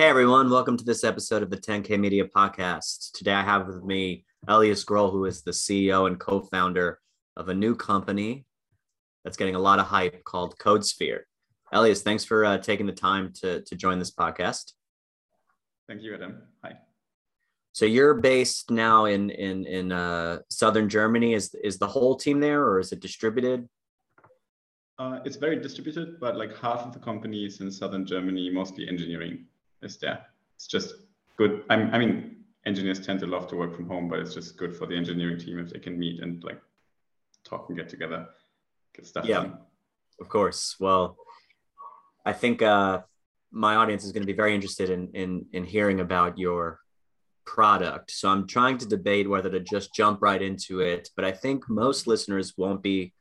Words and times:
Hey 0.00 0.08
everyone, 0.08 0.48
welcome 0.48 0.78
to 0.78 0.84
this 0.84 1.04
episode 1.04 1.42
of 1.42 1.50
the 1.50 1.58
10K 1.58 2.00
Media 2.00 2.24
Podcast. 2.24 3.12
Today 3.12 3.34
I 3.34 3.42
have 3.42 3.66
with 3.66 3.84
me 3.84 4.24
Elias 4.48 4.82
Groll, 4.82 5.10
who 5.10 5.26
is 5.26 5.42
the 5.42 5.50
CEO 5.50 6.06
and 6.06 6.18
co-founder 6.18 6.98
of 7.36 7.50
a 7.50 7.54
new 7.54 7.76
company 7.76 8.46
that's 9.24 9.36
getting 9.36 9.56
a 9.56 9.58
lot 9.58 9.78
of 9.78 9.84
hype 9.84 10.24
called 10.24 10.56
CodeSphere. 10.56 11.24
Elias, 11.70 12.00
thanks 12.00 12.24
for 12.24 12.46
uh, 12.46 12.56
taking 12.56 12.86
the 12.86 12.94
time 12.94 13.30
to, 13.42 13.60
to 13.60 13.76
join 13.76 13.98
this 13.98 14.10
podcast. 14.10 14.72
Thank 15.86 16.00
you, 16.00 16.14
Adam. 16.14 16.44
Hi. 16.64 16.78
So 17.74 17.84
you're 17.84 18.14
based 18.14 18.70
now 18.70 19.04
in 19.04 19.28
in 19.28 19.66
in 19.66 19.92
uh, 19.92 20.38
southern 20.48 20.88
Germany. 20.88 21.34
Is 21.34 21.54
is 21.62 21.78
the 21.78 21.88
whole 21.88 22.16
team 22.16 22.40
there, 22.40 22.64
or 22.64 22.80
is 22.80 22.90
it 22.92 23.00
distributed? 23.00 23.68
Uh, 24.98 25.20
it's 25.26 25.36
very 25.36 25.60
distributed, 25.60 26.18
but 26.18 26.38
like 26.38 26.56
half 26.56 26.86
of 26.86 26.94
the 26.94 26.98
companies 26.98 27.60
in 27.60 27.70
southern 27.70 28.06
Germany, 28.06 28.48
mostly 28.48 28.88
engineering, 28.88 29.44
is 29.82 29.98
there. 29.98 30.26
It's 30.56 30.66
just 30.66 30.94
good. 31.36 31.64
I'm, 31.70 31.92
I 31.94 31.98
mean, 31.98 32.36
engineers 32.66 33.04
tend 33.04 33.20
to 33.20 33.26
love 33.26 33.48
to 33.48 33.56
work 33.56 33.74
from 33.74 33.86
home, 33.86 34.08
but 34.08 34.18
it's 34.18 34.34
just 34.34 34.56
good 34.56 34.76
for 34.76 34.86
the 34.86 34.96
engineering 34.96 35.38
team 35.38 35.58
if 35.58 35.70
they 35.70 35.78
can 35.78 35.98
meet 35.98 36.22
and 36.22 36.42
like 36.44 36.60
talk 37.44 37.66
and 37.68 37.78
get 37.78 37.88
together, 37.88 38.28
get 38.94 39.06
stuff 39.06 39.24
yeah, 39.24 39.36
done. 39.36 39.58
Of 40.20 40.28
course. 40.28 40.76
Well, 40.78 41.16
I 42.24 42.32
think 42.32 42.62
uh, 42.62 43.00
my 43.50 43.76
audience 43.76 44.04
is 44.04 44.12
going 44.12 44.22
to 44.22 44.26
be 44.26 44.36
very 44.36 44.54
interested 44.54 44.90
in 44.90 45.10
in 45.14 45.46
in 45.52 45.64
hearing 45.64 46.00
about 46.00 46.38
your 46.38 46.80
product. 47.46 48.10
So 48.10 48.28
I'm 48.28 48.46
trying 48.46 48.78
to 48.78 48.86
debate 48.86 49.28
whether 49.28 49.50
to 49.50 49.60
just 49.60 49.94
jump 49.94 50.20
right 50.22 50.40
into 50.40 50.80
it, 50.80 51.08
but 51.16 51.24
I 51.24 51.32
think 51.32 51.68
most 51.68 52.06
listeners 52.06 52.54
won't 52.56 52.82
be 52.82 53.12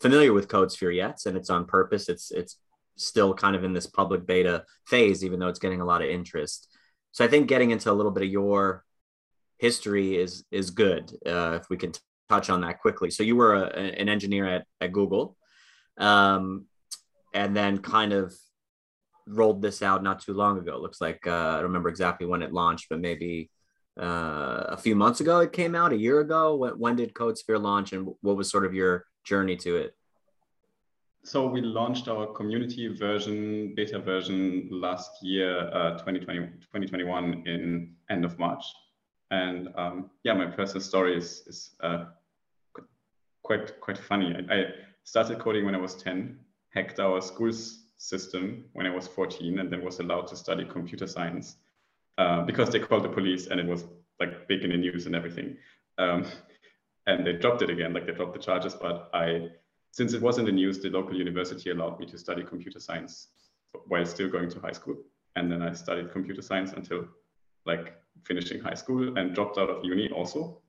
familiar 0.00 0.32
with 0.32 0.48
CodeSphere 0.48 0.94
yet, 0.94 1.20
and 1.26 1.36
it's 1.36 1.50
on 1.50 1.66
purpose. 1.66 2.08
It's 2.08 2.30
it's 2.30 2.56
still 3.04 3.34
kind 3.34 3.56
of 3.56 3.64
in 3.64 3.72
this 3.72 3.86
public 3.86 4.26
beta 4.26 4.64
phase, 4.86 5.24
even 5.24 5.38
though 5.38 5.48
it's 5.48 5.58
getting 5.58 5.80
a 5.80 5.84
lot 5.84 6.02
of 6.02 6.08
interest. 6.08 6.68
So 7.12 7.24
I 7.24 7.28
think 7.28 7.48
getting 7.48 7.70
into 7.70 7.90
a 7.90 7.92
little 7.92 8.12
bit 8.12 8.22
of 8.22 8.30
your 8.30 8.84
history 9.58 10.16
is 10.16 10.44
is 10.50 10.70
good 10.70 11.12
uh, 11.26 11.58
if 11.60 11.68
we 11.70 11.76
can 11.76 11.92
t- 11.92 12.00
touch 12.28 12.50
on 12.50 12.62
that 12.62 12.80
quickly. 12.80 13.10
So 13.10 13.22
you 13.22 13.36
were 13.36 13.54
a, 13.54 13.66
an 13.66 14.08
engineer 14.08 14.46
at, 14.46 14.66
at 14.80 14.92
Google, 14.92 15.36
um, 15.98 16.66
and 17.34 17.56
then 17.56 17.78
kind 17.78 18.12
of 18.12 18.34
rolled 19.26 19.62
this 19.62 19.82
out 19.82 20.02
not 20.02 20.20
too 20.20 20.34
long 20.34 20.58
ago. 20.58 20.78
Looks 20.78 21.00
like 21.00 21.26
uh, 21.26 21.30
I 21.30 21.54
don't 21.56 21.64
remember 21.64 21.90
exactly 21.90 22.26
when 22.26 22.42
it 22.42 22.52
launched, 22.52 22.86
but 22.88 23.00
maybe 23.00 23.50
uh, 24.00 24.64
a 24.68 24.76
few 24.76 24.96
months 24.96 25.20
ago 25.20 25.40
it 25.40 25.52
came 25.52 25.74
out. 25.74 25.92
A 25.92 25.96
year 25.96 26.20
ago. 26.20 26.56
When, 26.56 26.72
when 26.72 26.96
did 26.96 27.14
CodeSphere 27.14 27.60
launch, 27.60 27.92
and 27.92 28.08
what 28.20 28.36
was 28.36 28.50
sort 28.50 28.64
of 28.64 28.74
your 28.74 29.04
journey 29.24 29.56
to 29.56 29.76
it? 29.76 29.94
So 31.24 31.46
we 31.46 31.60
launched 31.60 32.08
our 32.08 32.26
community 32.26 32.88
version, 32.88 33.74
beta 33.76 33.98
version 33.98 34.68
last 34.70 35.22
year, 35.22 35.68
uh, 35.72 35.92
2020, 35.92 36.38
2021 36.38 37.44
in 37.46 37.94
end 38.10 38.24
of 38.24 38.38
March. 38.38 38.64
And 39.30 39.68
um, 39.76 40.10
yeah, 40.24 40.34
my 40.34 40.46
personal 40.46 40.82
story 40.82 41.16
is, 41.16 41.44
is 41.46 41.70
uh, 41.80 42.06
quite, 43.42 43.80
quite 43.80 43.98
funny. 43.98 44.34
I, 44.34 44.54
I, 44.54 44.64
started 45.04 45.40
coding 45.40 45.64
when 45.64 45.74
I 45.74 45.78
was 45.78 45.96
10, 45.96 46.38
hacked 46.70 47.00
our 47.00 47.20
school's 47.20 47.86
system 47.96 48.64
when 48.72 48.86
I 48.86 48.90
was 48.90 49.08
14, 49.08 49.58
and 49.58 49.72
then 49.72 49.84
was 49.84 49.98
allowed 49.98 50.28
to 50.28 50.36
study 50.36 50.64
computer 50.64 51.08
science 51.08 51.56
uh, 52.18 52.42
because 52.42 52.70
they 52.70 52.78
called 52.78 53.02
the 53.02 53.08
police 53.08 53.48
and 53.48 53.58
it 53.58 53.66
was 53.66 53.84
like 54.20 54.46
big 54.46 54.62
in 54.62 54.70
the 54.70 54.76
news 54.76 55.06
and 55.06 55.16
everything. 55.16 55.56
Um, 55.98 56.24
and 57.08 57.26
they 57.26 57.32
dropped 57.32 57.62
it 57.62 57.70
again, 57.70 57.92
like 57.92 58.06
they 58.06 58.12
dropped 58.12 58.34
the 58.34 58.38
charges, 58.38 58.74
but 58.74 59.10
I 59.12 59.48
since 59.92 60.14
it 60.14 60.22
was 60.22 60.38
in 60.38 60.46
the 60.46 60.52
news, 60.52 60.80
the 60.80 60.88
local 60.88 61.14
university 61.14 61.70
allowed 61.70 62.00
me 62.00 62.06
to 62.06 62.18
study 62.18 62.42
computer 62.42 62.80
science 62.80 63.28
while 63.86 64.04
still 64.06 64.28
going 64.28 64.50
to 64.50 64.58
high 64.58 64.72
school. 64.72 64.96
And 65.36 65.52
then 65.52 65.62
I 65.62 65.72
studied 65.74 66.12
computer 66.12 66.42
science 66.42 66.72
until 66.72 67.06
like 67.66 67.94
finishing 68.24 68.60
high 68.60 68.74
school 68.74 69.18
and 69.18 69.34
dropped 69.34 69.58
out 69.58 69.68
of 69.68 69.84
uni 69.84 70.10
also 70.10 70.62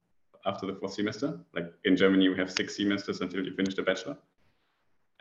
after 0.46 0.66
the 0.66 0.74
fourth 0.74 0.94
semester. 0.94 1.40
Like 1.56 1.74
in 1.86 1.96
Germany, 1.96 2.28
we 2.28 2.38
have 2.38 2.52
six 2.52 2.76
semesters 2.76 3.22
until 3.22 3.46
you 3.46 3.54
finish 3.56 3.76
the 3.76 3.82
bachelor. 3.82 4.18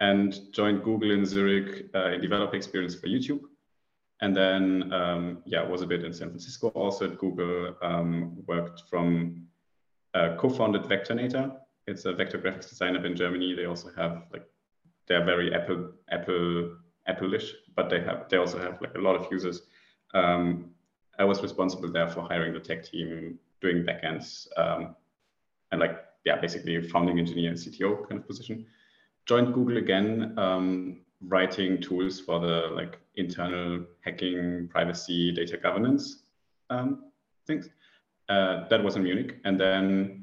And 0.01 0.53
joined 0.53 0.83
Google 0.83 1.13
in 1.13 1.25
Zurich 1.25 1.89
uh, 1.95 2.11
in 2.11 2.21
developer 2.21 2.57
experience 2.57 2.97
for 2.97 3.07
YouTube. 3.07 3.43
And 4.21 4.37
then, 4.37 4.93
um, 4.93 5.43
yeah, 5.47 5.65
was 5.65 5.83
a 5.83 5.87
bit 5.87 6.05
in 6.05 6.13
San 6.13 6.29
Francisco 6.29 6.69
also 6.71 7.11
at 7.11 7.19
Google, 7.19 7.77
um, 7.83 8.37
worked 8.47 8.83
from 8.91 9.47
uh, 10.15 10.37
co-founded 10.39 10.83
Vectornator, 10.83 11.57
it's 11.87 12.05
a 12.05 12.13
vector 12.13 12.39
graphics 12.39 12.69
designer 12.69 13.05
in 13.05 13.17
Germany. 13.17 13.55
They 13.55 13.67
also 13.67 13.91
have 13.97 14.25
like 14.33 14.45
they're 15.07 15.25
very 15.25 15.55
Apple 15.55 15.93
Apple 16.11 16.77
Apple-ish, 17.07 17.53
but 17.75 17.91
they 17.91 18.01
have 18.01 18.29
they 18.29 18.37
also 18.37 18.59
have 18.59 18.81
like 18.81 18.95
a 18.95 19.01
lot 19.01 19.17
of 19.17 19.31
users. 19.31 19.63
Um, 20.15 20.71
I 21.19 21.25
was 21.25 21.43
responsible 21.43 21.91
there 21.91 22.09
for 22.09 22.23
hiring 22.23 22.53
the 22.53 22.61
tech 22.61 22.85
team, 22.85 23.39
doing 23.61 23.85
backends, 23.85 24.47
um, 24.57 24.95
and 25.71 25.81
like 25.81 26.05
yeah, 26.25 26.41
basically 26.41 26.81
founding 26.89 27.19
engineer 27.19 27.51
and 27.51 27.59
CTO 27.59 28.09
kind 28.09 28.21
of 28.21 28.27
position. 28.27 28.67
Joined 29.27 29.55
Google 29.55 29.77
again, 29.77 30.37
um, 30.39 31.01
writing 31.21 31.81
tools 31.81 32.21
for 32.21 32.41
the 32.41 32.71
like 32.73 32.99
internal 33.17 33.85
hacking, 34.01 34.69
privacy, 34.69 35.33
data 35.33 35.57
governance 35.57 36.23
um, 36.71 37.05
things. 37.47 37.69
Uh, 38.29 38.69
that 38.69 38.83
was 38.83 38.97
in 38.97 39.03
Munich, 39.03 39.37
and 39.45 39.61
then 39.61 40.22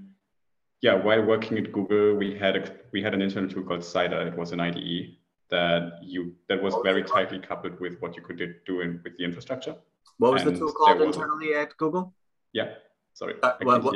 yeah, 0.81 0.93
while 0.93 1.21
working 1.23 1.57
at 1.57 1.71
Google, 1.71 2.15
we 2.15 2.37
had 2.37 2.55
a, 2.55 2.71
we 2.91 3.01
had 3.01 3.13
an 3.13 3.21
internal 3.21 3.49
tool 3.49 3.63
called 3.63 3.83
Cider. 3.83 4.27
It 4.27 4.37
was 4.37 4.51
an 4.51 4.59
IDE 4.59 5.17
that 5.49 5.99
you 6.03 6.35
that 6.47 6.61
was 6.61 6.75
very 6.83 7.03
tightly 7.03 7.39
coupled 7.39 7.79
with 7.79 7.99
what 7.99 8.15
you 8.15 8.21
could 8.21 8.37
do 8.65 8.81
in, 8.81 9.01
with 9.03 9.17
the 9.17 9.23
infrastructure. 9.23 9.75
What 10.17 10.33
was 10.33 10.43
and 10.43 10.55
the 10.55 10.59
tool 10.59 10.71
called 10.71 11.01
internally 11.01 11.53
at 11.55 11.75
Google? 11.77 12.13
Yeah, 12.53 12.73
sorry. 13.13 13.35
Uh, 13.41 13.53
what, 13.63 13.83
what? 13.83 13.95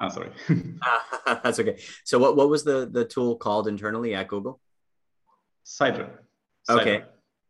Ah, 0.00 0.08
sorry. 0.08 0.30
uh, 0.48 0.98
that's 1.42 1.58
okay. 1.58 1.78
So 2.04 2.18
what, 2.18 2.36
what 2.36 2.48
was 2.48 2.64
the, 2.64 2.88
the 2.90 3.04
tool 3.04 3.36
called 3.36 3.68
internally 3.68 4.14
at 4.14 4.28
Google? 4.28 4.60
Cider. 5.64 6.10
Cider. 6.64 6.80
Okay. 6.80 7.04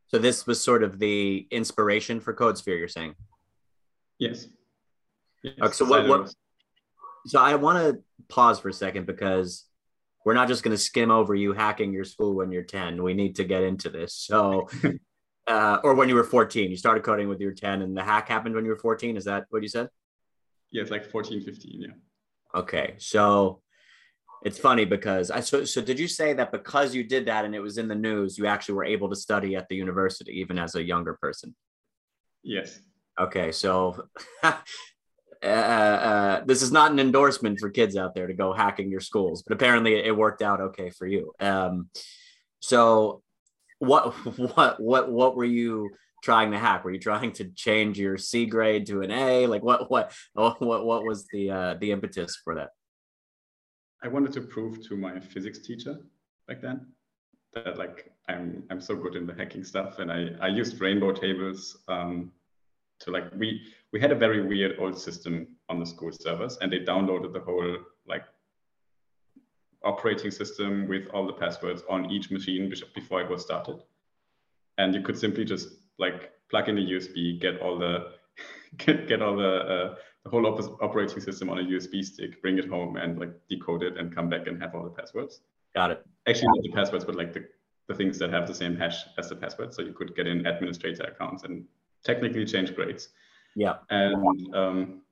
So 0.09 0.19
this 0.19 0.47
was 0.47 0.63
sort 0.63 0.83
of 0.83 0.99
the 0.99 1.47
inspiration 1.51 2.21
for 2.21 2.33
CodeSphere, 2.33 2.79
you're 2.79 2.89
saying? 2.89 3.17
Yes. 4.19 4.47
yes. 5.43 5.55
Okay, 5.61 5.73
so 5.73 5.85
what, 5.85 6.07
what, 6.07 6.33
so 7.27 7.41
I 7.41 7.57
want 7.57 7.79
to 7.79 8.03
pause 8.29 8.61
for 8.61 8.69
a 8.69 8.73
second 8.73 9.07
because 9.07 9.65
we're 10.25 10.35
not 10.35 10.49
just 10.49 10.65
going 10.65 10.77
to 10.77 10.83
skim 10.83 11.11
over 11.11 11.35
you 11.35 11.53
hacking 11.53 11.93
your 11.93 12.05
school 12.05 12.35
when 12.35 12.51
you're 12.51 12.65
10. 12.65 13.03
We 13.03 13.15
need 13.15 13.37
to 13.37 13.45
get 13.45 13.63
into 13.63 13.89
this. 13.89 14.13
So, 14.13 14.69
uh, 15.47 15.79
or 15.85 15.95
when 15.95 16.09
you 16.09 16.17
were 16.17 16.25
14, 16.25 16.69
you 16.69 16.77
started 16.77 17.05
coding 17.05 17.29
with 17.29 17.41
your 17.41 17.53
10 17.53 17.81
and 17.83 17.97
the 17.97 18.03
hack 18.03 18.29
happened 18.29 18.57
when 18.57 18.65
you 18.65 18.73
were 18.73 18.79
14. 18.79 19.17
Is 19.17 19.25
that 19.27 19.45
what 19.51 19.63
you 19.63 19.69
said? 19.69 19.89
Yeah, 20.73 20.83
it's 20.83 20.91
like 20.91 21.09
14, 21.09 21.43
15. 21.43 21.81
Yeah. 21.81 21.89
Okay. 22.59 22.97
So 22.99 23.63
it's 24.45 24.59
funny 24.59 24.85
because 24.85 25.31
I, 25.31 25.41
so, 25.41 25.65
so 25.65 25.81
did 25.81 25.99
you 25.99 26.09
say 26.09 26.33
that 26.33 26.51
because 26.51 26.93
you 26.93 27.05
did 27.05 27.27
that 27.27 27.45
and 27.45 27.55
it 27.55 27.61
was 27.61 27.79
in 27.79 27.87
the 27.87 27.95
news, 27.95 28.37
you 28.37 28.47
actually 28.47 28.75
were 28.75 28.85
able 28.85 29.09
to 29.11 29.17
study 29.17 29.55
at 29.55 29.69
the 29.69 29.77
university, 29.77 30.33
even 30.41 30.59
as 30.59 30.75
a 30.75 30.83
younger 30.83 31.15
person? 31.15 31.55
Yes. 32.43 32.81
Okay. 33.19 33.53
So 33.53 34.09
uh, 35.43 35.47
uh, 35.47 36.45
this 36.45 36.63
is 36.63 36.73
not 36.73 36.93
an 36.93 36.99
endorsement 36.99 37.61
for 37.61 37.71
kids 37.71 37.97
out 37.97 38.15
there 38.15 38.27
to 38.27 38.35
go 38.35 38.53
hacking 38.53 38.91
your 38.91 39.01
schools, 39.01 39.43
but 39.43 39.55
apparently 39.55 39.95
it 39.95 40.17
worked 40.17 40.43
out 40.43 40.61
okay 40.61 40.91
for 40.91 41.07
you. 41.07 41.33
Um, 41.41 41.89
so, 42.61 43.23
what 43.79 44.15
what 44.57 44.81
what 44.81 45.11
what 45.11 45.37
were 45.37 45.45
you 45.45 45.91
trying 46.23 46.51
to 46.53 46.59
hack? 46.59 46.85
Were 46.85 46.91
you 46.91 46.99
trying 46.99 47.33
to 47.33 47.51
change 47.51 47.99
your 47.99 48.17
C 48.17 48.47
grade 48.47 48.87
to 48.87 49.03
an 49.03 49.11
A? 49.11 49.47
Like 49.47 49.63
what 49.63 49.91
what 49.91 50.13
what 50.35 50.61
what 50.85 51.05
was 51.05 51.27
the 51.33 51.51
uh, 51.51 51.75
the 51.81 51.93
impetus 51.93 52.37
for 52.43 52.55
that? 52.57 52.71
I 54.03 54.09
wanted 54.09 54.33
to 54.35 54.43
prove 54.43 54.87
to 54.89 54.97
my 54.97 55.19
physics 55.19 55.61
teacher 55.61 55.99
back 56.47 56.61
then 56.61 56.87
that 57.55 57.79
like 57.79 58.13
I'm 58.29 58.63
I'm 58.71 58.81
so 58.81 58.95
good 58.95 59.17
in 59.17 59.27
the 59.27 59.35
hacking 59.35 59.65
stuff, 59.65 59.99
and 59.99 60.13
I 60.13 60.31
I 60.41 60.49
used 60.49 60.81
rainbow 60.81 61.13
tables. 61.13 61.79
Um, 61.89 62.33
to 63.01 63.11
like 63.11 63.25
we 63.37 63.63
we 63.93 64.01
had 64.01 64.13
a 64.13 64.15
very 64.15 64.47
weird 64.47 64.77
old 64.79 64.99
system 64.99 65.47
on 65.69 65.79
the 65.79 65.87
school 65.87 66.13
servers 66.13 66.59
and 66.61 66.73
they 66.73 66.81
downloaded 66.81 67.33
the 67.33 67.41
whole 67.41 67.77
like 68.07 68.25
operating 69.85 70.31
system 70.31 70.89
with 70.89 71.07
all 71.13 71.27
the 71.27 71.33
passwords 71.33 71.83
on 71.89 72.11
each 72.11 72.31
machine 72.31 72.73
before 72.95 73.21
it 73.21 73.31
was 73.31 73.43
started. 73.43 73.83
And 74.79 74.95
you 74.95 75.03
could 75.03 75.19
simply 75.19 75.45
just 75.45 75.69
like 75.99 76.33
plug 76.51 76.69
in 76.69 76.79
a 76.79 76.81
usb 76.81 77.41
get 77.41 77.61
all 77.61 77.79
the 77.79 78.13
get, 78.77 79.09
get 79.09 79.23
all 79.23 79.37
the 79.37 79.53
uh, 79.75 79.95
the 80.25 80.31
whole 80.31 80.47
op- 80.47 80.83
operating 80.83 81.21
system 81.21 81.49
on 81.49 81.59
a 81.59 81.63
usb 81.63 82.05
stick 82.05 82.43
bring 82.43 82.59
it 82.59 82.69
home 82.69 82.97
and 82.97 83.19
like 83.19 83.33
decode 83.49 83.83
it 83.83 83.97
and 83.97 84.15
come 84.15 84.29
back 84.29 84.47
and 84.47 84.61
have 84.61 84.75
all 84.75 84.85
the 84.85 84.91
passwords. 84.91 85.41
Got 85.75 85.91
it. 85.93 86.07
Actually 86.29 86.49
not 86.49 86.63
the 86.63 86.73
passwords 86.73 87.05
but 87.05 87.15
like 87.15 87.33
the 87.33 87.47
the 87.89 87.95
things 87.95 88.19
that 88.19 88.31
have 88.31 88.47
the 88.49 88.55
same 88.55 88.77
hash 88.77 89.05
as 89.17 89.29
the 89.29 89.37
password. 89.37 89.73
So 89.73 89.83
you 89.83 89.93
could 89.93 90.17
get 90.17 90.27
in 90.27 90.45
administrator 90.47 91.05
accounts 91.05 91.45
and 91.45 91.65
technically 92.07 92.45
change 92.47 92.75
grades. 92.75 93.09
Yeah. 93.55 93.77
And 93.91 94.55
um, 94.55 95.03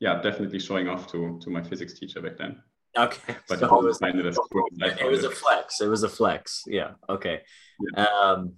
yeah, 0.00 0.20
definitely 0.20 0.58
showing 0.58 0.88
off 0.88 1.06
to 1.12 1.38
to 1.42 1.50
my 1.50 1.62
physics 1.62 1.94
teacher 1.98 2.20
back 2.20 2.36
then. 2.36 2.62
Okay. 2.96 3.36
But 3.48 3.60
so 3.60 3.66
it 3.66 3.84
was, 3.84 3.98
it, 4.02 4.14
it, 4.16 5.00
it 5.00 5.10
was 5.10 5.24
a 5.24 5.30
flex. 5.30 5.80
It 5.80 5.88
was 5.88 6.02
a 6.02 6.08
flex. 6.08 6.64
Yeah. 6.66 6.90
Okay. 7.08 7.40
Yeah. 7.96 8.04
Um, 8.04 8.52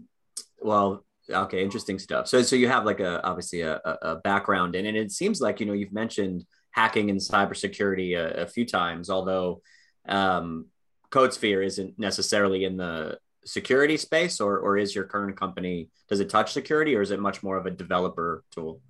well, 0.60 1.04
Okay, 1.30 1.62
interesting 1.62 1.98
stuff. 1.98 2.28
So, 2.28 2.42
so 2.42 2.54
you 2.54 2.68
have 2.68 2.84
like 2.84 3.00
a 3.00 3.24
obviously 3.26 3.62
a, 3.62 3.80
a 4.02 4.16
background 4.16 4.74
in, 4.74 4.84
and 4.84 4.96
it 4.96 5.10
seems 5.10 5.40
like 5.40 5.58
you 5.58 5.66
know 5.66 5.72
you've 5.72 5.92
mentioned 5.92 6.44
hacking 6.70 7.08
and 7.08 7.18
cybersecurity 7.18 8.14
a, 8.14 8.42
a 8.42 8.46
few 8.46 8.66
times, 8.66 9.08
although 9.08 9.62
um, 10.06 10.66
CodeSphere 11.10 11.64
isn't 11.64 11.98
necessarily 11.98 12.64
in 12.64 12.76
the 12.76 13.18
security 13.44 13.96
space, 13.96 14.40
or 14.40 14.58
or 14.58 14.76
is 14.78 14.94
your 14.94 15.04
current 15.04 15.36
company 15.36 15.88
does 16.08 16.20
it 16.20 16.28
touch 16.30 16.52
security, 16.52 16.94
or 16.96 17.02
is 17.02 17.10
it 17.10 17.20
much 17.20 17.42
more 17.42 17.56
of 17.56 17.66
a 17.66 17.70
developer 17.70 18.44
tool? 18.50 18.80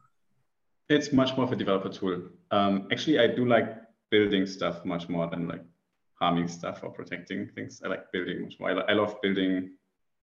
It's 0.89 1.13
much 1.13 1.37
more 1.37 1.47
of 1.47 1.53
a 1.53 1.57
developer 1.57 1.89
tool. 1.89 2.23
Um, 2.51 2.89
actually, 2.93 3.19
I 3.19 3.27
do 3.29 3.47
like 3.47 3.77
building 4.11 4.47
stuff 4.47 4.85
much 4.85 5.09
more 5.09 5.29
than 5.29 5.49
like 5.49 5.65
harming 6.21 6.49
stuff 6.49 6.81
or 6.83 6.91
protecting 6.91 7.49
things. 7.55 7.83
I 7.85 7.89
like 7.89 8.13
building 8.13 8.43
much 8.43 8.61
more. 8.61 8.71
I, 8.71 8.93
I 8.93 8.95
love 8.95 9.21
building 9.23 9.71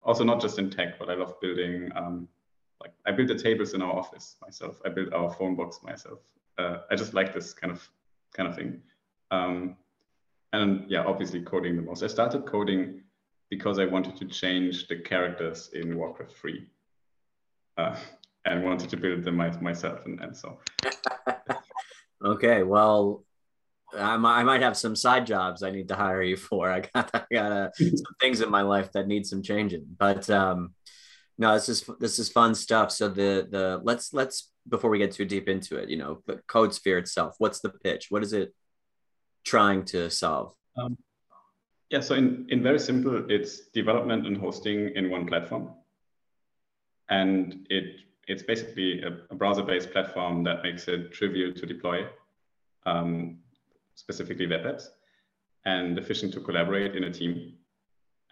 also 0.02 0.24
not 0.24 0.40
just 0.40 0.58
in 0.58 0.70
tech, 0.70 0.98
but 0.98 1.08
I 1.10 1.14
love 1.14 1.40
building. 1.40 1.90
Um, 1.96 2.28
like 2.80 2.92
I 3.06 3.12
built 3.12 3.28
the 3.28 3.38
tables 3.38 3.74
in 3.74 3.82
our 3.82 3.92
office 3.92 4.36
myself. 4.42 4.80
I 4.84 4.90
built 4.90 5.12
our 5.12 5.30
phone 5.30 5.56
box 5.56 5.80
myself. 5.82 6.18
Uh, 6.58 6.78
I 6.90 6.96
just 6.96 7.14
like 7.14 7.32
this 7.34 7.52
kind 7.52 7.72
of 7.72 7.88
kind 8.34 8.48
of 8.48 8.54
thing. 8.54 8.80
Um, 9.30 9.76
and 10.52 10.88
yeah, 10.88 11.04
obviously 11.04 11.40
coding 11.40 11.76
the 11.76 11.82
most. 11.82 12.02
I 12.02 12.06
started 12.06 12.46
coding 12.46 13.02
because 13.54 13.78
I 13.78 13.84
wanted 13.84 14.16
to 14.16 14.24
change 14.24 14.88
the 14.88 14.96
characters 14.96 15.70
in 15.74 15.96
Warcraft 15.96 16.32
3. 16.32 16.66
Uh, 17.76 17.96
and 18.46 18.64
wanted 18.64 18.90
to 18.90 18.96
build 18.96 19.22
them 19.22 19.36
myself 19.36 20.04
and, 20.06 20.20
and 20.20 20.36
so. 20.36 20.58
okay, 22.24 22.64
well, 22.64 23.24
I 23.96 24.16
might, 24.16 24.40
I 24.40 24.42
might 24.42 24.62
have 24.62 24.76
some 24.76 24.96
side 24.96 25.24
jobs 25.24 25.62
I 25.62 25.70
need 25.70 25.88
to 25.88 25.94
hire 25.94 26.22
you 26.22 26.36
for. 26.36 26.68
I 26.76 26.80
got 26.80 27.10
I 27.14 27.24
got 27.32 27.52
uh, 27.52 27.70
some 27.76 28.16
things 28.20 28.40
in 28.40 28.50
my 28.50 28.62
life 28.62 28.90
that 28.92 29.06
need 29.06 29.24
some 29.24 29.42
changing. 29.42 29.86
But 29.98 30.28
um, 30.28 30.74
no, 31.38 31.54
this 31.54 31.68
is 31.68 31.88
this 32.00 32.18
is 32.18 32.28
fun 32.28 32.54
stuff. 32.54 32.90
So 32.90 33.08
the 33.08 33.46
the 33.48 33.80
let's 33.82 34.12
let's 34.12 34.50
before 34.68 34.90
we 34.90 34.98
get 34.98 35.12
too 35.12 35.24
deep 35.24 35.48
into 35.48 35.76
it, 35.76 35.88
you 35.88 35.96
know, 35.96 36.22
the 36.26 36.40
CodeSphere 36.48 36.98
itself. 36.98 37.36
What's 37.38 37.60
the 37.60 37.70
pitch? 37.70 38.06
What 38.10 38.22
is 38.22 38.32
it 38.32 38.52
trying 39.44 39.84
to 39.86 40.10
solve? 40.10 40.54
Um, 40.76 40.98
yeah, 41.94 42.02
so 42.08 42.14
in 42.14 42.46
in 42.54 42.62
very 42.62 42.80
simple, 42.90 43.16
it's 43.36 43.52
development 43.80 44.26
and 44.26 44.36
hosting 44.36 44.78
in 44.98 45.10
one 45.16 45.24
platform, 45.26 45.64
and 47.08 47.66
it 47.70 47.86
it's 48.26 48.42
basically 48.42 48.90
a, 49.08 49.10
a 49.32 49.34
browser-based 49.40 49.90
platform 49.92 50.44
that 50.44 50.62
makes 50.62 50.88
it 50.88 51.12
trivial 51.12 51.50
to 51.60 51.64
deploy. 51.74 51.98
Um, 52.84 53.38
specifically 53.94 54.46
web 54.46 54.64
apps, 54.64 54.84
and 55.64 55.98
efficient 55.98 56.32
to 56.34 56.40
collaborate 56.40 56.96
in 56.96 57.04
a 57.04 57.10
team 57.10 57.54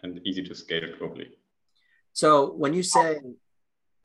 and 0.03 0.20
easy 0.26 0.43
to 0.43 0.55
scale 0.55 0.88
globally. 1.00 1.29
So 2.12 2.53
when 2.53 2.75
you 2.75 2.82
say, 2.82 3.20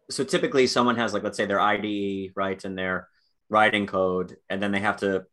so 0.09 0.23
typically 0.23 0.67
someone 0.67 0.97
has 0.97 1.13
like, 1.13 1.23
let's 1.23 1.37
say 1.37 1.47
their 1.47 1.59
IDE, 1.59 2.31
right, 2.35 2.63
and 2.63 2.77
they're 2.77 3.07
writing 3.49 3.87
code, 3.87 4.37
and 4.49 4.61
then 4.61 4.71
they 4.71 4.79
have 4.79 4.97
to 4.97 5.25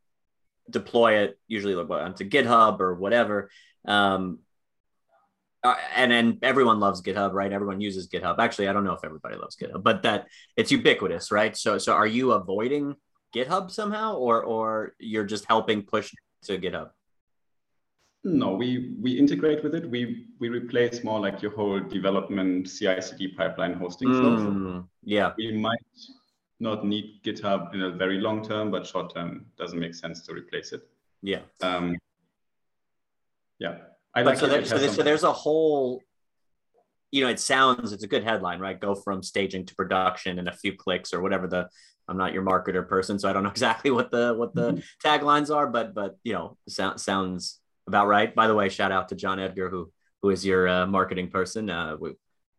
deploy 0.71 1.19
it 1.25 1.39
usually 1.47 1.75
like, 1.75 1.91
onto 1.91 2.29
GitHub 2.29 2.81
or 2.81 2.95
whatever. 2.95 3.51
Um, 3.87 4.41
uh, 5.63 5.77
and 5.95 6.13
then 6.13 6.39
everyone 6.43 6.79
loves 6.79 7.01
GitHub, 7.01 7.33
right? 7.33 7.51
Everyone 7.51 7.81
uses 7.81 8.07
GitHub. 8.09 8.39
Actually, 8.39 8.69
I 8.69 8.73
don't 8.75 8.85
know 8.85 8.93
if 8.93 9.03
everybody 9.03 9.37
loves 9.37 9.57
GitHub, 9.57 9.83
but 9.83 10.03
that 10.03 10.27
it's 10.57 10.71
ubiquitous, 10.71 11.33
right? 11.33 11.57
So, 11.57 11.79
so 11.79 11.95
are 11.95 12.07
you 12.07 12.33
avoiding 12.33 12.97
GitHub 13.35 13.71
somehow, 13.71 14.17
or 14.17 14.43
or 14.43 14.95
you're 14.99 15.25
just 15.25 15.47
helping 15.47 15.83
push 15.83 16.13
to 16.45 16.59
GitHub? 16.59 16.91
No, 18.25 18.55
we 18.55 18.95
we 19.01 19.19
integrate 19.19 19.65
with 19.65 19.75
it. 19.75 19.89
We 19.89 20.27
we 20.39 20.51
replace 20.51 21.03
more 21.03 21.19
like 21.19 21.41
your 21.41 21.53
whole 21.53 21.81
development 21.81 22.67
CI/CD 22.69 23.29
pipeline 23.29 23.75
hosting 23.75 24.09
mm, 24.09 24.21
flow. 24.21 24.89
Yeah, 25.03 25.33
we 25.39 25.53
might 25.53 25.79
not 26.61 26.85
need 26.85 27.23
GitHub 27.23 27.75
in 27.75 27.83
a 27.83 27.91
very 27.91 28.19
long 28.19 28.43
term, 28.43 28.71
but 28.71 28.87
short 28.87 29.15
term 29.15 29.47
doesn't 29.57 29.79
make 29.79 29.95
sense 29.95 30.21
to 30.27 30.33
replace 30.33 30.73
it. 30.73 30.89
Yeah. 31.23 31.41
Um, 31.63 31.97
yeah. 33.65 33.79
I 34.15 34.23
like 34.23 34.39
so, 34.39 34.47
there, 34.47 34.65
so, 34.65 34.79
there, 34.79 34.91
so 34.91 35.03
there's 35.03 35.25
a 35.25 35.33
whole 35.33 36.01
you 37.15 37.23
know, 37.23 37.31
it 37.31 37.39
sounds 37.39 37.93
it's 37.93 38.03
a 38.03 38.09
good 38.09 38.25
headline, 38.25 38.59
right? 38.59 38.79
Go 38.79 38.97
from 38.97 39.23
staging 39.23 39.67
to 39.67 39.75
production 39.77 40.41
in 40.41 40.49
a 40.49 40.53
few 40.53 40.77
clicks 40.77 41.15
or 41.15 41.21
whatever 41.21 41.47
the 41.47 41.69
I'm 42.09 42.17
not 42.17 42.33
your 42.33 42.43
marketer 42.43 42.87
person, 42.87 43.21
so 43.21 43.31
I 43.31 43.33
don't 43.33 43.45
know 43.45 43.51
exactly 43.59 43.93
what 43.93 44.11
the 44.11 44.35
what 44.35 44.53
the 44.53 44.73
mm-hmm. 44.73 45.09
taglines 45.09 45.55
are, 45.55 45.69
but 45.69 45.95
but 45.95 46.17
you 46.25 46.33
know, 46.33 46.57
sound, 46.69 47.01
sounds 47.01 47.61
about 47.87 48.09
right. 48.09 48.35
By 48.35 48.49
the 48.49 48.55
way, 48.55 48.69
shout 48.69 48.91
out 48.91 49.11
to 49.11 49.15
John 49.15 49.39
Edgar, 49.39 49.69
who 49.69 49.93
who 50.23 50.31
is 50.31 50.45
your 50.45 50.67
uh, 50.69 50.87
marketing 50.87 51.31
person. 51.31 51.71
Uh, 51.71 51.97
we 52.01 52.15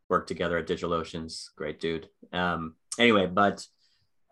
worked 0.07 0.29
together 0.29 0.57
at 0.57 0.67
DigitalOcean's, 0.67 1.51
great 1.57 1.81
dude. 1.81 2.07
Um, 2.31 2.75
anyway, 2.97 3.25
but 3.25 3.65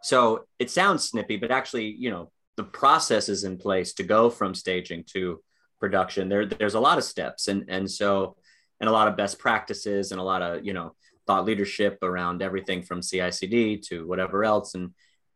so 0.04 0.46
it 0.58 0.72
sounds 0.72 1.10
snippy, 1.10 1.36
but 1.36 1.52
actually, 1.52 1.88
you 1.88 2.12
know, 2.12 2.32
the 2.56 2.64
process 2.64 3.28
is 3.28 3.44
in 3.44 3.58
place 3.58 3.94
to 3.96 4.04
go 4.04 4.30
from 4.30 4.56
staging 4.56 5.04
to 5.14 5.42
production. 5.84 6.30
There, 6.30 6.46
there's 6.46 6.76
a 6.76 6.80
lot 6.80 6.98
of 6.98 7.04
steps, 7.04 7.50
and 7.50 7.66
and 7.68 7.92
so 7.92 8.38
and 8.80 8.90
a 8.90 8.94
lot 8.94 9.10
of 9.10 9.18
best 9.18 9.38
practices 9.38 10.12
and 10.12 10.20
a 10.22 10.24
lot 10.24 10.42
of 10.42 10.66
you 10.66 10.72
know 10.72 10.96
thought 11.28 11.44
leadership 11.44 11.98
around 12.02 12.42
everything 12.42 12.84
from 12.84 13.02
CI/CD 13.02 13.80
to 13.90 14.08
whatever 14.08 14.46
else. 14.46 14.76
And 14.76 14.92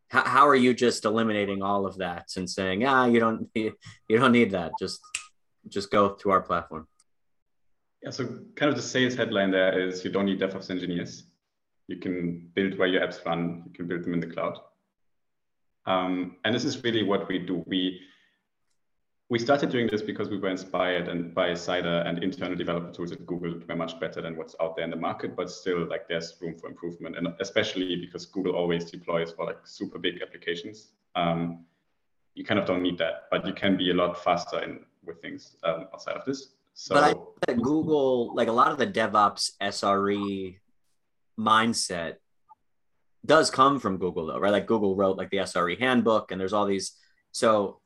how, 0.07 0.23
how 0.35 0.47
are 0.47 0.55
you 0.65 0.73
just 0.73 1.03
eliminating 1.03 1.61
all 1.61 1.85
of 1.85 1.97
that 1.97 2.27
and 2.38 2.49
saying, 2.49 2.85
ah, 2.85 3.05
you 3.13 3.19
don't 3.19 3.49
you 3.55 4.17
don't 4.21 4.31
need 4.31 4.51
that. 4.51 4.71
Just 4.79 5.01
just 5.67 5.91
go 5.91 6.13
to 6.21 6.31
our 6.31 6.41
platform. 6.41 6.88
Yeah. 8.01 8.11
So 8.11 8.23
kind 8.55 8.69
of 8.71 8.77
the 8.77 8.88
sales 8.95 9.15
headline 9.15 9.51
there 9.51 9.77
is 9.85 10.05
you 10.05 10.11
don't 10.11 10.27
need 10.27 10.39
DevOps 10.39 10.71
engineers. 10.71 11.25
You 11.88 11.97
can 11.97 12.49
build 12.55 12.77
where 12.77 12.88
your 12.88 13.01
apps 13.05 13.25
run. 13.25 13.63
You 13.65 13.73
can 13.73 13.88
build 13.89 14.03
them 14.05 14.13
in 14.13 14.21
the 14.21 14.33
cloud. 14.35 14.55
Um, 15.85 16.38
and 16.45 16.55
this 16.55 16.63
is 16.63 16.83
really 16.85 17.03
what 17.03 17.27
we 17.27 17.39
do. 17.39 17.63
We 17.65 17.99
we 19.29 19.38
started 19.38 19.69
doing 19.69 19.88
this 19.88 20.01
because 20.01 20.29
we 20.29 20.38
were 20.38 20.47
inspired 20.50 21.09
and 21.09 21.33
by 21.33 21.53
Cider 21.53 22.03
and 22.06 22.24
internal 22.24 22.56
developer 22.56 22.91
tools 22.91 23.12
at 23.12 23.25
Google 23.25 23.59
were 23.68 23.75
much 23.75 24.00
better 24.00 24.21
than 24.21 24.38
what's 24.38 24.56
out 24.62 24.77
there 24.77 24.85
in 24.85 24.91
the 24.91 24.95
market, 24.95 25.35
but 25.35 25.51
still 25.51 25.85
like 25.85 26.07
there's 26.07 26.35
room 26.39 26.56
for 26.57 26.68
improvement. 26.68 27.18
And 27.18 27.27
especially 27.41 27.97
because 27.97 28.25
Google 28.25 28.56
always 28.56 28.89
deploys 28.89 29.33
for 29.33 29.45
like 29.45 29.59
super 29.65 30.00
big 30.00 30.21
applications. 30.21 30.89
Um, 31.15 31.65
you 32.35 32.45
kind 32.45 32.57
of 32.59 32.65
don't 32.65 32.81
need 32.81 32.97
that, 33.00 33.24
but 33.29 33.45
you 33.45 33.51
can 33.51 33.75
be 33.75 33.91
a 33.91 33.94
lot 33.94 34.24
faster 34.24 34.63
in 34.63 34.79
with 35.03 35.21
things 35.21 35.57
um, 35.63 35.87
outside 35.94 36.16
of 36.16 36.23
this. 36.23 36.54
So 36.73 36.95
but 36.95 37.04
I 37.04 37.07
think 37.13 37.40
that 37.47 37.61
Google, 37.61 38.33
like 38.33 38.47
a 38.47 38.54
lot 38.54 38.71
of 38.71 38.78
the 38.78 38.87
DevOps 38.87 39.51
SRE 39.61 40.57
mindset 41.37 42.16
does 43.25 43.49
come 43.49 43.80
from 43.81 43.97
Google 43.97 44.28
though, 44.28 44.40
right? 44.40 44.54
Like 44.54 44.68
Google 44.68 44.95
wrote 44.95 45.18
like 45.18 45.31
the 45.31 45.37
SRE 45.37 45.78
handbook 45.78 46.31
and 46.31 46.40
there's 46.40 46.54
all 46.54 46.66
these. 46.66 46.94
So 47.33 47.81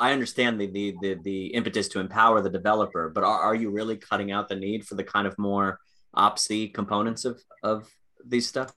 I 0.00 0.12
understand 0.12 0.58
the, 0.58 0.66
the 0.66 0.96
the 1.02 1.14
the 1.22 1.46
impetus 1.48 1.86
to 1.88 2.00
empower 2.00 2.40
the 2.40 2.50
developer, 2.50 3.10
but 3.10 3.22
are, 3.22 3.40
are 3.40 3.54
you 3.54 3.70
really 3.70 3.96
cutting 3.96 4.32
out 4.32 4.48
the 4.48 4.56
need 4.56 4.86
for 4.86 4.94
the 4.94 5.04
kind 5.04 5.26
of 5.26 5.38
more 5.38 5.78
opsy 6.16 6.72
components 6.72 7.24
of 7.24 7.40
of 7.62 7.88
these 8.26 8.48
stuff? 8.48 8.72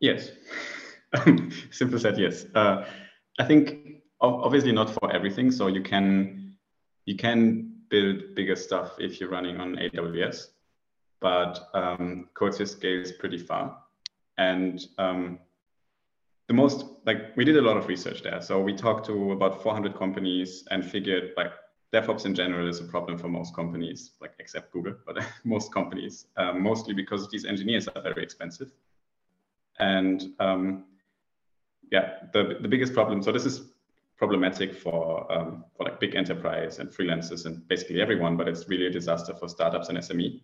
Yes, 0.00 0.30
simple 1.70 1.98
said 1.98 2.18
yes. 2.18 2.46
Uh, 2.54 2.84
I 3.38 3.44
think 3.44 4.02
obviously 4.20 4.72
not 4.72 4.90
for 4.90 5.12
everything. 5.12 5.50
So 5.50 5.68
you 5.68 5.82
can 5.82 6.56
you 7.06 7.16
can 7.16 7.72
build 7.88 8.34
bigger 8.34 8.56
stuff 8.56 8.96
if 8.98 9.20
you're 9.20 9.30
running 9.30 9.58
on 9.58 9.76
AWS, 9.76 10.48
but 11.20 11.68
um, 11.74 12.28
CodeSphere 12.34 12.68
scales 12.68 13.12
pretty 13.12 13.38
far, 13.38 13.78
and 14.38 14.84
um, 14.98 15.38
the 16.52 16.56
most 16.56 16.84
like 17.06 17.34
we 17.34 17.44
did 17.44 17.56
a 17.56 17.62
lot 17.62 17.78
of 17.78 17.88
research 17.88 18.22
there. 18.22 18.40
So 18.42 18.60
we 18.60 18.74
talked 18.74 19.06
to 19.06 19.32
about 19.32 19.62
400 19.62 19.96
companies 19.96 20.64
and 20.70 20.84
figured 20.84 21.30
like 21.36 21.52
DevOps 21.94 22.26
in 22.26 22.34
general 22.34 22.68
is 22.68 22.78
a 22.80 22.84
problem 22.84 23.16
for 23.16 23.28
most 23.28 23.54
companies, 23.54 24.12
like 24.20 24.34
except 24.38 24.70
Google, 24.72 24.94
but 25.06 25.16
most 25.44 25.72
companies, 25.72 26.26
um, 26.36 26.62
mostly 26.62 26.92
because 26.94 27.30
these 27.30 27.46
engineers 27.46 27.88
are 27.88 28.02
very 28.02 28.22
expensive. 28.22 28.70
And 29.78 30.34
um, 30.40 30.84
yeah, 31.90 32.06
the, 32.34 32.58
the 32.60 32.68
biggest 32.68 32.92
problem, 32.92 33.22
so 33.22 33.32
this 33.32 33.46
is 33.46 33.72
problematic 34.18 34.74
for, 34.74 35.30
um, 35.32 35.64
for 35.74 35.84
like 35.84 36.00
big 36.00 36.14
enterprise 36.14 36.78
and 36.78 36.90
freelancers 36.90 37.46
and 37.46 37.66
basically 37.66 38.00
everyone, 38.00 38.36
but 38.36 38.46
it's 38.46 38.68
really 38.68 38.86
a 38.86 38.90
disaster 38.90 39.34
for 39.34 39.48
startups 39.48 39.88
and 39.88 39.98
SME 39.98 40.42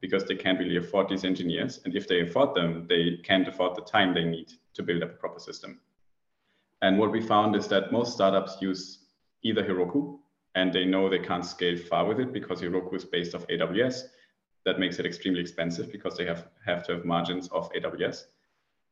because 0.00 0.24
they 0.24 0.36
can't 0.36 0.58
really 0.58 0.76
afford 0.76 1.08
these 1.08 1.24
engineers. 1.24 1.80
And 1.84 1.94
if 1.94 2.06
they 2.08 2.20
afford 2.20 2.54
them, 2.54 2.86
they 2.88 3.18
can't 3.24 3.48
afford 3.48 3.76
the 3.76 3.82
time 3.82 4.14
they 4.14 4.24
need 4.24 4.52
to 4.78 4.82
build 4.82 5.02
up 5.02 5.10
a 5.10 5.14
proper 5.14 5.38
system. 5.38 5.80
And 6.80 6.98
what 6.98 7.12
we 7.12 7.20
found 7.20 7.54
is 7.56 7.68
that 7.68 7.92
most 7.92 8.14
startups 8.14 8.56
use 8.60 9.00
either 9.42 9.62
Heroku 9.62 10.18
and 10.54 10.72
they 10.72 10.84
know 10.84 11.08
they 11.08 11.18
can't 11.18 11.44
scale 11.44 11.76
far 11.76 12.06
with 12.06 12.20
it 12.20 12.32
because 12.32 12.60
Heroku 12.60 12.94
is 12.94 13.04
based 13.04 13.34
off 13.34 13.46
AWS. 13.48 14.02
That 14.64 14.78
makes 14.78 14.98
it 14.98 15.06
extremely 15.06 15.40
expensive 15.40 15.92
because 15.92 16.16
they 16.16 16.24
have, 16.24 16.46
have 16.64 16.84
to 16.86 16.94
have 16.94 17.04
margins 17.04 17.48
of 17.48 17.70
AWS. 17.72 18.24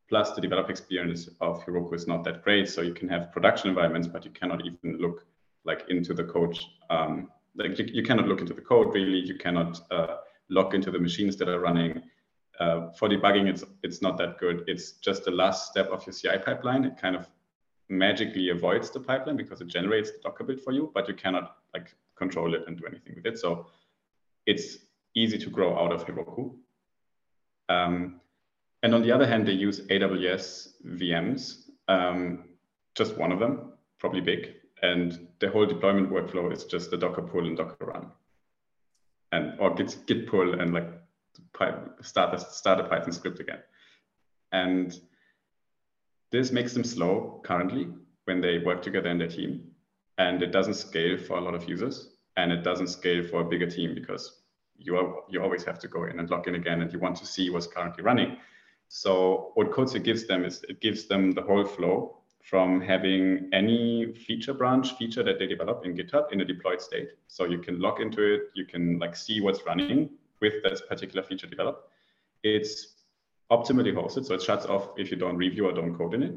Plus 0.09 0.33
the 0.33 0.41
developer 0.41 0.71
experience 0.71 1.29
of 1.41 1.65
Heroku 1.65 1.95
is 1.95 2.07
not 2.07 2.25
that 2.25 2.43
great. 2.43 2.69
So 2.69 2.83
you 2.83 2.95
can 2.95 3.09
have 3.09 3.33
production 3.33 3.71
environments, 3.71 4.09
but 4.09 4.25
you 4.25 4.31
cannot 4.31 4.65
even 4.65 4.99
look 4.99 5.25
like 5.65 5.85
into 5.89 6.15
the 6.15 6.25
code. 6.25 6.59
Um, 6.91 7.31
like 7.57 7.79
you, 7.79 7.87
you, 7.93 8.03
cannot 8.03 8.29
look 8.29 8.41
into 8.41 8.55
the 8.55 8.61
code 8.61 8.95
really. 8.95 9.19
You 9.19 9.37
cannot 9.37 9.81
uh, 9.91 10.19
log 10.49 10.75
into 10.75 10.91
the 10.91 10.99
machines 10.99 11.37
that 11.37 11.49
are 11.49 11.61
running. 11.61 12.03
Uh, 12.59 12.91
for 12.93 13.09
debugging, 13.09 13.49
it's 13.49 13.65
it's 13.83 14.01
not 14.01 14.17
that 14.19 14.39
good. 14.39 14.65
It's 14.67 14.93
just 14.93 15.25
the 15.25 15.31
last 15.31 15.71
step 15.71 15.89
of 15.89 16.07
your 16.07 16.15
CI 16.15 16.43
pipeline. 16.43 16.85
It 16.85 16.97
kind 16.97 17.15
of 17.15 17.29
magically 17.89 18.51
avoids 18.51 18.91
the 18.91 19.01
pipeline 19.01 19.37
because 19.37 19.61
it 19.61 19.69
generates 19.69 20.11
the 20.11 20.19
Docker 20.23 20.45
build 20.45 20.61
for 20.61 20.73
you, 20.73 20.91
but 20.95 21.09
you 21.09 21.15
cannot 21.15 21.57
like 21.75 21.95
control 22.17 22.55
it 22.55 22.65
and 22.67 22.79
do 22.79 22.87
anything 22.87 23.15
with 23.15 23.27
it. 23.27 23.39
So 23.39 23.67
it's 24.47 24.79
easy 25.15 25.39
to 25.39 25.51
grow 25.51 25.79
out 25.79 25.93
of 25.93 26.07
Heroku. 26.07 26.55
Um, 27.69 28.21
and 28.83 28.95
on 28.95 29.03
the 29.03 29.13
other 29.13 29.27
hand, 29.27 29.47
they 29.47 29.53
use 29.53 29.81
AWS 29.81 30.69
VMs, 30.87 31.71
um, 31.89 32.45
just 32.95 33.17
one 33.17 33.33
of 33.33 33.39
them, 33.39 33.73
probably 33.99 34.21
big. 34.21 34.55
And 34.83 35.29
the 35.41 35.51
whole 35.51 35.67
deployment 35.67 36.11
workflow 36.11 36.53
is 36.53 36.65
just 36.65 36.91
the 36.91 36.97
Docker 36.97 37.23
pull 37.23 37.47
and 37.47 37.57
Docker 37.57 37.87
run. 37.87 38.13
And 39.33 39.59
or 39.59 39.75
git, 39.75 39.97
git 40.07 40.29
pull 40.29 40.61
and 40.61 40.73
like 40.73 40.89
start 42.03 42.35
a, 42.35 42.39
start 42.39 42.81
a 42.81 42.85
Python 42.85 43.13
script 43.13 43.41
again. 43.41 43.61
And 44.53 44.99
this 46.33 46.53
makes 46.53 46.73
them 46.73 46.85
slow 46.85 47.41
currently 47.45 47.89
when 48.25 48.41
they 48.41 48.59
work 48.59 48.83
together 48.83 49.09
in 49.09 49.19
their 49.19 49.29
team. 49.29 49.71
And 50.19 50.43
it 50.43 50.53
doesn't 50.53 50.75
scale 50.75 51.19
for 51.19 51.39
a 51.39 51.41
lot 51.41 51.55
of 51.55 51.69
users. 51.69 52.17
And 52.37 52.53
it 52.53 52.63
doesn't 52.63 52.89
scale 52.89 53.23
for 53.23 53.41
a 53.41 53.45
bigger 53.45 53.71
team 53.71 53.95
because 53.95 54.43
you, 54.77 54.97
are, 54.97 55.23
you 55.29 55.43
always 55.43 55.65
have 55.65 55.79
to 55.81 55.89
go 55.89 56.05
in 56.05 56.19
and 56.19 56.29
log 56.29 56.49
in 56.49 56.55
again 56.55 56.83
and 56.83 56.93
you 56.93 56.99
want 56.99 57.17
to 57.17 57.27
see 57.27 57.51
what's 57.51 57.67
currently 57.67 58.03
running. 58.03 58.37
So 58.89 59.53
what 59.55 59.71
CodeSphere 59.71 60.05
gives 60.05 60.27
them 60.27 60.45
is 60.45 60.65
it 60.69 60.81
gives 60.81 61.07
them 61.07 61.33
the 61.33 61.43
whole 61.43 61.65
flow 61.65 62.19
from 62.43 62.81
having 62.81 63.49
any 63.53 64.15
feature 64.15 64.55
branch 64.55 64.97
feature 64.97 65.23
that 65.25 65.39
they 65.39 65.47
develop 65.47 65.85
in 65.85 65.97
GitHub 65.97 66.33
in 66.33 66.41
a 66.41 66.45
deployed 66.45 66.81
state. 66.81 67.09
So 67.27 67.45
you 67.45 67.59
can 67.59 67.81
log 67.81 68.01
into 68.01 68.23
it, 68.23 68.43
you 68.55 68.67
can 68.67 68.99
like 68.99 69.17
see 69.17 69.41
what's 69.41 69.67
running 69.67 70.11
with 70.41 70.55
that 70.63 70.81
particular 70.89 71.23
feature 71.23 71.47
developed. 71.47 71.89
It's 72.43 72.95
optimally 73.51 73.93
hosted, 73.93 74.27
so 74.27 74.35
it 74.35 74.43
shuts 74.43 74.67
off 74.67 74.91
if 74.97 75.11
you 75.11 75.17
don't 75.17 75.37
review 75.37 75.67
or 75.67 75.73
don't 75.73 75.97
code 75.97 76.15
in 76.15 76.23
it. 76.23 76.35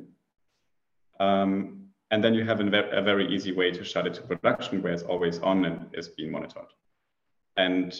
Um, 1.20 1.80
and 2.12 2.24
then 2.24 2.34
you 2.34 2.44
have 2.44 2.60
a, 2.60 3.02
very 3.02 3.28
easy 3.28 3.52
way 3.52 3.72
to 3.72 3.84
shut 3.84 4.08
it 4.08 4.14
to 4.16 4.22
production 4.22 4.82
where 4.82 4.94
it's 4.94 5.04
always 5.04 5.40
on 5.40 5.66
and 5.66 5.88
is 5.94 6.08
being 6.08 6.32
monitored. 6.32 6.72
And 7.58 8.00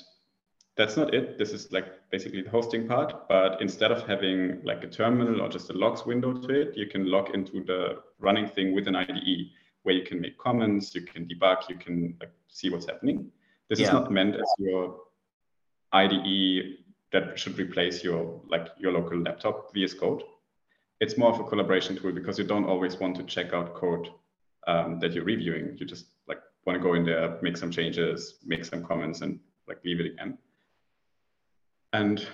that's 0.76 0.98
not 0.98 1.14
it. 1.14 1.38
This 1.38 1.52
is 1.52 1.72
like 1.72 2.10
basically 2.10 2.42
the 2.42 2.50
hosting 2.50 2.88
part. 2.88 3.28
But 3.28 3.62
instead 3.62 3.92
of 3.92 4.08
having 4.08 4.62
like 4.64 4.84
a 4.84 4.88
terminal 4.88 5.42
or 5.42 5.50
just 5.50 5.70
a 5.70 5.74
logs 5.74 6.06
window 6.06 6.34
to 6.34 6.62
it, 6.62 6.76
you 6.76 6.88
can 6.88 7.06
log 7.12 7.36
into 7.36 7.64
the 7.64 8.00
running 8.20 8.48
thing 8.48 8.74
with 8.74 8.88
an 8.88 8.96
IDE 8.96 9.50
where 9.84 9.94
you 9.94 10.04
can 10.04 10.20
make 10.20 10.38
comments, 10.38 10.96
you 10.96 11.02
can 11.02 11.26
debug, 11.26 11.70
you 11.70 11.76
can 11.76 12.16
like, 12.20 12.32
see 12.48 12.70
what's 12.70 12.86
happening. 12.86 13.32
This 13.70 13.80
yeah. 13.80 13.88
is 13.88 13.94
not 13.94 14.12
meant 14.12 14.36
as 14.36 14.52
your 14.58 15.00
IDE 15.94 16.78
that 17.12 17.40
should 17.40 17.58
replace 17.58 18.04
your 18.04 18.42
like 18.48 18.68
your 18.78 18.92
local 18.92 19.18
laptop 19.20 19.74
VS 19.74 19.94
Code. 19.94 20.24
It's 21.00 21.18
more 21.18 21.32
of 21.32 21.40
a 21.40 21.44
collaboration 21.44 21.96
tool 21.96 22.12
because 22.12 22.38
you 22.38 22.46
don't 22.46 22.66
always 22.66 22.98
want 22.98 23.16
to 23.18 23.24
check 23.24 23.54
out 23.54 23.74
code 23.74 24.10
um, 24.68 25.00
that 25.00 25.14
you're 25.14 25.24
reviewing. 25.24 25.78
You 25.78 25.86
just 25.86 26.08
like 26.28 26.40
want 26.66 26.78
to 26.78 26.84
go 26.84 26.94
in 26.94 27.06
there, 27.06 27.40
make 27.42 27.58
some 27.58 27.72
changes, 27.72 28.36
make 28.46 28.66
some 28.66 28.84
comments, 28.86 29.22
and 29.22 29.40
like 29.68 29.84
leave 29.86 30.00
it 30.00 30.08
again 30.08 30.38
and 31.94 32.26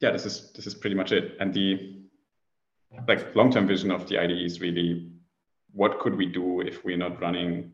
yeah, 0.00 0.10
this 0.10 0.26
is 0.26 0.52
this 0.52 0.66
is 0.66 0.74
pretty 0.74 0.96
much 0.96 1.12
it. 1.12 1.36
And 1.40 1.52
the 1.52 2.00
like 3.08 3.34
long-term 3.34 3.66
vision 3.66 3.90
of 3.90 4.08
the 4.08 4.18
IDE 4.18 4.44
is 4.44 4.60
really 4.60 5.10
what 5.72 5.98
could 5.98 6.14
we 6.14 6.26
do 6.26 6.60
if 6.60 6.84
we're 6.84 6.96
not 6.96 7.20
running 7.20 7.72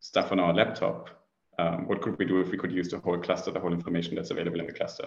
stuff 0.00 0.32
on 0.32 0.38
our 0.38 0.52
laptop? 0.52 1.21
Um, 1.58 1.86
what 1.86 2.00
could 2.00 2.18
we 2.18 2.24
do 2.24 2.40
if 2.40 2.50
we 2.50 2.58
could 2.58 2.72
use 2.72 2.88
the 2.90 2.98
whole 2.98 3.18
cluster, 3.18 3.50
the 3.50 3.60
whole 3.60 3.72
information 3.72 4.14
that's 4.14 4.30
available 4.30 4.60
in 4.60 4.66
the 4.66 4.72
cluster? 4.72 5.06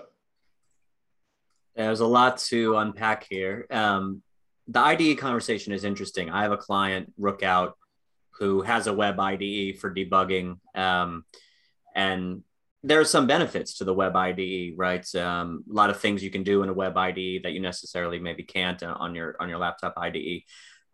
There's 1.75 1.99
a 1.99 2.05
lot 2.05 2.37
to 2.49 2.77
unpack 2.77 3.25
here. 3.29 3.65
Um, 3.69 4.21
the 4.67 4.79
IDE 4.79 5.17
conversation 5.17 5.73
is 5.73 5.83
interesting. 5.83 6.29
I 6.29 6.43
have 6.43 6.51
a 6.51 6.57
client, 6.57 7.13
Rookout, 7.19 7.73
who 8.39 8.61
has 8.61 8.87
a 8.87 8.93
web 8.93 9.19
IDE 9.19 9.79
for 9.79 9.93
debugging. 9.93 10.57
Um, 10.75 11.25
and 11.95 12.43
there 12.83 12.99
are 12.99 13.05
some 13.05 13.27
benefits 13.27 13.77
to 13.77 13.83
the 13.83 13.93
web 13.93 14.15
IDE, 14.15 14.73
right? 14.77 15.15
Um, 15.15 15.63
a 15.69 15.73
lot 15.73 15.89
of 15.89 15.99
things 15.99 16.23
you 16.23 16.29
can 16.29 16.43
do 16.43 16.61
in 16.63 16.69
a 16.69 16.73
web 16.73 16.95
IDE 16.97 17.43
that 17.43 17.51
you 17.51 17.59
necessarily 17.59 18.19
maybe 18.19 18.43
can't 18.43 18.81
on 18.83 19.15
your 19.15 19.35
on 19.39 19.49
your 19.49 19.57
laptop 19.57 19.95
IDE. 19.97 20.43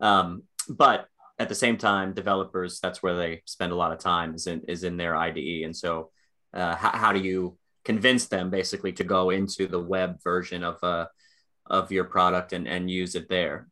Um, 0.00 0.44
but 0.68 1.06
at 1.42 1.48
the 1.48 1.54
same 1.56 1.76
time, 1.76 2.12
developers 2.12 2.78
that's 2.80 3.02
where 3.02 3.16
they 3.16 3.42
spend 3.46 3.72
a 3.72 3.74
lot 3.74 3.92
of 3.92 3.98
time 3.98 4.34
is 4.34 4.46
in 4.46 4.62
is 4.68 4.84
in 4.84 4.96
their 4.96 5.16
IDE, 5.16 5.64
and 5.64 5.76
so 5.76 6.10
uh, 6.54 6.76
how, 6.76 6.90
how 6.90 7.12
do 7.12 7.18
you 7.18 7.58
convince 7.84 8.26
them 8.28 8.48
basically 8.48 8.92
to 8.92 9.04
go 9.04 9.30
into 9.30 9.66
the 9.66 9.80
web 9.80 10.22
version 10.22 10.62
of 10.62 10.76
uh, 10.84 11.06
of 11.66 11.90
your 11.90 12.04
product 12.04 12.52
and 12.52 12.68
and 12.68 12.88
use 12.88 13.16
it 13.16 13.28
there? 13.28 13.68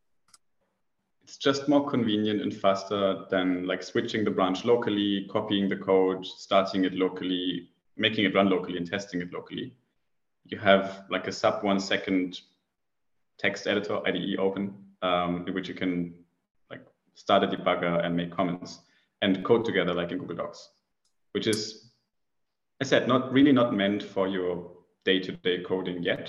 It's 1.23 1.37
just 1.37 1.69
more 1.69 1.89
convenient 1.89 2.43
and 2.43 2.53
faster 2.53 3.25
than 3.31 3.65
like 3.65 3.85
switching 3.85 4.25
the 4.25 4.33
branch 4.33 4.65
locally, 4.65 5.29
copying 5.31 5.69
the 5.69 5.77
code, 5.77 6.27
starting 6.27 6.85
it 6.85 6.95
locally, 6.95 7.71
making 7.97 8.25
it 8.25 8.35
run 8.35 8.50
locally 8.50 8.79
and 8.79 8.91
testing 8.91 9.21
it 9.21 9.33
locally. 9.33 9.73
You 10.47 10.59
have 10.59 11.05
like 11.09 11.29
a 11.29 11.33
sub 11.33 11.62
one 11.62 11.79
second 11.79 12.41
text 13.39 13.69
editor 13.69 14.00
IDE 14.05 14.41
open 14.41 14.75
um, 15.03 15.45
in 15.47 15.55
which 15.55 15.69
you 15.69 15.75
can 15.75 16.15
start 17.14 17.45
a 17.45 17.47
debugger 17.47 18.05
and 18.05 18.17
make 18.17 18.31
comments 18.31 18.81
and 19.23 19.45
code 19.45 19.64
together 19.64 19.95
like 19.95 20.12
in 20.12 20.19
Google 20.19 20.37
Docs, 20.37 20.71
which 21.33 21.47
is, 21.47 21.90
I 22.81 22.85
said, 22.85 23.09
not 23.09 23.33
really 23.33 23.52
not 23.52 23.75
meant 23.75 24.02
for 24.02 24.29
your 24.29 24.73
day-to-day 25.05 25.59
-day 25.59 25.64
coding 25.64 26.02
yet, 26.02 26.26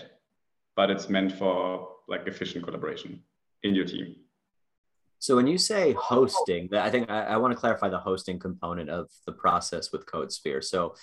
but 0.76 0.90
it's 0.90 1.10
meant 1.10 1.32
for 1.32 1.88
like 2.08 2.28
efficient 2.28 2.66
collaboration 2.66 3.24
in 3.64 3.76
your 3.76 3.86
team. 3.86 4.16
So 5.20 5.36
when 5.36 5.48
you 5.48 5.60
say 5.60 5.94
hosting, 5.94 6.74
I 6.74 6.90
think 6.90 7.10
I, 7.12 7.20
I 7.34 7.38
want 7.38 7.54
to 7.54 7.60
clarify 7.60 7.90
the 7.90 8.00
hosting 8.10 8.40
component 8.40 8.90
of 8.90 9.06
the 9.28 9.32
process 9.44 9.92
with 9.92 10.08
CodeSphere. 10.08 10.64
So 10.64 10.96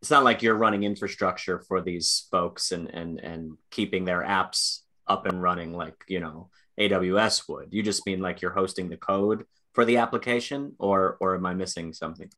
it's 0.00 0.10
not 0.10 0.22
like 0.22 0.42
you're 0.42 0.54
running 0.54 0.82
infrastructure 0.84 1.58
for 1.58 1.80
these 1.80 2.26
folks 2.30 2.72
and 2.72 2.92
and 2.94 3.18
and 3.20 3.56
keeping 3.70 4.04
their 4.04 4.22
apps 4.22 4.80
up 5.06 5.26
and 5.26 5.42
running 5.42 5.72
like 5.72 6.04
you 6.08 6.20
know 6.20 6.50
AWS 6.78 7.48
would. 7.48 7.68
You 7.72 7.82
just 7.82 8.06
mean 8.06 8.20
like 8.20 8.40
you're 8.40 8.52
hosting 8.52 8.88
the 8.88 8.96
code 8.96 9.44
for 9.72 9.84
the 9.84 9.96
application, 9.96 10.74
or 10.78 11.16
or 11.20 11.34
am 11.34 11.46
I 11.46 11.54
missing 11.54 11.92
something? 11.92 12.30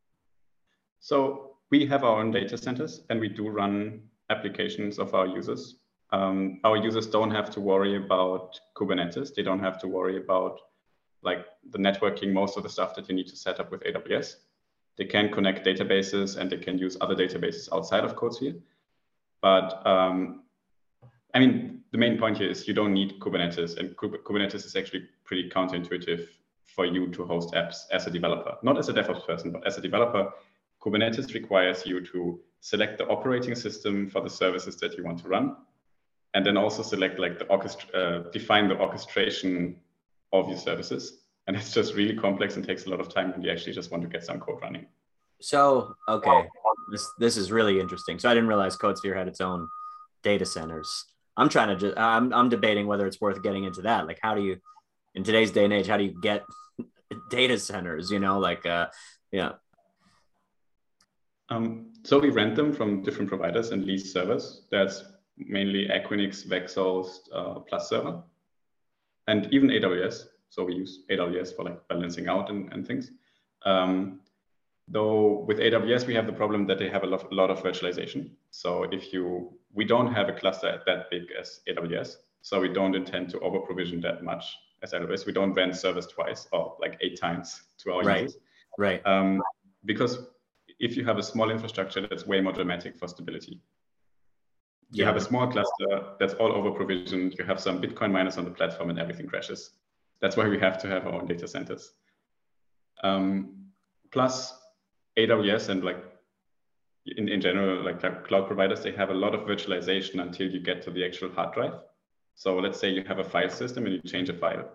So 1.00 1.56
we 1.70 1.86
have 1.86 2.04
our 2.04 2.20
own 2.20 2.30
data 2.30 2.58
centers, 2.58 3.02
and 3.08 3.20
we 3.20 3.28
do 3.28 3.48
run 3.48 4.02
applications 4.28 4.98
of 4.98 5.14
our 5.14 5.26
users. 5.26 5.76
Um, 6.12 6.60
our 6.64 6.76
users 6.76 7.06
don't 7.06 7.30
have 7.30 7.50
to 7.50 7.60
worry 7.60 7.96
about 7.96 8.58
Kubernetes. 8.76 9.34
They 9.34 9.42
don't 9.42 9.60
have 9.60 9.80
to 9.80 9.88
worry 9.88 10.16
about 10.16 10.60
like 11.22 11.46
the 11.70 11.78
networking, 11.78 12.32
most 12.32 12.56
of 12.56 12.62
the 12.62 12.68
stuff 12.68 12.94
that 12.94 13.08
you 13.08 13.14
need 13.14 13.28
to 13.28 13.36
set 13.36 13.60
up 13.60 13.70
with 13.70 13.82
AWS. 13.82 14.36
They 14.96 15.04
can 15.04 15.30
connect 15.30 15.66
databases 15.66 16.36
and 16.36 16.50
they 16.50 16.56
can 16.56 16.78
use 16.78 16.96
other 17.00 17.14
databases 17.14 17.68
outside 17.72 18.04
of 18.04 18.16
CodeSphere. 18.16 18.60
But 19.40 19.86
um, 19.86 20.42
I 21.34 21.38
mean, 21.38 21.79
the 21.92 21.98
main 21.98 22.18
point 22.18 22.38
here 22.38 22.48
is 22.48 22.68
you 22.68 22.74
don't 22.74 22.94
need 22.94 23.18
Kubernetes, 23.18 23.76
and 23.78 23.96
Kubernetes 23.96 24.64
is 24.66 24.76
actually 24.76 25.08
pretty 25.24 25.50
counterintuitive 25.50 26.28
for 26.66 26.86
you 26.86 27.08
to 27.08 27.24
host 27.24 27.52
apps 27.54 27.78
as 27.90 28.06
a 28.06 28.10
developer, 28.10 28.56
not 28.62 28.78
as 28.78 28.88
a 28.88 28.92
DevOps 28.92 29.26
person, 29.26 29.50
but 29.50 29.66
as 29.66 29.76
a 29.76 29.80
developer. 29.80 30.32
Kubernetes 30.80 31.34
requires 31.34 31.84
you 31.84 32.04
to 32.06 32.40
select 32.60 32.98
the 32.98 33.06
operating 33.08 33.54
system 33.54 34.08
for 34.08 34.20
the 34.20 34.30
services 34.30 34.76
that 34.76 34.96
you 34.96 35.04
want 35.04 35.18
to 35.18 35.28
run, 35.28 35.56
and 36.34 36.46
then 36.46 36.56
also 36.56 36.82
select 36.82 37.18
like 37.18 37.38
the 37.38 37.46
orchestra, 37.46 37.88
uh, 37.98 38.30
define 38.30 38.68
the 38.68 38.78
orchestration 38.78 39.76
of 40.32 40.48
your 40.48 40.58
services. 40.58 41.24
And 41.48 41.56
it's 41.56 41.74
just 41.74 41.94
really 41.94 42.14
complex 42.14 42.54
and 42.54 42.64
takes 42.64 42.86
a 42.86 42.90
lot 42.90 43.00
of 43.00 43.12
time 43.12 43.32
and 43.32 43.42
you 43.42 43.50
actually 43.50 43.72
just 43.72 43.90
want 43.90 44.04
to 44.04 44.08
get 44.08 44.24
some 44.24 44.38
code 44.38 44.60
running. 44.62 44.86
So 45.40 45.96
okay. 46.08 46.44
This 46.92 47.08
this 47.18 47.36
is 47.36 47.50
really 47.50 47.80
interesting. 47.80 48.18
So 48.20 48.30
i 48.30 48.34
didn't 48.34 48.48
realize 48.48 48.76
CodeSphere 48.76 49.16
had 49.16 49.26
its 49.26 49.40
own 49.40 49.68
data 50.22 50.46
centers 50.46 51.06
i'm 51.36 51.48
trying 51.48 51.68
to 51.68 51.76
just 51.76 51.98
i'm, 51.98 52.32
I'm 52.32 52.48
debating 52.48 52.86
whether 52.86 53.06
it's 53.06 53.20
worth 53.20 53.42
getting 53.42 53.64
into 53.64 53.82
that 53.82 54.06
like 54.06 54.18
how 54.20 54.34
do 54.34 54.42
you 54.42 54.58
in 55.14 55.24
today's 55.24 55.50
day 55.50 55.64
and 55.64 55.72
age 55.72 55.86
how 55.86 55.96
do 55.96 56.04
you 56.04 56.20
get 56.20 56.44
data 57.30 57.58
centers 57.58 58.10
you 58.10 58.20
know 58.20 58.38
like 58.38 58.66
uh 58.66 58.88
yeah 59.32 59.52
um, 61.52 61.86
so 62.04 62.20
we 62.20 62.30
rent 62.30 62.54
them 62.54 62.72
from 62.72 63.02
different 63.02 63.28
providers 63.28 63.72
and 63.72 63.84
lease 63.84 64.12
servers 64.12 64.62
that's 64.70 65.02
mainly 65.36 65.88
equinix 65.88 66.46
vexels 66.46 67.18
uh, 67.34 67.58
plus 67.60 67.88
server 67.88 68.22
and 69.26 69.52
even 69.52 69.68
aws 69.70 70.26
so 70.50 70.64
we 70.64 70.74
use 70.74 71.04
AWS 71.10 71.54
for 71.54 71.64
like 71.64 71.86
balancing 71.88 72.28
out 72.28 72.50
and, 72.50 72.70
and 72.72 72.86
things. 72.86 73.12
Um, 73.64 74.20
though 74.88 75.44
with 75.46 75.58
AWS, 75.58 76.06
we 76.06 76.14
have 76.14 76.26
the 76.26 76.32
problem 76.32 76.66
that 76.66 76.78
they 76.78 76.88
have 76.88 77.04
a 77.04 77.06
lot, 77.06 77.30
a 77.30 77.34
lot 77.34 77.50
of 77.50 77.62
virtualization. 77.62 78.30
So 78.50 78.82
if 78.90 79.12
you, 79.12 79.52
we 79.72 79.84
don't 79.84 80.12
have 80.12 80.28
a 80.28 80.32
cluster 80.32 80.80
that 80.86 81.10
big 81.10 81.24
as 81.38 81.60
AWS. 81.68 82.16
So 82.42 82.60
we 82.60 82.68
don't 82.68 82.94
intend 82.94 83.28
to 83.30 83.40
over 83.40 83.60
provision 83.60 84.00
that 84.00 84.24
much 84.24 84.44
as 84.82 84.92
AWS. 84.92 85.26
We 85.26 85.32
don't 85.32 85.52
rent 85.52 85.76
servers 85.76 86.06
twice 86.06 86.48
or 86.52 86.76
like 86.80 86.96
eight 87.00 87.20
times 87.20 87.62
to 87.78 87.92
our 87.92 88.02
right. 88.02 88.22
users. 88.22 88.40
Right. 88.78 89.06
Um, 89.06 89.42
because 89.84 90.18
if 90.78 90.96
you 90.96 91.04
have 91.04 91.18
a 91.18 91.22
small 91.22 91.50
infrastructure, 91.50 92.00
that's 92.00 92.26
way 92.26 92.40
more 92.40 92.52
dramatic 92.52 92.96
for 92.96 93.06
stability. 93.08 93.60
You 94.92 95.04
have 95.04 95.16
a 95.16 95.20
small 95.20 95.46
cluster 95.46 96.14
that's 96.18 96.34
all 96.34 96.52
over 96.52 96.72
provisioned. 96.72 97.36
You 97.38 97.44
have 97.44 97.60
some 97.60 97.80
Bitcoin 97.80 98.10
miners 98.10 98.38
on 98.38 98.44
the 98.44 98.50
platform 98.50 98.90
and 98.90 98.98
everything 98.98 99.28
crashes. 99.28 99.70
That's 100.20 100.36
why 100.36 100.48
we 100.48 100.58
have 100.58 100.78
to 100.78 100.88
have 100.88 101.06
our 101.06 101.12
own 101.12 101.26
data 101.26 101.46
centers. 101.46 101.92
Um, 103.04 103.66
plus 104.10 104.52
AWS 105.16 105.68
and 105.68 105.84
like 105.84 106.09
in, 107.06 107.28
in 107.28 107.40
general, 107.40 107.84
like 107.84 108.00
cloud 108.00 108.46
providers, 108.46 108.82
they 108.82 108.92
have 108.92 109.10
a 109.10 109.14
lot 109.14 109.34
of 109.34 109.40
virtualization 109.40 110.20
until 110.20 110.50
you 110.50 110.60
get 110.60 110.82
to 110.82 110.90
the 110.90 111.04
actual 111.04 111.30
hard 111.30 111.54
drive. 111.54 111.74
So 112.34 112.56
let's 112.56 112.78
say 112.78 112.90
you 112.90 113.04
have 113.04 113.18
a 113.18 113.24
file 113.24 113.50
system 113.50 113.86
and 113.86 113.94
you 113.94 114.00
change 114.02 114.28
a 114.28 114.34
file. 114.34 114.68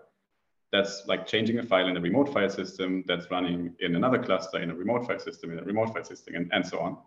That's 0.72 1.04
like 1.06 1.26
changing 1.26 1.58
a 1.58 1.62
file 1.62 1.88
in 1.88 1.96
a 1.96 2.00
remote 2.00 2.32
file 2.32 2.50
system 2.50 3.04
that's 3.06 3.30
running 3.30 3.74
in 3.80 3.94
another 3.94 4.18
cluster, 4.18 4.60
in 4.60 4.70
a 4.70 4.74
remote 4.74 5.06
file 5.06 5.18
system, 5.18 5.52
in 5.52 5.58
a 5.58 5.62
remote 5.62 5.92
file 5.92 6.04
system, 6.04 6.34
and, 6.34 6.50
and 6.52 6.66
so 6.66 6.78
on. 6.80 6.98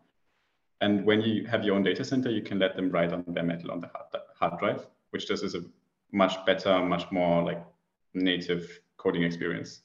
And 0.81 1.05
when 1.05 1.21
you 1.21 1.45
have 1.47 1.63
your 1.65 1.75
own 1.75 1.83
data 1.83 2.05
center, 2.05 2.29
you 2.29 2.41
can 2.41 2.57
let 2.57 2.75
them 2.75 2.89
write 2.89 3.11
on 3.11 3.23
bare 3.27 3.43
metal 3.43 3.71
on 3.71 3.81
the 3.81 3.88
hard, 3.88 4.23
hard 4.39 4.59
drive, 4.59 4.88
which 5.09 5.27
just 5.27 5.43
is 5.43 5.55
a 5.55 5.63
much 6.11 6.45
better, 6.45 6.79
much 6.79 7.11
more 7.11 7.43
like 7.43 7.61
native 8.13 8.79
coding 8.97 9.23
experience. 9.23 9.81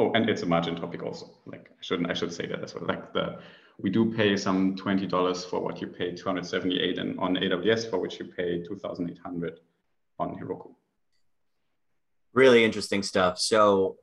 Oh, 0.00 0.10
and 0.14 0.30
it's 0.30 0.40
a 0.40 0.46
margin 0.46 0.76
topic 0.76 1.02
also. 1.02 1.30
Like 1.44 1.68
I 1.70 1.82
shouldn't, 1.82 2.10
I 2.10 2.14
should 2.14 2.32
say 2.32 2.46
that 2.46 2.64
as 2.64 2.74
well. 2.74 2.86
Like 2.86 3.12
the, 3.12 3.38
we 3.78 3.90
do 3.90 4.10
pay 4.10 4.34
some 4.34 4.74
twenty 4.74 5.06
dollars 5.06 5.44
for 5.44 5.60
what 5.60 5.82
you 5.82 5.88
pay 5.88 6.14
two 6.14 6.24
hundred 6.24 6.46
seventy 6.46 6.80
eight, 6.80 6.98
and 6.98 7.18
on 7.20 7.36
AWS 7.36 7.90
for 7.90 7.98
which 7.98 8.18
you 8.18 8.24
pay 8.24 8.62
two 8.62 8.76
thousand 8.76 9.10
eight 9.10 9.18
hundred 9.18 9.60
on 10.18 10.38
Heroku. 10.38 10.70
Really 12.32 12.64
interesting 12.64 13.02
stuff. 13.02 13.38
So, 13.38 13.96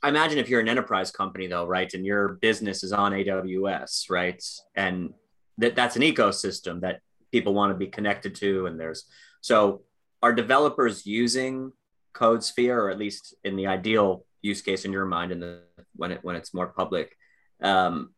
I 0.00 0.10
imagine 0.10 0.38
if 0.38 0.48
you're 0.48 0.60
an 0.60 0.68
enterprise 0.68 1.10
company 1.10 1.48
though, 1.48 1.66
right, 1.66 1.92
and 1.92 2.06
your 2.06 2.34
business 2.40 2.84
is 2.84 2.92
on 2.92 3.10
AWS, 3.10 4.10
right, 4.10 4.40
and 4.76 5.12
that 5.58 5.74
that's 5.74 5.96
an 5.96 6.02
ecosystem 6.02 6.82
that 6.82 7.00
people 7.32 7.52
want 7.52 7.72
to 7.72 7.76
be 7.76 7.88
connected 7.88 8.36
to, 8.36 8.66
and 8.66 8.78
there's 8.78 9.06
so 9.40 9.82
are 10.22 10.32
developers 10.32 11.04
using 11.04 11.72
CodeSphere, 12.14 12.76
or 12.76 12.90
at 12.90 12.98
least 12.98 13.34
in 13.42 13.56
the 13.56 13.66
ideal 13.66 14.24
use 14.42 14.60
case 14.60 14.84
in 14.84 14.92
your 14.92 15.06
mind 15.06 15.32
and 15.32 15.42
the 15.42 15.62
when 15.96 16.12
it 16.12 16.18
when 16.22 16.36
it's 16.36 16.52
more 16.52 16.66
public 16.66 17.16
um, 17.62 18.12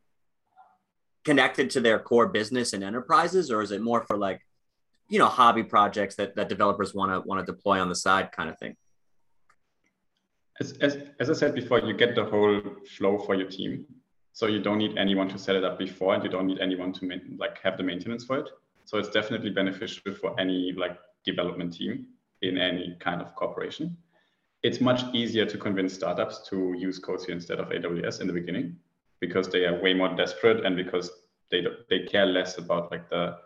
connected 1.25 1.71
to 1.71 1.81
their 1.81 1.99
core 1.99 2.28
business 2.28 2.73
and 2.73 2.83
enterprises 2.83 3.50
or 3.50 3.62
is 3.62 3.71
it 3.71 3.83
more 3.83 4.02
for 4.02 4.16
like 4.16 4.40
you 5.09 5.19
know 5.19 5.26
hobby 5.26 5.62
projects 5.62 6.16
that, 6.16 6.35
that 6.37 6.49
developers 6.49 6.95
want 6.95 7.12
to 7.12 7.21
want 7.28 7.45
to 7.45 7.52
deploy 7.52 7.78
on 7.81 7.88
the 7.88 7.95
side 7.95 8.33
kind 8.33 8.49
of 8.49 8.59
thing? 8.59 8.75
As, 10.61 10.73
as, 10.78 10.99
as 11.19 11.31
i 11.31 11.33
said 11.33 11.54
before 11.54 11.81
you 11.81 11.93
get 11.95 12.14
the 12.14 12.25
whole 12.25 12.61
flow 12.97 13.19
for 13.19 13.35
your 13.35 13.49
team. 13.49 13.85
So 14.33 14.47
you 14.47 14.61
don't 14.61 14.78
need 14.78 14.99
anyone 14.99 15.28
to 15.28 15.38
set 15.38 15.54
it 15.54 15.62
up 15.62 15.78
before 15.78 16.14
and 16.14 16.25
you 16.25 16.28
don't 16.31 16.47
need 16.47 16.59
anyone 16.59 16.93
to 16.95 17.21
like 17.38 17.61
have 17.62 17.76
the 17.76 17.85
maintenance 17.85 18.25
for 18.25 18.38
it. 18.38 18.49
So 18.85 18.99
it's 18.99 19.09
definitely 19.09 19.50
beneficial 19.50 20.12
for 20.14 20.38
any 20.40 20.73
like 20.73 20.99
development 21.25 21.75
team 21.75 22.07
in 22.43 22.59
any 22.59 22.97
kind 22.99 23.23
of 23.23 23.35
corporation 23.37 23.97
it's 24.64 24.80
much 24.80 25.02
easier 25.12 25.44
to 25.44 25.59
convince 25.59 25.92
startups 25.92 26.49
to 26.49 26.75
use 26.76 26.99
CodeSphere 26.99 27.28
instead 27.28 27.61
of 27.61 27.68
AWS 27.68 28.23
in 28.23 28.26
the 28.26 28.33
beginning 28.33 28.76
because 29.21 29.49
they 29.49 29.66
are 29.66 29.80
way 29.80 29.92
more 29.92 30.09
desperate 30.16 30.64
and 30.64 30.75
because 30.75 31.11
they 31.50 31.64
they 31.90 32.00
care 32.00 32.26
less 32.26 32.56
about 32.59 32.90
like 32.90 33.09
the 33.11 33.37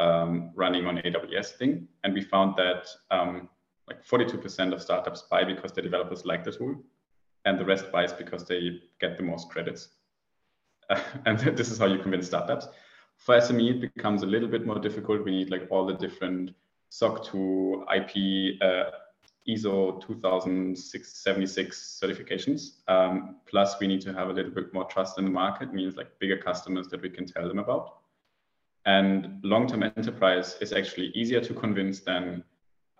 um, 0.00 0.50
running 0.54 0.86
on 0.86 0.96
AWS 0.96 1.50
thing. 1.58 1.86
And 2.02 2.14
we 2.14 2.22
found 2.22 2.56
that 2.56 2.86
um, 3.10 3.50
like 3.86 4.04
42% 4.04 4.72
of 4.72 4.80
startups 4.80 5.22
buy 5.30 5.44
because 5.44 5.72
the 5.72 5.82
developers 5.82 6.24
like 6.24 6.42
the 6.42 6.52
tool, 6.52 6.82
and 7.44 7.58
the 7.58 7.64
rest 7.64 7.92
buys 7.92 8.12
because 8.12 8.46
they 8.46 8.80
get 8.98 9.18
the 9.18 9.22
most 9.22 9.50
credits. 9.50 9.88
Uh, 10.88 11.00
and 11.26 11.38
this 11.38 11.70
is 11.70 11.78
how 11.78 11.86
you 11.86 11.98
convince 11.98 12.26
startups. 12.26 12.68
For 13.18 13.36
SME, 13.36 13.76
it 13.76 13.94
becomes 13.94 14.22
a 14.22 14.26
little 14.26 14.48
bit 14.48 14.66
more 14.66 14.78
difficult. 14.78 15.24
We 15.24 15.32
need 15.32 15.50
like 15.50 15.68
all 15.70 15.84
the 15.84 15.94
different 15.94 16.54
SOC 16.88 17.24
2, 17.26 17.84
IP, 17.94 18.62
uh, 18.62 18.90
ISO 19.48 20.00
2076 20.06 22.00
certifications. 22.02 22.88
Um, 22.88 23.36
plus, 23.46 23.78
we 23.80 23.86
need 23.86 24.00
to 24.02 24.12
have 24.12 24.28
a 24.28 24.32
little 24.32 24.52
bit 24.52 24.72
more 24.72 24.84
trust 24.84 25.18
in 25.18 25.24
the 25.24 25.30
market, 25.30 25.74
means 25.74 25.96
like 25.96 26.18
bigger 26.18 26.36
customers 26.36 26.88
that 26.88 27.02
we 27.02 27.10
can 27.10 27.26
tell 27.26 27.48
them 27.48 27.58
about. 27.58 27.98
And 28.84 29.40
long-term 29.42 29.82
enterprise 29.82 30.56
is 30.60 30.72
actually 30.72 31.08
easier 31.08 31.40
to 31.40 31.54
convince 31.54 32.00
than 32.00 32.44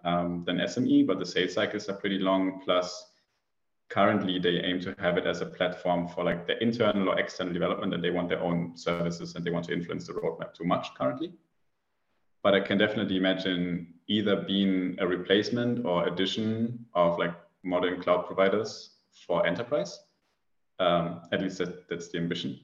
um, 0.05 0.42
than 0.44 0.57
SME, 0.57 1.07
but 1.07 1.20
the 1.20 1.26
sales 1.26 1.55
cycles 1.55 1.88
are 1.88 1.94
pretty 1.94 2.18
long. 2.18 2.61
Plus, 2.64 3.12
currently 3.88 4.40
they 4.40 4.61
aim 4.64 4.81
to 4.81 4.96
have 4.98 5.16
it 5.16 5.26
as 5.26 5.42
a 5.42 5.46
platform 5.46 6.09
for 6.09 6.24
like 6.24 6.44
the 6.46 6.61
internal 6.61 7.09
or 7.09 7.18
external 7.20 7.52
development, 7.52 7.94
and 7.94 8.02
they 8.02 8.11
want 8.11 8.28
their 8.28 8.42
own 8.42 8.76
services 8.76 9.37
and 9.37 9.44
they 9.44 9.50
want 9.50 9.66
to 9.66 9.72
influence 9.72 10.09
the 10.09 10.12
roadmap 10.12 10.55
too 10.55 10.64
much 10.64 10.92
currently 10.94 11.33
but 12.42 12.55
I 12.55 12.61
can 12.61 12.78
definitely 12.78 13.16
imagine 13.16 13.94
either 14.09 14.37
being 14.37 14.96
a 14.98 15.07
replacement 15.07 15.87
or 15.87 16.07
addition 16.09 16.85
of 16.94 17.18
like 17.18 17.35
modern 17.62 18.00
cloud 18.02 18.26
providers 18.26 18.96
for 19.26 19.46
enterprise. 19.46 20.00
Um, 20.78 21.22
at 21.31 21.40
least 21.40 21.59
that, 21.59 21.88
that's 21.88 22.09
the 22.09 22.18
ambition. 22.18 22.59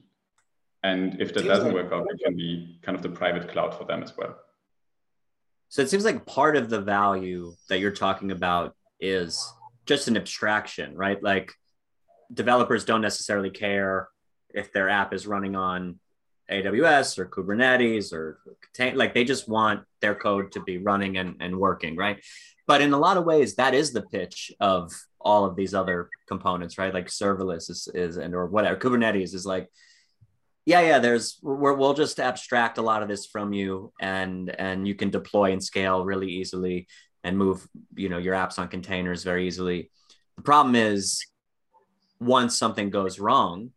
And 0.83 1.19
if 1.21 1.33
that 1.33 1.45
doesn't 1.45 1.73
work 1.73 1.91
out, 1.91 2.07
it 2.09 2.21
can 2.23 2.35
be 2.35 2.79
kind 2.81 2.95
of 2.95 3.01
the 3.01 3.09
private 3.09 3.49
cloud 3.49 3.73
for 3.75 3.85
them 3.85 4.03
as 4.03 4.15
well. 4.17 4.35
So 5.69 5.81
it 5.81 5.89
seems 5.89 6.03
like 6.03 6.25
part 6.25 6.55
of 6.55 6.69
the 6.69 6.81
value 6.81 7.53
that 7.69 7.79
you're 7.79 7.91
talking 7.91 8.31
about 8.31 8.75
is 8.99 9.53
just 9.85 10.07
an 10.07 10.17
abstraction, 10.17 10.95
right? 10.95 11.21
Like 11.21 11.53
developers 12.33 12.85
don't 12.85 13.01
necessarily 13.01 13.49
care 13.49 14.09
if 14.53 14.73
their 14.73 14.89
app 14.89 15.13
is 15.13 15.27
running 15.27 15.55
on 15.55 15.99
AWS 16.51 17.17
or 17.17 17.27
Kubernetes 17.27 18.13
or 18.13 18.39
contain, 18.61 18.97
like 18.97 19.13
they 19.13 19.23
just 19.23 19.47
want 19.47 19.81
their 20.01 20.15
code 20.15 20.51
to 20.53 20.61
be 20.61 20.77
running 20.77 21.17
and, 21.17 21.35
and 21.39 21.57
working, 21.57 21.95
right? 21.95 22.23
But 22.67 22.81
in 22.81 22.93
a 22.93 22.97
lot 22.97 23.17
of 23.17 23.25
ways, 23.25 23.55
that 23.55 23.73
is 23.73 23.91
the 23.91 24.03
pitch 24.03 24.51
of 24.59 24.91
all 25.19 25.45
of 25.45 25.55
these 25.55 25.73
other 25.73 26.09
components, 26.27 26.77
right? 26.77 26.93
Like 26.93 27.07
serverless 27.07 27.69
is, 27.69 27.87
is 27.93 28.17
and 28.17 28.33
or 28.33 28.45
whatever. 28.45 28.79
Kubernetes 28.79 29.33
is 29.33 29.45
like, 29.45 29.69
yeah, 30.65 30.81
yeah. 30.81 30.99
There's 30.99 31.39
we 31.41 31.73
will 31.73 31.93
just 31.95 32.19
abstract 32.19 32.77
a 32.77 32.83
lot 32.83 33.01
of 33.01 33.07
this 33.07 33.25
from 33.25 33.53
you, 33.53 33.91
and 33.99 34.53
and 34.59 34.87
you 34.87 34.93
can 34.93 35.09
deploy 35.09 35.51
and 35.51 35.63
scale 35.63 36.05
really 36.05 36.29
easily 36.29 36.87
and 37.23 37.37
move 37.37 37.67
you 37.95 38.07
know 38.07 38.19
your 38.19 38.35
apps 38.35 38.59
on 38.59 38.67
containers 38.67 39.23
very 39.23 39.47
easily. 39.47 39.89
The 40.37 40.43
problem 40.43 40.75
is 40.75 41.25
once 42.19 42.55
something 42.55 42.91
goes 42.91 43.19
wrong, 43.19 43.71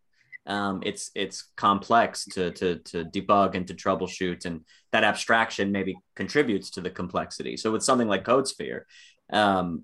um, 0.45 0.81
it's 0.85 1.11
it's 1.15 1.51
complex 1.55 2.25
to 2.25 2.51
to 2.51 2.75
to 2.77 3.05
debug 3.05 3.55
and 3.55 3.67
to 3.67 3.73
troubleshoot, 3.73 4.45
and 4.45 4.61
that 4.91 5.03
abstraction 5.03 5.71
maybe 5.71 5.95
contributes 6.15 6.71
to 6.71 6.81
the 6.81 6.89
complexity. 6.89 7.55
So 7.55 7.71
with 7.71 7.83
something 7.83 8.07
like 8.07 8.25
CodeSphere, 8.25 8.81
um, 9.31 9.83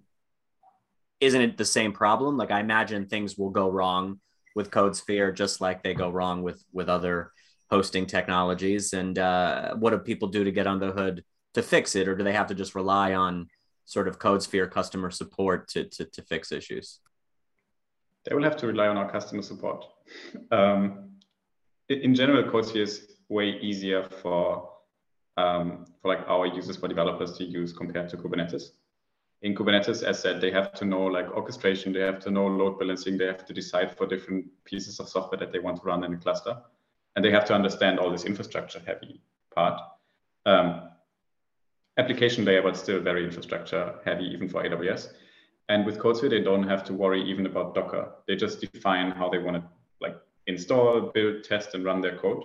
isn't 1.21 1.41
it 1.41 1.57
the 1.57 1.65
same 1.65 1.93
problem? 1.93 2.37
Like 2.37 2.51
I 2.51 2.59
imagine 2.59 3.07
things 3.07 3.37
will 3.37 3.51
go 3.51 3.69
wrong 3.69 4.19
with 4.55 4.71
CodeSphere, 4.71 5.33
just 5.33 5.61
like 5.61 5.81
they 5.81 5.93
go 5.93 6.09
wrong 6.09 6.43
with 6.43 6.63
with 6.73 6.89
other 6.89 7.31
hosting 7.71 8.05
technologies. 8.05 8.93
And 8.93 9.17
uh, 9.17 9.75
what 9.75 9.91
do 9.91 9.99
people 9.99 10.27
do 10.27 10.43
to 10.43 10.51
get 10.51 10.67
under 10.67 10.87
the 10.87 10.91
hood 10.91 11.23
to 11.53 11.63
fix 11.63 11.95
it, 11.95 12.07
or 12.07 12.15
do 12.15 12.23
they 12.23 12.33
have 12.33 12.47
to 12.47 12.55
just 12.55 12.75
rely 12.75 13.13
on 13.13 13.47
sort 13.85 14.09
of 14.09 14.19
CodeSphere 14.19 14.69
customer 14.69 15.09
support 15.09 15.69
to 15.69 15.85
to, 15.85 16.05
to 16.05 16.21
fix 16.23 16.51
issues? 16.51 16.99
they 18.25 18.35
will 18.35 18.43
have 18.43 18.57
to 18.57 18.67
rely 18.67 18.87
on 18.87 18.97
our 18.97 19.09
customer 19.09 19.41
support. 19.41 19.85
Um, 20.51 21.09
in 21.89 22.13
general, 22.13 22.43
CodeSphere 22.43 22.81
is 22.81 23.17
way 23.29 23.57
easier 23.61 24.03
for 24.21 24.69
um, 25.37 25.85
for 26.01 26.09
like 26.09 26.27
our 26.27 26.45
users, 26.45 26.77
for 26.77 26.87
developers 26.87 27.37
to 27.37 27.45
use 27.45 27.71
compared 27.71 28.09
to 28.09 28.17
Kubernetes. 28.17 28.71
In 29.41 29.55
Kubernetes, 29.55 30.03
as 30.03 30.19
said, 30.19 30.41
they 30.41 30.51
have 30.51 30.73
to 30.73 30.85
know 30.85 31.03
like 31.05 31.31
orchestration, 31.31 31.93
they 31.93 32.01
have 32.01 32.19
to 32.19 32.31
know 32.31 32.45
load 32.45 32.77
balancing, 32.77 33.17
they 33.17 33.25
have 33.25 33.45
to 33.45 33.53
decide 33.53 33.95
for 33.95 34.05
different 34.05 34.45
pieces 34.65 34.99
of 34.99 35.07
software 35.07 35.39
that 35.39 35.53
they 35.53 35.59
want 35.59 35.77
to 35.77 35.83
run 35.83 36.03
in 36.03 36.13
a 36.13 36.17
cluster, 36.17 36.57
and 37.15 37.23
they 37.23 37.31
have 37.31 37.45
to 37.45 37.53
understand 37.53 37.99
all 37.99 38.11
this 38.11 38.25
infrastructure 38.25 38.81
heavy 38.85 39.21
part. 39.55 39.79
Um, 40.45 40.89
application 41.97 42.43
layer, 42.43 42.61
but 42.61 42.75
still 42.75 42.99
very 42.99 43.23
infrastructure 43.23 43.95
heavy, 44.03 44.25
even 44.25 44.49
for 44.49 44.63
AWS. 44.63 45.13
And 45.69 45.85
with 45.85 45.99
CodeSphere, 45.99 46.29
they 46.29 46.41
don't 46.41 46.67
have 46.67 46.83
to 46.85 46.93
worry 46.93 47.21
even 47.23 47.45
about 47.45 47.75
Docker. 47.75 48.11
They 48.27 48.35
just 48.35 48.59
define 48.59 49.11
how 49.11 49.29
they 49.29 49.37
want 49.37 49.57
to 49.57 49.63
install, 50.47 51.11
build, 51.13 51.43
test, 51.43 51.75
and 51.75 51.83
run 51.83 52.01
their 52.01 52.17
code. 52.17 52.43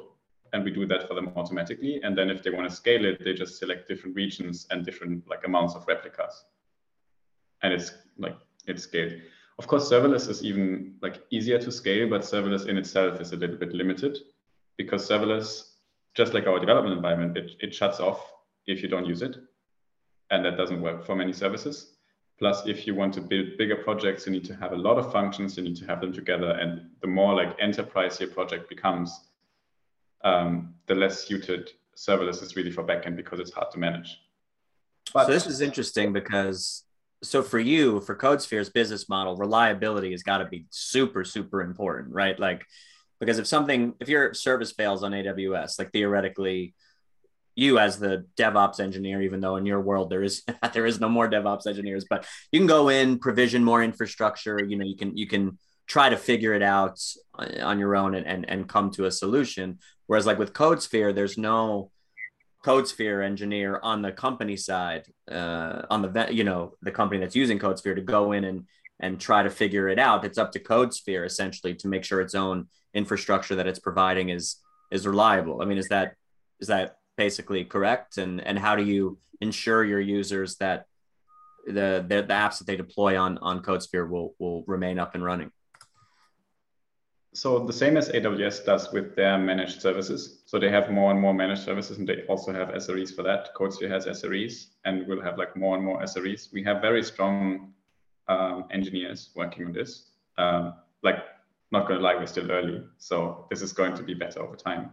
And 0.52 0.62
we 0.62 0.70
do 0.70 0.86
that 0.86 1.08
for 1.08 1.14
them 1.14 1.32
automatically. 1.36 2.00
And 2.02 2.16
then 2.16 2.30
if 2.30 2.42
they 2.42 2.50
want 2.50 2.68
to 2.68 2.74
scale 2.74 3.04
it, 3.04 3.24
they 3.24 3.32
just 3.32 3.58
select 3.58 3.88
different 3.88 4.14
regions 4.14 4.66
and 4.70 4.84
different 4.84 5.28
like 5.28 5.44
amounts 5.44 5.74
of 5.74 5.86
replicas. 5.88 6.44
And 7.62 7.72
it's 7.72 7.90
like 8.18 8.36
it's 8.66 8.84
scaled. 8.84 9.14
Of 9.58 9.66
course, 9.66 9.90
serverless 9.90 10.28
is 10.28 10.44
even 10.44 10.96
like 11.00 11.22
easier 11.30 11.58
to 11.58 11.72
scale, 11.72 12.08
but 12.08 12.22
serverless 12.22 12.66
in 12.66 12.76
itself 12.76 13.20
is 13.20 13.32
a 13.32 13.36
little 13.36 13.56
bit 13.56 13.72
limited 13.72 14.18
because 14.76 15.08
serverless, 15.08 15.70
just 16.14 16.34
like 16.34 16.46
our 16.46 16.58
development 16.58 16.96
environment, 16.96 17.36
it, 17.36 17.52
it 17.60 17.74
shuts 17.74 18.00
off 18.00 18.32
if 18.66 18.82
you 18.82 18.88
don't 18.88 19.06
use 19.06 19.22
it. 19.22 19.36
And 20.30 20.44
that 20.44 20.56
doesn't 20.56 20.80
work 20.80 21.04
for 21.04 21.14
many 21.14 21.32
services. 21.32 21.93
Plus, 22.38 22.66
if 22.66 22.86
you 22.86 22.94
want 22.94 23.14
to 23.14 23.20
build 23.20 23.56
bigger 23.58 23.76
projects, 23.76 24.26
you 24.26 24.32
need 24.32 24.44
to 24.44 24.56
have 24.56 24.72
a 24.72 24.76
lot 24.76 24.98
of 24.98 25.12
functions, 25.12 25.56
you 25.56 25.62
need 25.62 25.76
to 25.76 25.86
have 25.86 26.00
them 26.00 26.12
together. 26.12 26.50
And 26.50 26.90
the 27.00 27.06
more 27.06 27.34
like 27.34 27.56
enterprise 27.60 28.18
your 28.18 28.30
project 28.30 28.68
becomes, 28.68 29.28
um, 30.24 30.74
the 30.86 30.94
less 30.94 31.24
suited 31.24 31.70
serverless 31.96 32.42
is 32.42 32.56
really 32.56 32.72
for 32.72 32.82
backend 32.82 33.16
because 33.16 33.38
it's 33.38 33.52
hard 33.52 33.70
to 33.70 33.78
manage. 33.78 34.18
But 35.12 35.26
so 35.26 35.32
this 35.32 35.46
is 35.46 35.60
interesting 35.60 36.12
because 36.12 36.82
so 37.22 37.42
for 37.42 37.58
you, 37.60 38.00
for 38.00 38.16
CodeSphere's 38.16 38.68
business 38.68 39.08
model, 39.08 39.36
reliability 39.36 40.10
has 40.10 40.22
got 40.22 40.38
to 40.38 40.46
be 40.46 40.66
super, 40.70 41.24
super 41.24 41.62
important, 41.62 42.12
right? 42.12 42.38
Like 42.38 42.66
because 43.20 43.38
if 43.38 43.46
something, 43.46 43.94
if 44.00 44.08
your 44.08 44.34
service 44.34 44.72
fails 44.72 45.02
on 45.02 45.12
AWS, 45.12 45.78
like 45.78 45.92
theoretically, 45.92 46.74
you 47.56 47.78
as 47.78 47.98
the 47.98 48.26
DevOps 48.36 48.80
engineer, 48.80 49.22
even 49.22 49.40
though 49.40 49.56
in 49.56 49.66
your 49.66 49.80
world 49.80 50.10
there 50.10 50.22
is 50.22 50.42
there 50.72 50.86
is 50.86 51.00
no 51.00 51.08
more 51.08 51.28
DevOps 51.28 51.66
engineers, 51.66 52.04
but 52.08 52.26
you 52.52 52.60
can 52.60 52.66
go 52.66 52.88
in, 52.88 53.18
provision 53.18 53.64
more 53.64 53.82
infrastructure. 53.82 54.62
You 54.62 54.76
know, 54.76 54.84
you 54.84 54.96
can 54.96 55.16
you 55.16 55.26
can 55.26 55.58
try 55.86 56.08
to 56.08 56.16
figure 56.16 56.54
it 56.54 56.62
out 56.62 56.98
on 57.38 57.78
your 57.78 57.94
own 57.94 58.14
and, 58.14 58.26
and, 58.26 58.48
and 58.48 58.68
come 58.68 58.90
to 58.90 59.04
a 59.04 59.10
solution. 59.10 59.78
Whereas 60.06 60.26
like 60.26 60.38
with 60.38 60.54
CodeSphere, 60.54 61.14
there's 61.14 61.36
no 61.36 61.90
CodeSphere 62.64 63.24
engineer 63.24 63.78
on 63.82 64.00
the 64.00 64.10
company 64.10 64.56
side, 64.56 65.06
uh, 65.30 65.82
on 65.90 66.02
the 66.02 66.28
you 66.30 66.44
know 66.44 66.74
the 66.82 66.90
company 66.90 67.20
that's 67.20 67.36
using 67.36 67.58
CodeSphere 67.58 67.94
to 67.94 68.02
go 68.02 68.32
in 68.32 68.44
and 68.44 68.66
and 69.00 69.20
try 69.20 69.42
to 69.42 69.50
figure 69.50 69.88
it 69.88 69.98
out. 69.98 70.24
It's 70.24 70.38
up 70.38 70.52
to 70.52 70.60
CodeSphere 70.60 71.26
essentially 71.26 71.74
to 71.76 71.88
make 71.88 72.04
sure 72.04 72.20
its 72.20 72.34
own 72.34 72.68
infrastructure 72.94 73.56
that 73.56 73.66
it's 73.66 73.78
providing 73.78 74.30
is 74.30 74.56
is 74.90 75.06
reliable. 75.06 75.60
I 75.60 75.66
mean, 75.66 75.78
is 75.78 75.88
that 75.88 76.14
is 76.60 76.68
that 76.68 76.96
basically 77.16 77.64
correct? 77.64 78.18
And 78.18 78.40
and 78.40 78.58
how 78.58 78.76
do 78.76 78.84
you 78.84 79.18
ensure 79.40 79.84
your 79.84 80.00
users 80.00 80.56
that 80.56 80.86
the 81.66 82.04
the, 82.06 82.22
the 82.22 82.34
apps 82.34 82.58
that 82.58 82.66
they 82.66 82.76
deploy 82.76 83.18
on 83.18 83.38
on 83.38 83.62
CodeSphere 83.62 84.08
will 84.08 84.34
will 84.38 84.64
remain 84.66 84.98
up 84.98 85.14
and 85.14 85.24
running? 85.24 85.50
so 87.34 87.58
the 87.58 87.72
same 87.72 87.96
as 87.96 88.08
AWS 88.10 88.64
does 88.64 88.92
with 88.92 89.16
their 89.16 89.36
managed 89.36 89.82
services. 89.82 90.42
So 90.46 90.60
they 90.60 90.70
have 90.70 90.90
more 90.90 91.10
and 91.10 91.20
more 91.20 91.34
managed 91.34 91.62
services, 91.62 91.98
and 91.98 92.08
they 92.08 92.22
also 92.28 92.52
have 92.52 92.68
SREs 92.68 93.14
for 93.14 93.24
that. 93.24 93.52
CodeSphere 93.56 93.90
has 93.90 94.06
SREs, 94.06 94.68
and 94.84 95.06
we'll 95.08 95.20
have 95.20 95.36
like 95.36 95.56
more 95.56 95.76
and 95.76 95.84
more 95.84 96.00
SREs. 96.02 96.52
We 96.52 96.62
have 96.62 96.80
very 96.80 97.02
strong 97.02 97.72
um, 98.28 98.66
engineers 98.70 99.30
working 99.34 99.66
on 99.66 99.72
this. 99.72 100.10
Um, 100.38 100.74
like, 101.02 101.24
not 101.72 101.88
going 101.88 101.98
to 101.98 102.04
lie, 102.04 102.14
we're 102.14 102.26
still 102.26 102.50
early, 102.52 102.84
so 102.98 103.46
this 103.50 103.62
is 103.62 103.72
going 103.72 103.94
to 103.96 104.04
be 104.04 104.14
better 104.14 104.40
over 104.40 104.54
time. 104.54 104.90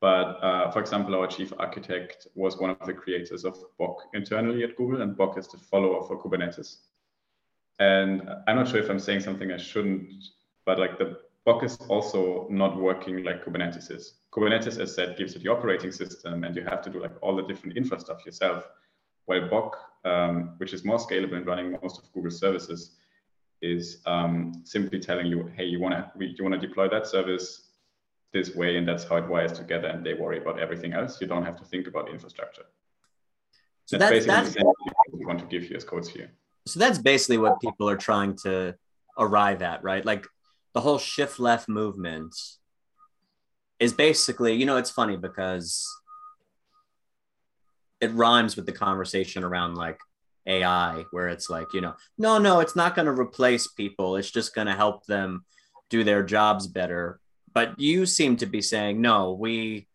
But 0.00 0.42
uh, 0.42 0.70
for 0.70 0.80
example, 0.80 1.14
our 1.14 1.26
chief 1.26 1.52
architect 1.58 2.26
was 2.34 2.58
one 2.58 2.70
of 2.70 2.86
the 2.86 2.92
creators 2.92 3.44
of 3.44 3.56
Borg 3.78 3.96
internally 4.12 4.62
at 4.62 4.76
Google, 4.76 5.00
and 5.02 5.16
Borg 5.16 5.38
is 5.38 5.48
the 5.48 5.58
follower 5.58 6.06
for 6.06 6.22
Kubernetes. 6.22 6.78
And 7.78 8.28
I'm 8.46 8.56
not 8.56 8.68
sure 8.68 8.80
if 8.80 8.90
I'm 8.90 8.98
saying 8.98 9.20
something 9.20 9.52
I 9.52 9.56
shouldn't, 9.56 10.12
but 10.66 10.78
like 10.78 10.98
the 10.98 11.18
Borg 11.46 11.64
is 11.64 11.78
also 11.88 12.46
not 12.50 12.76
working 12.76 13.24
like 13.24 13.44
Kubernetes 13.44 13.90
is. 13.90 14.14
Kubernetes, 14.32 14.78
as 14.78 14.94
said, 14.94 15.16
gives 15.16 15.34
you 15.34 15.40
the 15.40 15.48
operating 15.48 15.92
system, 15.92 16.44
and 16.44 16.54
you 16.54 16.62
have 16.62 16.82
to 16.82 16.90
do 16.90 17.00
like 17.00 17.12
all 17.22 17.36
the 17.36 17.42
different 17.42 17.76
infra 17.76 17.98
stuff 17.98 18.26
yourself. 18.26 18.64
While 19.24 19.48
Borg, 19.48 19.74
um, 20.04 20.54
which 20.58 20.72
is 20.74 20.84
more 20.84 20.98
scalable 20.98 21.36
and 21.36 21.46
running 21.46 21.76
most 21.82 21.98
of 21.98 22.12
Google 22.12 22.30
services, 22.30 22.96
is 23.62 24.02
um, 24.06 24.60
simply 24.64 25.00
telling 25.00 25.26
you, 25.26 25.50
hey, 25.56 25.64
you 25.64 25.80
want 25.80 25.94
to 25.94 26.10
you 26.18 26.44
want 26.44 26.60
to 26.60 26.66
deploy 26.66 26.88
that 26.88 27.06
service 27.06 27.65
this 28.36 28.54
way, 28.54 28.76
and 28.76 28.86
that's 28.88 29.04
how 29.08 29.16
it 29.16 29.26
wires 29.26 29.52
together, 29.52 29.88
and 29.88 30.04
they 30.04 30.14
worry 30.14 30.38
about 30.38 30.58
everything 30.58 30.92
else. 30.92 31.20
You 31.20 31.26
don't 31.26 31.44
have 31.44 31.58
to 31.62 31.64
think 31.64 31.86
about 31.86 32.10
infrastructure. 32.10 32.66
So 33.86 33.98
that's, 33.98 34.26
that's 34.26 34.26
basically 34.26 34.64
that's, 34.64 35.18
we 35.18 35.24
want 35.24 35.38
to 35.38 35.46
give 35.46 35.62
you 35.68 35.76
as 35.76 35.84
CodeSphere. 35.84 36.28
So 36.66 36.80
that's 36.80 36.98
basically 36.98 37.38
what 37.38 37.60
people 37.60 37.88
are 37.88 37.96
trying 37.96 38.36
to 38.44 38.74
arrive 39.16 39.62
at, 39.62 39.82
right? 39.84 40.04
Like 40.04 40.26
the 40.74 40.80
whole 40.80 40.98
shift 40.98 41.38
left 41.38 41.68
movement 41.68 42.34
is 43.78 43.92
basically, 43.92 44.54
you 44.54 44.66
know, 44.66 44.76
it's 44.76 44.90
funny 44.90 45.16
because 45.16 45.86
it 48.00 48.10
rhymes 48.12 48.56
with 48.56 48.66
the 48.66 48.72
conversation 48.72 49.44
around 49.44 49.76
like 49.76 49.98
AI, 50.46 51.04
where 51.12 51.28
it's 51.28 51.48
like, 51.48 51.72
you 51.72 51.80
know, 51.80 51.94
no, 52.18 52.38
no, 52.38 52.60
it's 52.60 52.76
not 52.76 52.94
going 52.94 53.06
to 53.06 53.12
replace 53.12 53.68
people. 53.68 54.16
It's 54.16 54.30
just 54.30 54.54
going 54.54 54.66
to 54.66 54.74
help 54.74 55.06
them 55.06 55.44
do 55.88 56.04
their 56.04 56.22
jobs 56.22 56.66
better. 56.66 57.20
But 57.56 57.80
you 57.80 58.04
seem 58.04 58.36
to 58.36 58.44
be 58.44 58.60
saying, 58.60 59.00
no, 59.00 59.32
we 59.32 59.88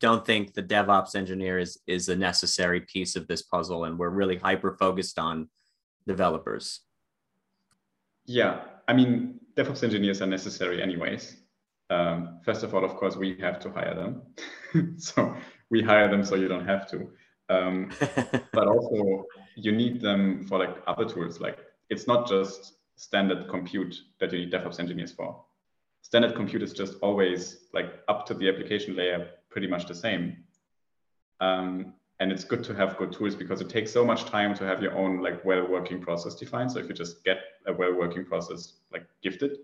don't 0.00 0.24
think 0.24 0.54
the 0.54 0.62
DevOps 0.62 1.16
engineer 1.16 1.58
is, 1.58 1.76
is 1.88 2.08
a 2.08 2.14
necessary 2.14 2.82
piece 2.82 3.16
of 3.16 3.26
this 3.26 3.42
puzzle. 3.42 3.82
And 3.82 3.98
we're 3.98 4.10
really 4.10 4.36
hyper 4.36 4.76
focused 4.78 5.18
on 5.18 5.48
developers. 6.06 6.82
Yeah. 8.26 8.60
I 8.86 8.92
mean, 8.92 9.40
DevOps 9.56 9.82
engineers 9.82 10.22
are 10.22 10.26
necessary 10.28 10.80
anyways. 10.80 11.36
Um, 11.90 12.38
first 12.44 12.62
of 12.62 12.76
all, 12.76 12.84
of 12.84 12.94
course, 12.94 13.16
we 13.16 13.36
have 13.40 13.58
to 13.58 13.70
hire 13.72 13.96
them. 13.96 14.94
so 14.96 15.34
we 15.68 15.82
hire 15.82 16.08
them 16.08 16.24
so 16.24 16.36
you 16.36 16.46
don't 16.46 16.68
have 16.68 16.88
to. 16.92 17.10
Um, 17.48 17.90
but 18.52 18.68
also, 18.68 19.24
you 19.56 19.72
need 19.72 20.00
them 20.00 20.46
for 20.46 20.60
like 20.60 20.76
other 20.86 21.06
tools. 21.06 21.40
Like 21.40 21.58
it's 21.88 22.06
not 22.06 22.28
just 22.28 22.74
standard 22.94 23.48
compute 23.48 23.96
that 24.20 24.30
you 24.32 24.38
need 24.38 24.52
DevOps 24.52 24.78
engineers 24.78 25.10
for. 25.10 25.44
Standard 26.10 26.34
compute 26.34 26.62
is 26.62 26.72
just 26.72 26.96
always 27.02 27.68
like 27.72 28.00
up 28.08 28.26
to 28.26 28.34
the 28.34 28.48
application 28.48 28.96
layer, 28.96 29.28
pretty 29.48 29.68
much 29.68 29.86
the 29.86 29.94
same. 29.94 30.44
Um, 31.40 31.94
and 32.18 32.32
it's 32.32 32.42
good 32.42 32.64
to 32.64 32.74
have 32.74 32.96
good 32.98 33.12
tools 33.12 33.36
because 33.36 33.60
it 33.60 33.68
takes 33.68 33.92
so 33.92 34.04
much 34.04 34.24
time 34.24 34.54
to 34.56 34.64
have 34.64 34.82
your 34.82 34.96
own 34.98 35.22
like 35.22 35.44
well-working 35.44 36.02
process 36.02 36.34
defined. 36.34 36.72
So 36.72 36.80
if 36.80 36.88
you 36.88 36.94
just 36.94 37.24
get 37.24 37.38
a 37.66 37.72
well-working 37.72 38.24
process 38.24 38.74
like 38.92 39.06
gifted 39.22 39.58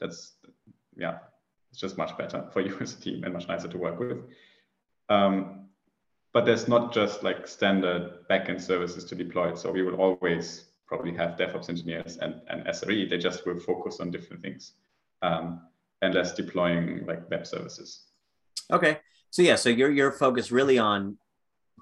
that's 0.00 0.32
yeah 0.96 1.18
it's 1.70 1.80
just 1.80 1.96
much 1.96 2.18
better 2.18 2.44
for 2.52 2.60
you 2.66 2.76
as 2.80 2.94
a 2.94 3.00
team 3.00 3.22
and 3.22 3.32
much 3.32 3.46
nicer 3.46 3.68
to 3.68 3.78
work 3.78 4.00
with. 4.00 4.24
Um, 5.08 5.68
but 6.32 6.44
there's 6.44 6.66
not 6.66 6.92
just 6.92 7.22
like 7.22 7.46
standard 7.46 8.26
backend 8.28 8.60
services 8.60 9.04
to 9.04 9.14
deploy. 9.14 9.54
So 9.54 9.70
we 9.70 9.82
will 9.82 9.94
always 9.94 10.64
probably 10.86 11.14
have 11.14 11.38
devops 11.38 11.68
engineers 11.68 12.16
and, 12.18 12.40
and 12.48 12.66
sre 12.74 13.08
they 13.08 13.18
just 13.18 13.46
will 13.46 13.60
focus 13.60 14.00
on 14.00 14.10
different 14.10 14.42
things. 14.42 14.72
Um, 15.22 15.60
and 16.02 16.14
less 16.14 16.34
deploying 16.34 17.04
like 17.06 17.28
web 17.30 17.46
services 17.46 18.04
okay 18.70 18.98
so 19.30 19.42
yeah 19.42 19.56
so 19.56 19.68
you're 19.68 19.90
you're 19.90 20.12
focused 20.12 20.50
really 20.50 20.78
on 20.78 21.16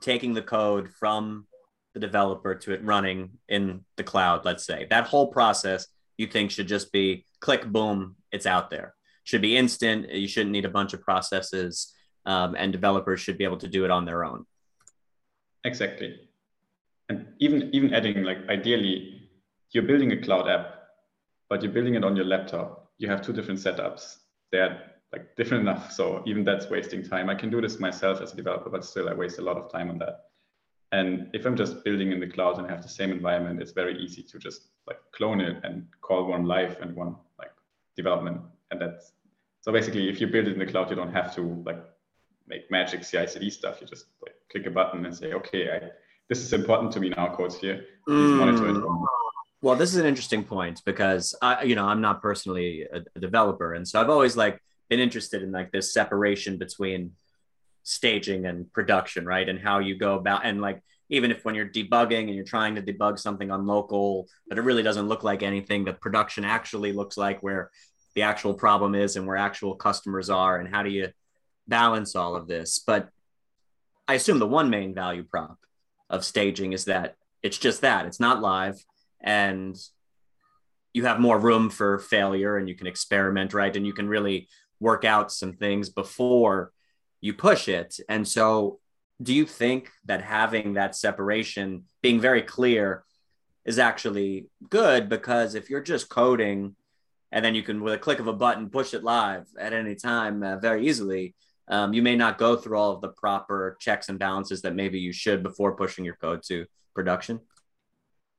taking 0.00 0.34
the 0.34 0.42
code 0.42 0.90
from 0.90 1.46
the 1.94 2.00
developer 2.00 2.54
to 2.54 2.72
it 2.72 2.84
running 2.84 3.30
in 3.48 3.84
the 3.96 4.04
cloud, 4.04 4.44
let's 4.44 4.64
say. 4.64 4.86
That 4.90 5.06
whole 5.06 5.28
process 5.28 5.86
you 6.18 6.26
think 6.26 6.50
should 6.50 6.68
just 6.68 6.92
be 6.92 7.24
click, 7.40 7.64
boom, 7.66 8.16
it's 8.32 8.46
out 8.46 8.70
there. 8.70 8.94
Should 9.22 9.42
be 9.42 9.56
instant. 9.56 10.10
You 10.10 10.28
shouldn't 10.28 10.52
need 10.52 10.64
a 10.64 10.70
bunch 10.70 10.92
of 10.92 11.00
processes, 11.00 11.92
um, 12.26 12.54
and 12.58 12.72
developers 12.72 13.20
should 13.20 13.38
be 13.38 13.44
able 13.44 13.56
to 13.58 13.68
do 13.68 13.84
it 13.84 13.90
on 13.90 14.04
their 14.04 14.24
own. 14.24 14.44
Exactly. 15.64 16.28
And 17.08 17.28
even 17.38 17.70
even 17.72 17.94
adding 17.94 18.22
like 18.22 18.38
ideally, 18.50 19.30
you're 19.70 19.84
building 19.84 20.12
a 20.12 20.20
cloud 20.20 20.48
app, 20.48 20.74
but 21.48 21.62
you're 21.62 21.72
building 21.72 21.94
it 21.94 22.04
on 22.04 22.16
your 22.16 22.26
laptop. 22.26 22.83
You 22.98 23.08
have 23.08 23.22
two 23.22 23.32
different 23.32 23.60
setups. 23.60 24.16
They're 24.52 24.80
like 25.12 25.36
different 25.36 25.62
enough. 25.62 25.92
So 25.92 26.22
even 26.26 26.44
that's 26.44 26.68
wasting 26.70 27.02
time. 27.02 27.30
I 27.30 27.34
can 27.34 27.50
do 27.50 27.60
this 27.60 27.78
myself 27.78 28.20
as 28.20 28.32
a 28.32 28.36
developer, 28.36 28.70
but 28.70 28.84
still 28.84 29.08
I 29.08 29.14
waste 29.14 29.38
a 29.38 29.42
lot 29.42 29.56
of 29.56 29.70
time 29.70 29.90
on 29.90 29.98
that. 29.98 30.24
And 30.92 31.28
if 31.32 31.44
I'm 31.44 31.56
just 31.56 31.84
building 31.84 32.12
in 32.12 32.20
the 32.20 32.28
cloud 32.28 32.58
and 32.58 32.68
have 32.68 32.82
the 32.82 32.88
same 32.88 33.10
environment, 33.10 33.60
it's 33.60 33.72
very 33.72 33.98
easy 33.98 34.22
to 34.22 34.38
just 34.38 34.68
like 34.86 34.98
clone 35.12 35.40
it 35.40 35.56
and 35.64 35.86
call 36.00 36.26
one 36.26 36.44
live 36.46 36.76
and 36.80 36.94
one 36.94 37.16
like 37.38 37.52
development. 37.96 38.40
And 38.70 38.80
that's 38.80 39.12
so 39.60 39.72
basically 39.72 40.08
if 40.08 40.20
you 40.20 40.26
build 40.26 40.46
it 40.46 40.52
in 40.52 40.58
the 40.58 40.66
cloud, 40.66 40.90
you 40.90 40.96
don't 40.96 41.12
have 41.12 41.34
to 41.36 41.62
like 41.66 41.82
make 42.46 42.70
magic 42.70 43.02
CI/CD 43.02 43.50
stuff. 43.50 43.80
You 43.80 43.86
just 43.86 44.06
like 44.22 44.34
click 44.50 44.66
a 44.66 44.70
button 44.70 45.04
and 45.04 45.14
say, 45.14 45.32
okay, 45.32 45.70
I, 45.70 45.90
this 46.28 46.40
is 46.40 46.52
important 46.52 46.92
to 46.92 47.00
me 47.00 47.10
now. 47.10 47.34
CodeSphere. 47.36 47.82
Mm. 48.08 48.38
Monitor 48.38 48.68
it. 48.70 48.84
Well, 49.64 49.76
this 49.76 49.94
is 49.94 49.96
an 49.96 50.04
interesting 50.04 50.44
point 50.44 50.82
because 50.84 51.34
I, 51.40 51.62
you 51.62 51.74
know, 51.74 51.86
I'm 51.86 52.02
not 52.02 52.20
personally 52.20 52.82
a, 52.82 53.00
a 53.16 53.18
developer, 53.18 53.72
and 53.72 53.88
so 53.88 53.98
I've 53.98 54.10
always 54.10 54.36
like 54.36 54.60
been 54.90 55.00
interested 55.00 55.42
in 55.42 55.52
like 55.52 55.72
this 55.72 55.94
separation 55.94 56.58
between 56.58 57.12
staging 57.82 58.44
and 58.44 58.70
production, 58.74 59.24
right? 59.24 59.48
And 59.48 59.58
how 59.58 59.78
you 59.78 59.96
go 59.96 60.16
about 60.16 60.44
and 60.44 60.60
like 60.60 60.82
even 61.08 61.30
if 61.30 61.46
when 61.46 61.54
you're 61.54 61.66
debugging 61.66 62.24
and 62.24 62.34
you're 62.34 62.44
trying 62.44 62.74
to 62.74 62.82
debug 62.82 63.18
something 63.18 63.50
on 63.50 63.66
local, 63.66 64.28
but 64.46 64.58
it 64.58 64.64
really 64.64 64.82
doesn't 64.82 65.08
look 65.08 65.24
like 65.24 65.42
anything 65.42 65.86
that 65.86 66.02
production 66.02 66.44
actually 66.44 66.92
looks 66.92 67.16
like 67.16 67.42
where 67.42 67.70
the 68.14 68.20
actual 68.20 68.52
problem 68.52 68.94
is 68.94 69.16
and 69.16 69.26
where 69.26 69.38
actual 69.38 69.76
customers 69.76 70.28
are 70.28 70.58
and 70.58 70.68
how 70.68 70.82
do 70.82 70.90
you 70.90 71.08
balance 71.66 72.14
all 72.14 72.36
of 72.36 72.46
this? 72.46 72.80
But 72.86 73.08
I 74.06 74.12
assume 74.12 74.40
the 74.40 74.46
one 74.46 74.68
main 74.68 74.92
value 74.92 75.22
prop 75.22 75.56
of 76.10 76.22
staging 76.22 76.74
is 76.74 76.84
that 76.84 77.16
it's 77.42 77.56
just 77.56 77.80
that 77.80 78.04
it's 78.04 78.20
not 78.20 78.42
live 78.42 78.76
and 79.24 79.76
you 80.92 81.06
have 81.06 81.18
more 81.18 81.38
room 81.40 81.70
for 81.70 81.98
failure 81.98 82.56
and 82.56 82.68
you 82.68 82.76
can 82.76 82.86
experiment 82.86 83.52
right 83.52 83.74
and 83.74 83.84
you 83.84 83.92
can 83.92 84.08
really 84.08 84.48
work 84.78 85.04
out 85.04 85.32
some 85.32 85.54
things 85.54 85.88
before 85.88 86.72
you 87.20 87.34
push 87.34 87.68
it. 87.68 87.98
And 88.08 88.28
so, 88.28 88.78
do 89.22 89.32
you 89.32 89.46
think 89.46 89.90
that 90.04 90.22
having 90.22 90.74
that 90.74 90.94
separation, 90.94 91.84
being 92.02 92.20
very 92.20 92.42
clear, 92.42 93.04
is 93.64 93.78
actually 93.78 94.46
good? 94.68 95.08
Because 95.08 95.54
if 95.54 95.70
you're 95.70 95.80
just 95.80 96.08
coding 96.08 96.76
and 97.32 97.44
then 97.44 97.54
you 97.54 97.62
can, 97.62 97.82
with 97.82 97.94
a 97.94 97.98
click 97.98 98.18
of 98.18 98.26
a 98.26 98.32
button, 98.32 98.70
push 98.70 98.92
it 98.92 99.02
live 99.02 99.46
at 99.58 99.72
any 99.72 99.94
time 99.94 100.42
uh, 100.42 100.56
very 100.58 100.86
easily, 100.86 101.34
um, 101.68 101.94
you 101.94 102.02
may 102.02 102.16
not 102.16 102.38
go 102.38 102.56
through 102.56 102.76
all 102.76 102.92
of 102.92 103.00
the 103.00 103.08
proper 103.08 103.76
checks 103.80 104.08
and 104.08 104.18
balances 104.18 104.62
that 104.62 104.74
maybe 104.74 104.98
you 104.98 105.12
should 105.12 105.42
before 105.42 105.76
pushing 105.76 106.04
your 106.04 106.16
code 106.16 106.42
to 106.48 106.66
production? 106.94 107.40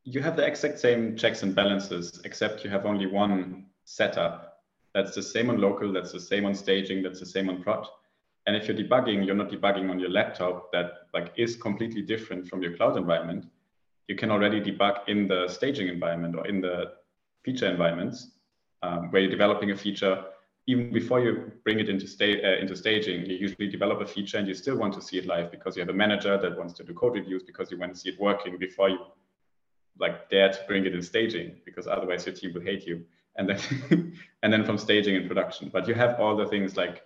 You 0.08 0.22
have 0.22 0.36
the 0.36 0.46
exact 0.46 0.80
same 0.80 1.18
checks 1.18 1.42
and 1.42 1.56
balances, 1.56 2.22
except 2.26 2.64
you 2.64 2.70
have 2.70 2.86
only 2.86 3.08
one 3.08 3.66
setup. 3.86 4.60
That's 4.94 5.16
the 5.16 5.24
same 5.24 5.50
on 5.50 5.60
local, 5.60 5.92
that's 5.92 6.12
the 6.12 6.20
same 6.20 6.46
on 6.46 6.54
staging, 6.54 7.02
that's 7.02 7.20
the 7.20 7.26
same 7.26 7.50
on 7.50 7.64
prod. 7.64 7.88
And 8.46 8.56
if 8.56 8.68
you're 8.68 8.78
debugging, 8.78 9.26
you're 9.26 9.36
not 9.36 9.50
debugging 9.50 9.90
on 9.90 10.00
your 10.00 10.12
laptop 10.12 10.72
that 10.74 11.08
like 11.16 11.34
is 11.38 11.56
completely 11.56 12.04
different 12.04 12.48
from 12.48 12.62
your 12.62 12.78
cloud 12.78 12.98
environment. 12.98 13.46
You 14.08 14.16
can 14.16 14.30
already 14.30 14.62
debug 14.62 15.08
in 15.08 15.28
the 15.28 15.48
staging 15.48 15.88
environment 15.88 16.36
or 16.36 16.46
in 16.46 16.62
the 16.62 16.92
feature 17.44 17.68
environments 17.68 18.34
um, 18.84 19.10
where 19.10 19.24
you're 19.24 19.32
developing 19.32 19.72
a 19.72 19.76
feature 19.76 20.24
even 20.68 20.94
before 20.94 21.20
you 21.20 21.52
bring 21.64 21.80
it 21.80 21.90
into, 21.90 22.08
sta- 22.08 22.44
uh, 22.44 22.58
into 22.60 22.76
staging, 22.76 23.26
you 23.26 23.36
usually 23.36 23.68
develop 23.68 24.02
a 24.02 24.06
feature 24.06 24.38
and 24.38 24.48
you 24.48 24.54
still 24.54 24.78
want 24.78 24.94
to 24.94 25.02
see 25.02 25.18
it 25.18 25.26
live 25.26 25.50
because 25.52 25.76
you 25.76 25.82
have 25.82 25.90
a 25.90 25.94
manager 25.94 26.38
that 26.38 26.58
wants 26.58 26.74
to 26.74 26.84
do 26.84 26.94
code 26.94 27.14
reviews 27.16 27.44
because 27.44 27.72
you 27.72 27.78
want 27.80 27.94
to 27.94 28.00
see 28.00 28.10
it 28.10 28.20
working 28.20 28.58
before 28.58 28.90
you 28.90 29.00
like 30.00 30.30
dare 30.30 30.50
to 30.50 30.60
bring 30.68 30.86
it 30.86 30.94
in 30.94 31.02
staging 31.02 31.56
because 31.66 31.88
otherwise 31.88 32.26
your 32.26 32.36
team 32.36 32.54
will 32.54 32.62
hate 32.62 32.86
you. 32.86 33.04
And 33.38 33.50
then 33.50 33.60
and 34.44 34.54
then 34.54 34.64
from 34.66 34.78
staging 34.78 35.16
and 35.16 35.28
production. 35.28 35.70
But 35.72 35.88
you 35.88 35.94
have 35.94 36.20
all 36.20 36.36
the 36.36 36.48
things 36.48 36.78
like 36.78 37.04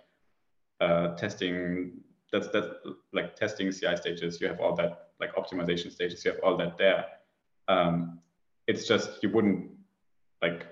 uh, 0.80 1.16
testing. 1.16 2.02
That's 2.32 2.48
that's 2.50 2.68
like 3.12 3.36
testing 3.36 3.72
CI 3.72 3.96
stages. 3.98 4.40
You 4.40 4.48
have 4.48 4.60
all 4.60 4.76
that 4.76 5.10
like 5.20 5.36
optimization 5.36 5.92
stages. 5.92 6.24
You 6.24 6.32
have 6.32 6.40
all 6.44 6.58
that 6.58 6.78
there. 6.78 7.06
Um, 7.68 8.20
it's 8.68 8.88
just 8.88 9.24
you 9.24 9.30
wouldn't 9.30 9.72
like 10.42 10.66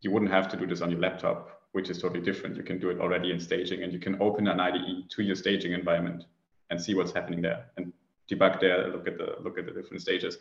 you 0.00 0.10
wouldn't 0.10 0.32
have 0.32 0.48
to 0.48 0.56
do 0.56 0.66
this 0.66 0.80
on 0.80 0.90
your 0.90 1.00
laptop 1.00 1.62
which 1.72 1.88
is 1.88 1.98
totally 1.98 2.20
different. 2.20 2.56
You 2.56 2.62
can 2.62 2.78
do 2.78 2.90
it 2.90 3.00
already 3.00 3.32
in 3.32 3.40
staging 3.40 3.82
and 3.82 3.92
you 3.92 3.98
can 3.98 4.20
open 4.20 4.46
an 4.46 4.60
IDE 4.60 5.10
to 5.10 5.22
your 5.22 5.34
staging 5.34 5.72
environment 5.72 6.24
and 6.70 6.80
see 6.80 6.94
what's 6.94 7.12
happening 7.12 7.40
there 7.40 7.66
and 7.76 7.92
debug 8.30 8.60
there, 8.60 8.88
look 8.88 9.08
at 9.08 9.18
the 9.18 9.36
look 9.42 9.58
at 9.58 9.66
the 9.66 9.72
different 9.72 10.00
stages. 10.00 10.38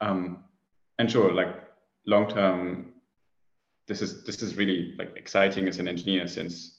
Um, 0.00 0.44
and 0.98 1.10
sure, 1.10 1.32
like 1.32 1.54
long 2.06 2.28
term, 2.28 2.92
this 3.86 4.02
is 4.02 4.24
this 4.24 4.42
is 4.42 4.56
really 4.56 4.94
like 4.98 5.16
exciting 5.16 5.68
as 5.68 5.78
an 5.78 5.88
engineer 5.88 6.26
since 6.26 6.78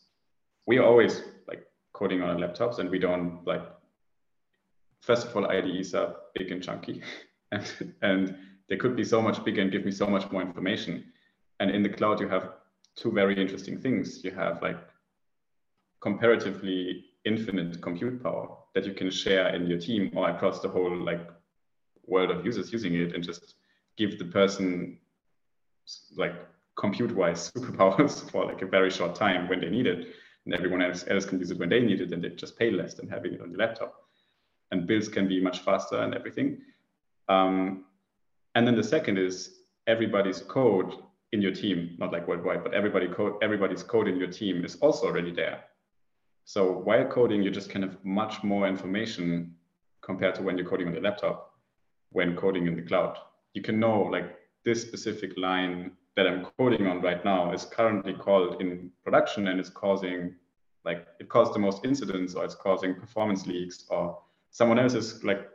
we 0.66 0.78
are 0.78 0.86
always 0.86 1.24
like 1.48 1.66
coding 1.94 2.22
on 2.22 2.30
our 2.30 2.36
laptops 2.36 2.80
and 2.80 2.90
we 2.90 3.00
don't 3.00 3.42
like 3.46 3.64
first 5.02 5.28
of 5.28 5.36
all 5.36 5.46
IDEs 5.52 5.94
are 5.94 6.16
big 6.36 6.52
and 6.52 6.64
chunky 6.64 7.02
and 7.52 7.96
and 8.02 8.38
they 8.72 8.78
could 8.78 8.96
be 8.96 9.04
so 9.04 9.22
much 9.22 9.44
bigger 9.44 9.62
and 9.62 9.70
give 9.70 9.84
me 9.84 9.92
so 9.92 10.08
much 10.08 10.32
more 10.32 10.42
information. 10.42 11.04
And 11.60 11.70
in 11.70 11.84
the 11.84 11.90
cloud, 11.90 12.22
you 12.22 12.30
have 12.30 12.54
two 12.96 13.12
very 13.12 13.36
interesting 13.40 13.78
things. 13.82 14.24
You 14.24 14.32
have 14.32 14.62
like 14.62 14.80
comparatively 16.00 17.04
infinite 17.26 17.82
compute 17.82 18.24
power 18.24 18.48
that 18.74 18.86
you 18.86 18.94
can 18.94 19.12
share 19.12 19.54
in 19.54 19.68
your 19.68 19.78
team 19.78 20.10
or 20.16 20.30
across 20.30 20.62
the 20.62 20.70
whole 20.70 20.96
like 21.04 21.28
world 22.12 22.30
of 22.30 22.46
users 22.46 22.72
using 22.72 22.94
it 22.94 23.16
and 23.16 23.24
just 23.24 23.56
give 23.98 24.20
the 24.20 24.26
person 24.26 24.98
like 26.16 26.36
compute 26.76 27.16
wise 27.16 27.52
superpowers 27.56 28.14
for 28.32 28.46
like 28.46 28.62
a 28.62 28.66
very 28.66 28.92
short 28.92 29.16
time 29.16 29.48
when 29.50 29.62
they 29.62 29.70
need 29.70 29.88
it. 29.88 30.08
And 30.46 30.56
everyone 30.56 30.82
else, 30.82 31.06
else 31.08 31.26
can 31.26 31.40
use 31.40 31.52
it 31.52 31.60
when 31.60 31.70
they 31.70 31.82
need 31.82 32.02
it 32.02 32.12
and 32.14 32.24
they 32.24 32.30
just 32.30 32.58
pay 32.58 32.72
less 32.72 32.96
than 32.96 33.08
having 33.08 33.34
it 33.34 33.42
on 33.42 33.52
the 33.52 33.58
laptop. 33.58 33.94
And 34.72 34.88
builds 34.88 35.08
can 35.08 35.28
be 35.28 35.40
much 35.40 35.60
faster 35.60 35.98
and 35.98 36.16
everything. 36.16 36.62
Um, 37.30 37.86
and 38.56 38.66
then 38.66 38.76
the 38.76 38.84
second 38.84 39.18
is 39.18 39.36
everybody's 39.88 40.40
code 40.40 40.94
in 41.32 41.42
your 41.42 41.54
team, 41.54 41.96
not 41.98 42.12
like 42.12 42.28
worldwide, 42.28 42.64
but 42.64 42.74
everybody 42.74 43.08
code, 43.08 43.36
everybody's 43.42 43.84
code 43.84 44.08
in 44.08 44.18
your 44.18 44.28
team 44.30 44.66
is 44.66 44.76
also 44.78 45.08
already 45.08 45.32
there. 45.32 45.64
So 46.46 46.72
while 46.72 47.06
coding, 47.06 47.44
you 47.44 47.52
just 47.52 47.70
kind 47.70 47.86
of 47.86 48.04
much 48.04 48.44
more 48.44 48.68
information 48.68 49.56
compared 50.02 50.36
to 50.36 50.42
when 50.42 50.58
you're 50.58 50.68
coding 50.68 50.88
on 50.88 50.94
your 50.94 51.04
laptop, 51.04 51.51
when 52.12 52.36
coding 52.36 52.68
in 52.68 52.76
the 52.76 52.82
cloud. 52.82 53.18
You 53.54 53.62
can 53.62 53.80
know 53.80 54.04
like 54.04 54.36
this 54.64 54.82
specific 54.82 55.38
line 55.38 55.92
that 56.16 56.28
I'm 56.28 56.46
coding 56.58 56.88
on 56.88 57.02
right 57.02 57.24
now 57.24 57.54
is 57.54 57.66
currently 57.66 58.14
called 58.14 58.62
in 58.62 58.92
production 59.04 59.48
and 59.48 59.60
it's 59.60 59.70
causing 59.70 60.36
like 60.84 61.08
it 61.20 61.30
caused 61.30 61.54
the 61.54 61.60
most 61.60 61.86
incidents 61.86 62.34
or 62.34 62.44
it's 62.44 62.56
causing 62.56 62.96
performance 62.96 63.46
leaks 63.46 63.86
or 63.90 64.20
someone 64.50 64.80
else 64.80 64.94
is 64.94 65.24
like 65.24 65.48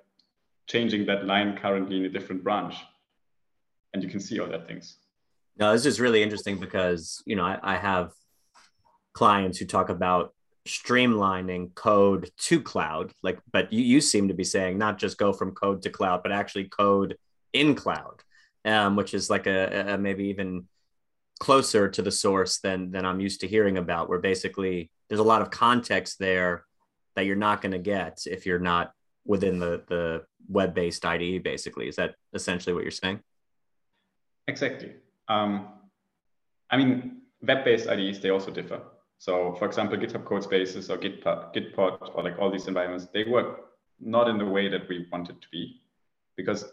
changing 0.67 1.07
that 1.07 1.27
line 1.27 1.57
currently 1.57 1.99
in 1.99 2.05
a 2.05 2.09
different 2.09 2.43
branch. 2.43 2.75
And 3.93 4.03
you 4.03 4.09
can 4.09 4.21
see 4.21 4.41
all 4.41 4.49
that 4.49 4.67
things. 4.67 4.97
No, 5.59 5.73
this 5.73 5.87
is 5.87 6.01
really 6.01 6.23
interesting 6.23 6.59
because 6.59 7.23
you 7.27 7.37
know 7.37 7.45
I, 7.45 7.59
I 7.63 7.77
have 7.77 8.13
clients 9.13 9.59
who 9.59 9.65
talk 9.65 9.89
about 9.89 10.35
streamlining 10.67 11.75
code 11.75 12.31
to 12.39 12.61
cloud 12.61 13.13
like 13.23 13.39
but 13.53 13.73
you, 13.73 13.83
you 13.83 14.01
seem 14.01 14.29
to 14.29 14.35
be 14.35 14.45
saying 14.45 14.79
not 14.79 14.99
just 14.99 15.19
go 15.19 15.33
from 15.33 15.53
code 15.53 15.83
to 15.83 15.91
cloud 15.91 16.23
but 16.23 16.33
actually 16.33 16.65
code 16.65 17.17
in 17.53 17.75
cloud 17.75 18.23
um, 18.65 18.97
which 18.97 19.15
is 19.15 19.31
like 19.31 19.47
a, 19.47 19.95
a, 19.95 19.99
maybe 19.99 20.25
even 20.27 20.67
closer 21.39 21.89
to 21.89 22.03
the 22.03 22.11
source 22.11 22.59
than 22.59 22.91
than 22.91 23.05
i'm 23.05 23.21
used 23.21 23.41
to 23.41 23.49
hearing 23.49 23.79
about 23.79 24.09
where 24.09 24.19
basically 24.19 24.91
there's 25.09 25.21
a 25.21 25.25
lot 25.25 25.43
of 25.43 25.51
context 25.51 26.19
there 26.19 26.65
that 27.15 27.27
you're 27.27 27.37
not 27.37 27.63
going 27.63 27.73
to 27.73 27.79
get 27.79 28.23
if 28.27 28.47
you're 28.47 28.59
not 28.59 28.93
within 29.25 29.59
the 29.59 29.83
the 29.89 30.23
web-based 30.49 31.05
ide 31.05 31.43
basically. 31.43 31.89
Is 31.89 31.97
that 31.97 32.15
essentially 32.33 32.75
what 32.75 32.83
you're 32.83 32.91
saying? 32.91 33.21
Exactly. 34.49 34.95
Um, 35.29 35.69
I 36.71 36.77
mean, 36.77 37.23
web-based 37.43 37.89
IDEs, 37.89 38.21
they 38.21 38.31
also 38.31 38.51
differ. 38.51 38.81
So 39.19 39.55
for 39.55 39.67
example, 39.67 39.97
GitHub 39.97 40.25
Codespaces 40.25 40.91
or 40.91 40.99
Gitpod, 40.99 41.55
Gitpod 41.55 42.15
or 42.15 42.23
like 42.23 42.39
all 42.39 42.51
these 42.51 42.69
environments, 42.69 43.07
they 43.13 43.25
work 43.25 43.67
not 43.99 44.29
in 44.29 44.39
the 44.39 44.45
way 44.45 44.69
that 44.69 44.89
we 44.89 45.07
want 45.11 45.31
it 45.31 45.41
to 45.41 45.49
be 45.51 45.81
because 46.37 46.65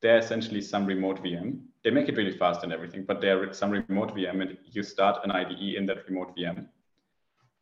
they're 0.00 0.18
essentially 0.18 0.60
some 0.60 0.84
remote 0.84 1.22
VM. 1.22 1.60
They 1.84 1.90
make 1.90 2.08
it 2.08 2.16
really 2.16 2.36
fast 2.36 2.64
and 2.64 2.72
everything, 2.72 3.04
but 3.04 3.20
they're 3.20 3.52
some 3.52 3.70
remote 3.70 4.14
VM 4.16 4.42
and 4.42 4.58
you 4.64 4.82
start 4.82 5.24
an 5.24 5.30
IDE 5.30 5.76
in 5.76 5.86
that 5.86 6.08
remote 6.08 6.36
VM. 6.36 6.66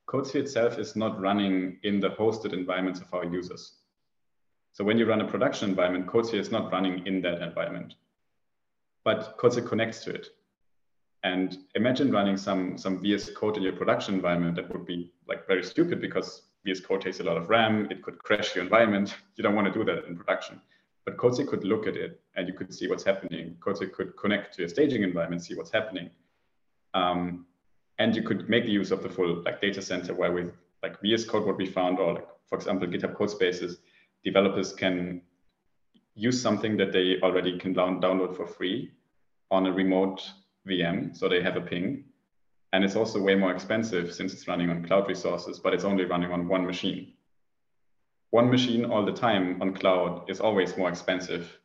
CodeSphere 0.09 0.40
itself 0.40 0.79
is 0.79 0.96
not 0.96 1.20
running 1.20 1.79
in 1.85 2.00
the 2.00 2.11
hosted 2.11 2.53
environments 2.53 3.00
of 3.00 3.12
our 3.12 3.24
users. 3.24 3.74
So 4.72 4.83
when 4.85 4.98
you 4.98 5.07
run 5.07 5.20
a 5.20 5.29
production 5.29 5.68
environment, 5.68 6.07
CodeSphere 6.07 6.40
is 6.40 6.50
not 6.50 6.72
running 6.72 7.07
in 7.07 7.20
that 7.22 7.42
environment, 7.42 7.94
but 9.05 9.37
CodeSphere 9.38 9.68
connects 9.68 10.03
to 10.05 10.14
it. 10.14 10.29
And 11.22 11.59
imagine 11.74 12.11
running 12.11 12.37
some, 12.37 12.78
some 12.78 13.00
VS 13.00 13.30
Code 13.30 13.56
in 13.56 13.62
your 13.62 13.74
production 13.74 14.14
environment. 14.14 14.56
That 14.56 14.72
would 14.72 14.87
be 14.87 15.12
like 15.28 15.46
very 15.46 15.62
stupid 15.62 16.00
because 16.00 16.42
VS 16.64 16.80
Code 16.80 17.02
takes 17.02 17.20
a 17.20 17.24
lot 17.24 17.37
of 17.37 17.50
RAM. 17.50 17.88
It 17.90 18.02
could 18.02 18.18
crash 18.18 18.54
your 18.54 18.64
environment. 18.64 19.14
You 19.37 19.42
don't 19.42 19.54
want 19.54 19.72
to 19.72 19.72
do 19.72 19.85
that 19.85 20.04
in 20.06 20.16
production. 20.16 20.61
But 21.06 21.16
CodeSphere 21.16 21.48
could 21.48 21.64
look 21.64 21.87
at 21.87 21.96
it 21.96 22.20
and 22.37 22.46
you 22.46 22.54
could 22.54 22.72
see 22.74 22.88
what's 22.88 23.04
happening. 23.04 23.56
CodeSphere 23.61 23.92
could 23.92 24.16
connect 24.16 24.54
to 24.54 24.62
your 24.62 24.68
staging 24.68 25.02
environment, 25.02 25.42
see 25.42 25.54
what's 25.54 25.70
happening. 25.70 26.11
Um, 26.92 27.46
and 27.98 28.14
you 28.14 28.22
could 28.22 28.48
make 28.48 28.64
the 28.64 28.70
use 28.70 28.90
of 28.90 29.02
the 29.02 29.09
full 29.09 29.42
like 29.42 29.61
data 29.61 29.80
center 29.80 30.14
where 30.14 30.33
with 30.33 30.52
like 30.83 31.00
VS 31.00 31.24
Code 31.24 31.46
what 31.46 31.56
we 31.56 31.66
found, 31.66 31.98
or 31.98 32.14
like, 32.14 32.28
for 32.48 32.56
example, 32.56 32.87
GitHub 32.87 33.14
Codespaces, 33.14 33.76
developers 34.24 34.72
can 34.72 35.22
use 36.14 36.40
something 36.40 36.76
that 36.76 36.92
they 36.92 37.18
already 37.22 37.59
can 37.59 37.72
down, 37.72 38.00
download 38.00 38.37
for 38.37 38.46
free 38.46 38.92
on 39.50 39.66
a 39.66 39.72
remote 39.72 40.22
VM, 40.66 41.16
so 41.16 41.29
they 41.29 41.42
have 41.42 41.57
a 41.57 41.61
ping. 41.61 42.05
And 42.73 42.85
it's 42.85 42.96
also 42.96 43.20
way 43.20 43.35
more 43.35 43.53
expensive 43.53 44.12
since 44.14 44.33
it's 44.33 44.46
running 44.46 44.70
on 44.70 44.85
cloud 44.85 45.09
resources, 45.09 45.59
but 45.59 45.75
it's 45.75 45.85
only 45.85 46.05
running 46.05 46.31
on 46.31 46.46
one 46.46 46.64
machine. 46.66 47.14
One 48.31 48.49
machine 48.51 48.85
all 48.85 49.05
the 49.05 49.12
time 49.12 49.61
on 49.61 49.75
cloud 49.75 50.31
is 50.31 50.40
always 50.40 50.77
more 50.77 50.88
expensive 50.88 51.59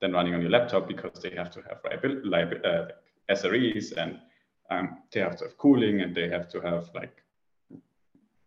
than 0.00 0.12
running 0.12 0.34
on 0.34 0.40
your 0.40 0.50
laptop 0.50 0.88
because 0.88 1.20
they 1.22 1.30
have 1.30 1.50
to 1.52 1.62
have 1.62 1.78
uh, 1.84 2.86
SREs 3.30 3.96
and 3.96 4.18
um, 4.70 4.98
they 5.12 5.20
have 5.20 5.36
to 5.36 5.44
have 5.44 5.56
cooling 5.58 6.00
and 6.00 6.14
they 6.14 6.28
have 6.28 6.48
to 6.50 6.60
have 6.60 6.90
like 6.94 7.22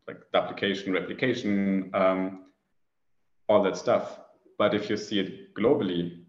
like 0.08 0.20
duplication, 0.34 0.92
replication, 0.92 1.92
um, 1.94 2.46
all 3.48 3.64
that 3.64 3.78
stuff. 3.78 4.20
But 4.58 4.74
if 4.74 4.90
you 4.90 4.98
see 4.98 5.20
it 5.20 5.54
globally, 5.54 6.24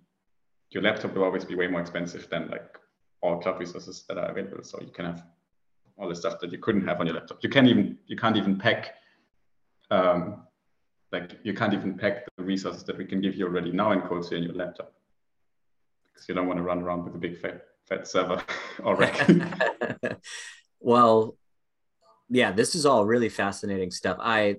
your 0.70 0.82
laptop 0.82 1.14
will 1.14 1.24
always 1.24 1.44
be 1.44 1.54
way 1.54 1.66
more 1.66 1.80
expensive 1.80 2.28
than 2.28 2.48
like 2.48 2.78
all 3.22 3.38
cloud 3.40 3.58
resources 3.58 4.04
that 4.08 4.18
are 4.18 4.30
available. 4.30 4.62
So 4.62 4.78
you 4.80 4.92
can 4.92 5.06
have 5.06 5.24
all 5.96 6.08
the 6.08 6.16
stuff 6.16 6.40
that 6.40 6.52
you 6.52 6.58
couldn't 6.58 6.86
have 6.86 7.00
on 7.00 7.06
your 7.06 7.14
laptop. 7.14 7.38
You 7.42 7.50
can't 7.50 7.68
even 7.68 7.98
you 8.06 8.16
can't 8.16 8.36
even 8.36 8.58
pack 8.58 8.94
um, 9.90 10.42
like 11.12 11.38
you 11.42 11.54
can't 11.54 11.74
even 11.74 11.96
pack 11.96 12.24
the 12.36 12.42
resources 12.42 12.82
that 12.84 12.96
we 12.96 13.04
can 13.04 13.20
give 13.20 13.34
you 13.36 13.46
already 13.46 13.70
now 13.70 13.92
in 13.92 14.00
CodeSphere 14.00 14.38
in 14.38 14.42
your 14.44 14.54
laptop 14.54 14.92
because 16.12 16.28
you 16.28 16.34
don't 16.34 16.46
want 16.46 16.58
to 16.58 16.62
run 16.62 16.80
around 16.80 17.04
with 17.04 17.14
a 17.14 17.18
big 17.18 17.38
fat 17.38 17.62
fat 17.88 18.08
server 18.08 18.42
or 18.82 18.96
rack. 18.96 19.30
well, 20.80 21.36
yeah, 22.30 22.50
this 22.52 22.74
is 22.74 22.86
all 22.86 23.04
really 23.04 23.28
fascinating 23.28 23.90
stuff. 23.90 24.16
I 24.20 24.56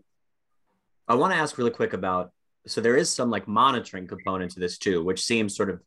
I 1.08 1.15
want 1.15 1.34
to 1.34 1.39
ask 1.39 1.58
really 1.58 1.71
quick 1.71 1.93
about 1.93 2.32
so 2.67 2.80
there 2.80 2.95
is 2.95 3.10
some 3.10 3.30
like 3.30 3.47
monitoring 3.47 4.08
component 4.08 4.52
to 4.52 4.60
this 4.60 4.78
too, 4.78 5.04
which 5.04 5.23
seems 5.23 5.56
sort 5.56 5.69
of 5.69 5.82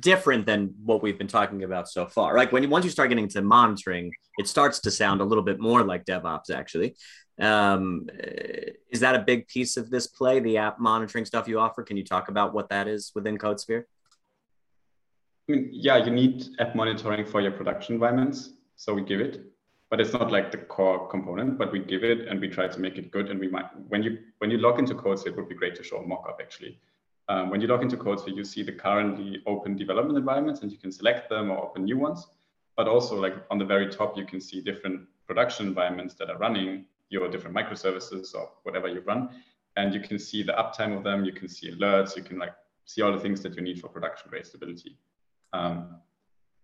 different 0.00 0.46
than 0.46 0.74
what 0.84 1.02
we've 1.02 1.18
been 1.18 1.26
talking 1.26 1.62
about 1.62 1.88
so 1.88 2.06
far. 2.06 2.36
Like 2.36 2.52
when 2.52 2.62
you, 2.62 2.68
once 2.68 2.84
you 2.84 2.90
start 2.90 3.08
getting 3.08 3.24
into 3.24 3.42
monitoring, 3.42 4.12
it 4.38 4.46
starts 4.48 4.80
to 4.80 4.90
sound 4.90 5.20
a 5.20 5.24
little 5.24 5.44
bit 5.44 5.58
more 5.58 5.82
like 5.82 6.04
DevOps 6.04 6.50
actually. 6.50 6.96
Um, 7.40 8.08
is 8.90 9.00
that 9.00 9.14
a 9.14 9.20
big 9.20 9.48
piece 9.48 9.76
of 9.76 9.90
this 9.90 10.06
play, 10.06 10.38
the 10.40 10.58
app 10.58 10.78
monitoring 10.78 11.24
stuff 11.24 11.48
you 11.48 11.58
offer? 11.58 11.82
Can 11.82 11.96
you 11.96 12.04
talk 12.04 12.28
about 12.28 12.54
what 12.54 12.68
that 12.68 12.86
is 12.88 13.10
within 13.14 13.38
CodeSphere? 13.38 13.84
I 15.48 15.52
mean, 15.52 15.68
yeah, 15.72 15.96
you 15.96 16.10
need 16.10 16.44
app 16.58 16.74
monitoring 16.74 17.26
for 17.26 17.40
your 17.40 17.52
production 17.52 17.94
environments. 17.94 18.50
So 18.76 18.94
we 18.94 19.02
give 19.02 19.20
it, 19.20 19.44
but 19.90 20.00
it's 20.00 20.12
not 20.12 20.30
like 20.30 20.50
the 20.50 20.58
core 20.58 21.08
component, 21.08 21.58
but 21.58 21.72
we 21.72 21.80
give 21.80 22.04
it 22.04 22.28
and 22.28 22.40
we 22.40 22.48
try 22.48 22.68
to 22.68 22.80
make 22.80 22.98
it 22.98 23.10
good. 23.10 23.30
And 23.30 23.40
we 23.40 23.48
might, 23.48 23.66
when 23.88 24.02
you, 24.02 24.18
when 24.38 24.50
you 24.50 24.58
log 24.58 24.78
into 24.78 24.94
CodeSphere, 24.94 25.28
it 25.28 25.36
would 25.36 25.48
be 25.48 25.54
great 25.54 25.74
to 25.76 25.82
show 25.82 25.98
a 25.98 26.04
mockup 26.04 26.40
actually. 26.40 26.78
Um, 27.28 27.50
when 27.50 27.60
you 27.60 27.66
log 27.68 27.82
into 27.82 27.96
CodeSphere, 27.96 28.36
you 28.36 28.44
see 28.44 28.62
the 28.62 28.72
currently 28.72 29.42
open 29.46 29.76
development 29.76 30.18
environments 30.18 30.60
and 30.60 30.70
you 30.70 30.78
can 30.78 30.92
select 30.92 31.30
them 31.30 31.50
or 31.50 31.58
open 31.64 31.84
new 31.84 31.98
ones. 31.98 32.26
But 32.76 32.88
also 32.88 33.20
like 33.20 33.34
on 33.50 33.58
the 33.58 33.64
very 33.64 33.88
top, 33.88 34.16
you 34.16 34.26
can 34.26 34.40
see 34.40 34.60
different 34.60 35.06
production 35.26 35.66
environments 35.68 36.14
that 36.14 36.28
are 36.28 36.38
running 36.38 36.84
your 37.08 37.28
different 37.30 37.56
microservices 37.56 38.34
or 38.34 38.50
whatever 38.64 38.88
you 38.88 39.00
run. 39.00 39.30
And 39.76 39.94
you 39.94 40.00
can 40.00 40.18
see 40.18 40.42
the 40.42 40.52
uptime 40.52 40.96
of 40.96 41.02
them. 41.02 41.24
You 41.24 41.32
can 41.32 41.48
see 41.48 41.70
alerts. 41.72 42.16
You 42.16 42.22
can 42.22 42.38
like 42.38 42.54
see 42.84 43.02
all 43.02 43.12
the 43.12 43.18
things 43.18 43.40
that 43.42 43.54
you 43.56 43.62
need 43.62 43.80
for 43.80 43.88
production 43.88 44.28
grade 44.28 44.46
stability. 44.46 44.98
Um, 45.52 45.96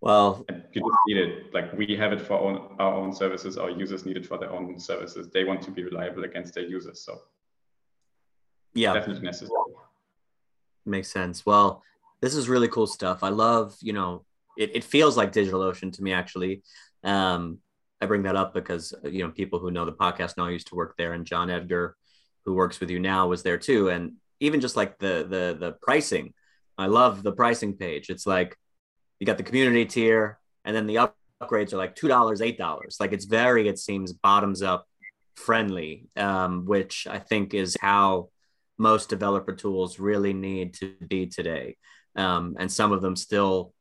well, 0.01 0.45
you 0.49 0.81
just 0.81 0.99
need 1.07 1.19
it. 1.19 1.55
Like 1.55 1.73
we 1.75 1.95
have 1.97 2.13
it 2.13 2.21
for 2.21 2.35
our 2.35 2.41
own, 2.41 2.77
our 2.79 2.95
own 2.95 3.13
services. 3.13 3.59
Our 3.59 3.71
users 3.71 4.07
need 4.07 4.17
it 4.17 4.27
for 4.27 4.39
their 4.39 4.51
own 4.51 4.79
services. 4.79 5.29
They 5.29 5.45
want 5.45 5.63
to 5.63 5.71
be 5.71 5.85
reliable 5.85 6.25
against 6.25 6.55
their 6.55 6.65
users. 6.65 7.01
So 7.01 7.21
yeah, 8.75 8.95
definitely 8.95 9.23
necessary. 9.23 9.51
Makes 10.87 11.13
sense. 11.13 11.45
Well, 11.45 11.83
this 12.21 12.35
is 12.35 12.49
really 12.49 12.69
cool 12.69 12.87
stuff. 12.87 13.23
I 13.23 13.29
love, 13.29 13.77
you 13.81 13.93
know, 13.93 14.25
it, 14.57 14.75
it 14.75 14.85
feels 14.85 15.17
like 15.17 15.33
DigitalOcean 15.33 15.93
to 15.95 16.03
me 16.03 16.13
actually. 16.13 16.63
Um, 17.03 17.59
I 18.01 18.07
bring 18.07 18.23
that 18.23 18.37
up 18.37 18.55
because 18.55 18.95
you 19.05 19.25
know 19.25 19.31
people 19.31 19.59
who 19.59 19.71
know 19.71 19.85
the 19.85 19.93
podcast 19.93 20.37
know 20.37 20.47
I 20.47 20.51
used 20.51 20.69
to 20.69 20.75
work 20.75 20.95
there, 20.97 21.13
and 21.13 21.27
John 21.27 21.51
Edgar, 21.51 21.97
who 22.45 22.55
works 22.55 22.81
with 22.81 22.91
you 22.91 22.99
now, 22.99 23.29
was 23.29 23.43
there 23.43 23.59
too. 23.59 23.91
And 23.91 24.15
even 24.41 24.61
just 24.61 24.77
like 24.77 24.99
the 24.99 25.27
the 25.29 25.57
the 25.59 25.73
pricing, 25.83 26.33
I 26.79 26.87
love 26.87 27.23
the 27.23 27.33
pricing 27.33 27.75
page. 27.77 28.09
It's 28.09 28.27
like 28.27 28.57
you 29.19 29.27
got 29.27 29.37
the 29.37 29.43
community 29.43 29.85
tier, 29.85 30.39
and 30.65 30.75
then 30.75 30.87
the 30.87 31.11
upgrades 31.43 31.73
are 31.73 31.79
like 31.79 31.95
two 31.95 32.09
dollars, 32.09 32.41
eight 32.41 32.57
dollars. 32.57 32.97
Like 33.01 33.13
it's 33.13 33.27
very, 33.27 33.69
it 33.69 33.79
seems 33.79 34.13
bottoms 34.13 34.63
up 34.63 34.87
friendly, 35.37 36.09
um, 36.17 36.65
which 36.65 37.07
I 37.07 37.19
think 37.19 37.53
is 37.53 37.77
how 37.81 38.31
most 38.81 39.11
developer 39.11 39.55
tools 39.55 40.01
really 40.01 40.33
need 40.33 40.75
to 40.75 40.95
be 41.07 41.27
today. 41.27 41.77
Um, 42.17 42.57
and 42.59 42.73
some 42.73 42.93
of 42.93 43.03
them 43.03 43.15
still 43.15 43.75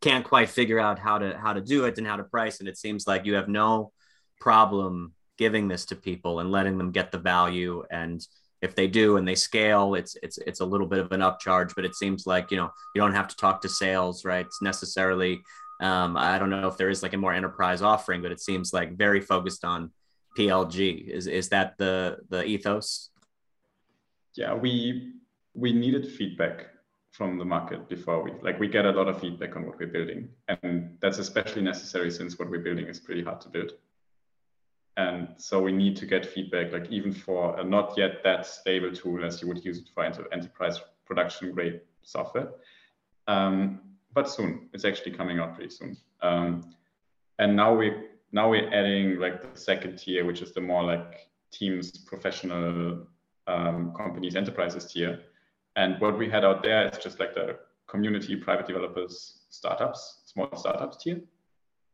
can't 0.00 0.24
quite 0.24 0.48
figure 0.48 0.80
out 0.80 0.98
how 0.98 1.18
to 1.18 1.36
how 1.36 1.52
to 1.52 1.60
do 1.60 1.84
it 1.84 1.98
and 1.98 2.06
how 2.06 2.16
to 2.16 2.24
price 2.24 2.60
and 2.60 2.68
it 2.68 2.78
seems 2.78 3.06
like 3.06 3.26
you 3.26 3.34
have 3.34 3.48
no 3.48 3.92
problem 4.40 5.12
giving 5.36 5.68
this 5.68 5.84
to 5.86 5.96
people 5.96 6.40
and 6.40 6.50
letting 6.50 6.78
them 6.78 6.90
get 6.90 7.12
the 7.12 7.18
value. 7.18 7.84
And 7.90 8.24
if 8.62 8.74
they 8.74 8.88
do 8.88 9.18
and 9.18 9.28
they 9.28 9.34
scale 9.34 9.94
it's 9.94 10.16
it's 10.22 10.38
it's 10.38 10.60
a 10.60 10.64
little 10.64 10.86
bit 10.86 10.98
of 10.98 11.12
an 11.12 11.20
upcharge 11.20 11.74
but 11.76 11.84
it 11.84 11.94
seems 11.94 12.26
like 12.26 12.50
you 12.50 12.56
know 12.56 12.70
you 12.94 13.00
don't 13.00 13.14
have 13.14 13.28
to 13.28 13.36
talk 13.36 13.60
to 13.60 13.68
sales 13.68 14.24
right? 14.24 14.46
It's 14.46 14.62
necessarily 14.62 15.42
um, 15.80 16.16
i 16.16 16.40
don't 16.40 16.50
know 16.50 16.66
if 16.66 16.76
there 16.76 16.90
is 16.90 17.04
like 17.04 17.12
a 17.12 17.16
more 17.16 17.32
enterprise 17.32 17.82
offering 17.82 18.20
but 18.20 18.32
it 18.32 18.40
seems 18.40 18.72
like 18.72 18.96
very 18.96 19.20
focused 19.20 19.64
on 19.64 19.92
plg 20.36 21.08
is 21.08 21.28
is 21.28 21.50
that 21.50 21.74
the 21.78 22.18
the 22.30 22.44
ethos 22.44 23.10
yeah 24.38 24.54
we 24.54 25.12
we 25.54 25.72
needed 25.72 26.04
feedback 26.18 26.68
from 27.10 27.38
the 27.38 27.44
market 27.44 27.88
before 27.88 28.22
we 28.22 28.32
like 28.42 28.58
we 28.60 28.68
get 28.68 28.84
a 28.84 28.90
lot 28.90 29.08
of 29.08 29.20
feedback 29.20 29.56
on 29.56 29.66
what 29.66 29.78
we're 29.78 29.86
building. 29.86 30.28
And 30.62 30.96
that's 31.00 31.18
especially 31.18 31.62
necessary 31.62 32.10
since 32.10 32.38
what 32.38 32.50
we're 32.50 32.60
building 32.60 32.86
is 32.86 33.00
pretty 33.00 33.22
hard 33.22 33.40
to 33.42 33.48
build. 33.48 33.72
And 34.96 35.28
so 35.36 35.60
we 35.62 35.72
need 35.72 35.96
to 35.96 36.06
get 36.06 36.26
feedback 36.26 36.72
like 36.72 36.90
even 36.90 37.12
for 37.12 37.58
a 37.58 37.64
not 37.64 37.96
yet 37.96 38.22
that 38.24 38.46
stable 38.46 38.92
tool 38.92 39.24
as 39.24 39.40
you 39.40 39.48
would 39.48 39.64
use 39.64 39.78
it 39.78 39.88
for 39.94 40.04
enterprise 40.04 40.80
production 41.06 41.52
grade 41.52 41.80
software. 42.02 42.48
Um, 43.26 43.80
but 44.12 44.28
soon 44.28 44.68
it's 44.72 44.84
actually 44.84 45.12
coming 45.12 45.38
out 45.38 45.54
pretty 45.54 45.70
soon. 45.70 45.96
Um, 46.20 46.74
and 47.38 47.56
now 47.56 47.74
we 47.74 47.92
now 48.32 48.50
we're 48.50 48.72
adding 48.72 49.18
like 49.18 49.54
the 49.54 49.58
second 49.58 49.98
tier 49.98 50.24
which 50.24 50.42
is 50.42 50.52
the 50.52 50.60
more 50.60 50.84
like 50.84 51.30
teams 51.50 51.90
professional 51.98 53.06
um, 53.48 53.92
companies 53.96 54.36
enterprises 54.36 54.92
tier 54.92 55.20
and 55.78 56.00
what 56.00 56.18
we 56.18 56.28
had 56.28 56.44
out 56.44 56.64
there 56.64 56.88
is 56.88 56.98
just 56.98 57.20
like 57.20 57.34
the 57.34 57.56
community 57.86 58.34
private 58.34 58.66
developers 58.66 59.46
startups, 59.48 60.22
small 60.26 60.50
startups 60.56 60.96
tier. 60.96 61.20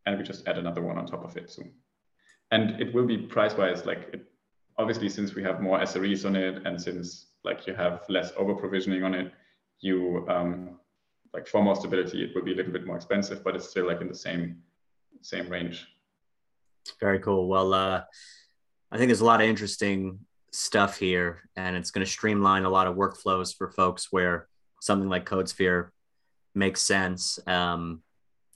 And 0.07 0.17
we 0.19 0.25
just 0.25 0.49
add 0.49 0.57
another 0.57 0.81
one 0.81 0.97
on 0.97 1.07
top 1.07 1.23
of 1.23 1.37
it 1.37 1.51
soon. 1.51 1.71
And 2.51 2.81
it 2.81 2.95
will 2.95 3.07
be 3.07 3.19
price 3.19 3.55
wise, 3.57 3.85
like 3.85 4.09
it, 4.15 4.25
obviously 4.79 5.11
since 5.11 5.35
we 5.35 5.43
have 5.43 5.61
more 5.61 5.79
SREs 5.81 6.25
on 6.25 6.35
it 6.35 6.67
and 6.67 6.81
since 6.81 7.27
like 7.45 7.67
you 7.67 7.75
have 7.75 8.05
less 8.09 8.33
over 8.39 8.55
provisioning 8.55 9.05
on 9.05 9.15
it, 9.15 9.33
you 9.81 10.27
um, 10.31 10.81
like 11.35 11.47
for 11.47 11.63
more 11.63 11.77
stability, 11.77 12.25
it 12.25 12.35
will 12.35 12.43
be 12.43 12.53
a 12.53 12.57
little 12.57 12.73
bit 12.73 12.87
more 12.87 12.97
expensive, 12.97 13.45
but 13.45 13.55
it's 13.55 13.69
still 13.69 13.87
like 13.87 14.01
in 14.01 14.09
the 14.09 14.15
same 14.15 14.63
same 15.21 15.49
range. 15.51 15.87
Very 17.01 17.19
cool. 17.19 17.49
Well, 17.49 17.75
uh, 17.75 18.03
I 18.91 18.97
think 18.97 19.09
there's 19.09 19.21
a 19.21 19.27
lot 19.27 19.43
of 19.43 19.49
interesting 19.49 20.21
stuff 20.55 20.99
here 20.99 21.43
and 21.57 21.75
it's 21.75 21.91
going 21.91 22.05
to 22.05 22.11
streamline 22.11 22.65
a 22.65 22.71
lot 22.71 22.87
of 22.87 22.95
workflows 22.95 23.55
for 23.57 23.73
folks 23.73 24.13
where 24.13 24.47
something 24.81 25.09
like 25.09 25.29
CodeSphere 25.29 25.89
makes 26.55 26.81
sense. 26.81 27.41
Um, 27.49 28.03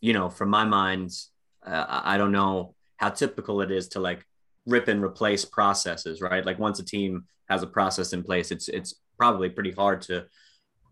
you 0.00 0.12
know, 0.12 0.28
from 0.28 0.48
my 0.48 0.64
mind, 0.64 1.10
uh, 1.66 1.84
I 1.88 2.16
don't 2.16 2.30
know 2.30 2.76
how 2.98 3.08
typical 3.08 3.62
it 3.62 3.72
is 3.72 3.88
to 3.88 4.00
like 4.00 4.24
rip 4.64 4.86
and 4.86 5.02
replace 5.02 5.44
processes, 5.44 6.20
right? 6.20 6.46
Like 6.46 6.60
once 6.60 6.78
a 6.78 6.84
team 6.84 7.24
has 7.48 7.64
a 7.64 7.66
process 7.66 8.12
in 8.12 8.22
place, 8.22 8.52
it's 8.52 8.68
it's 8.68 8.94
probably 9.18 9.48
pretty 9.48 9.72
hard 9.72 10.02
to 10.02 10.26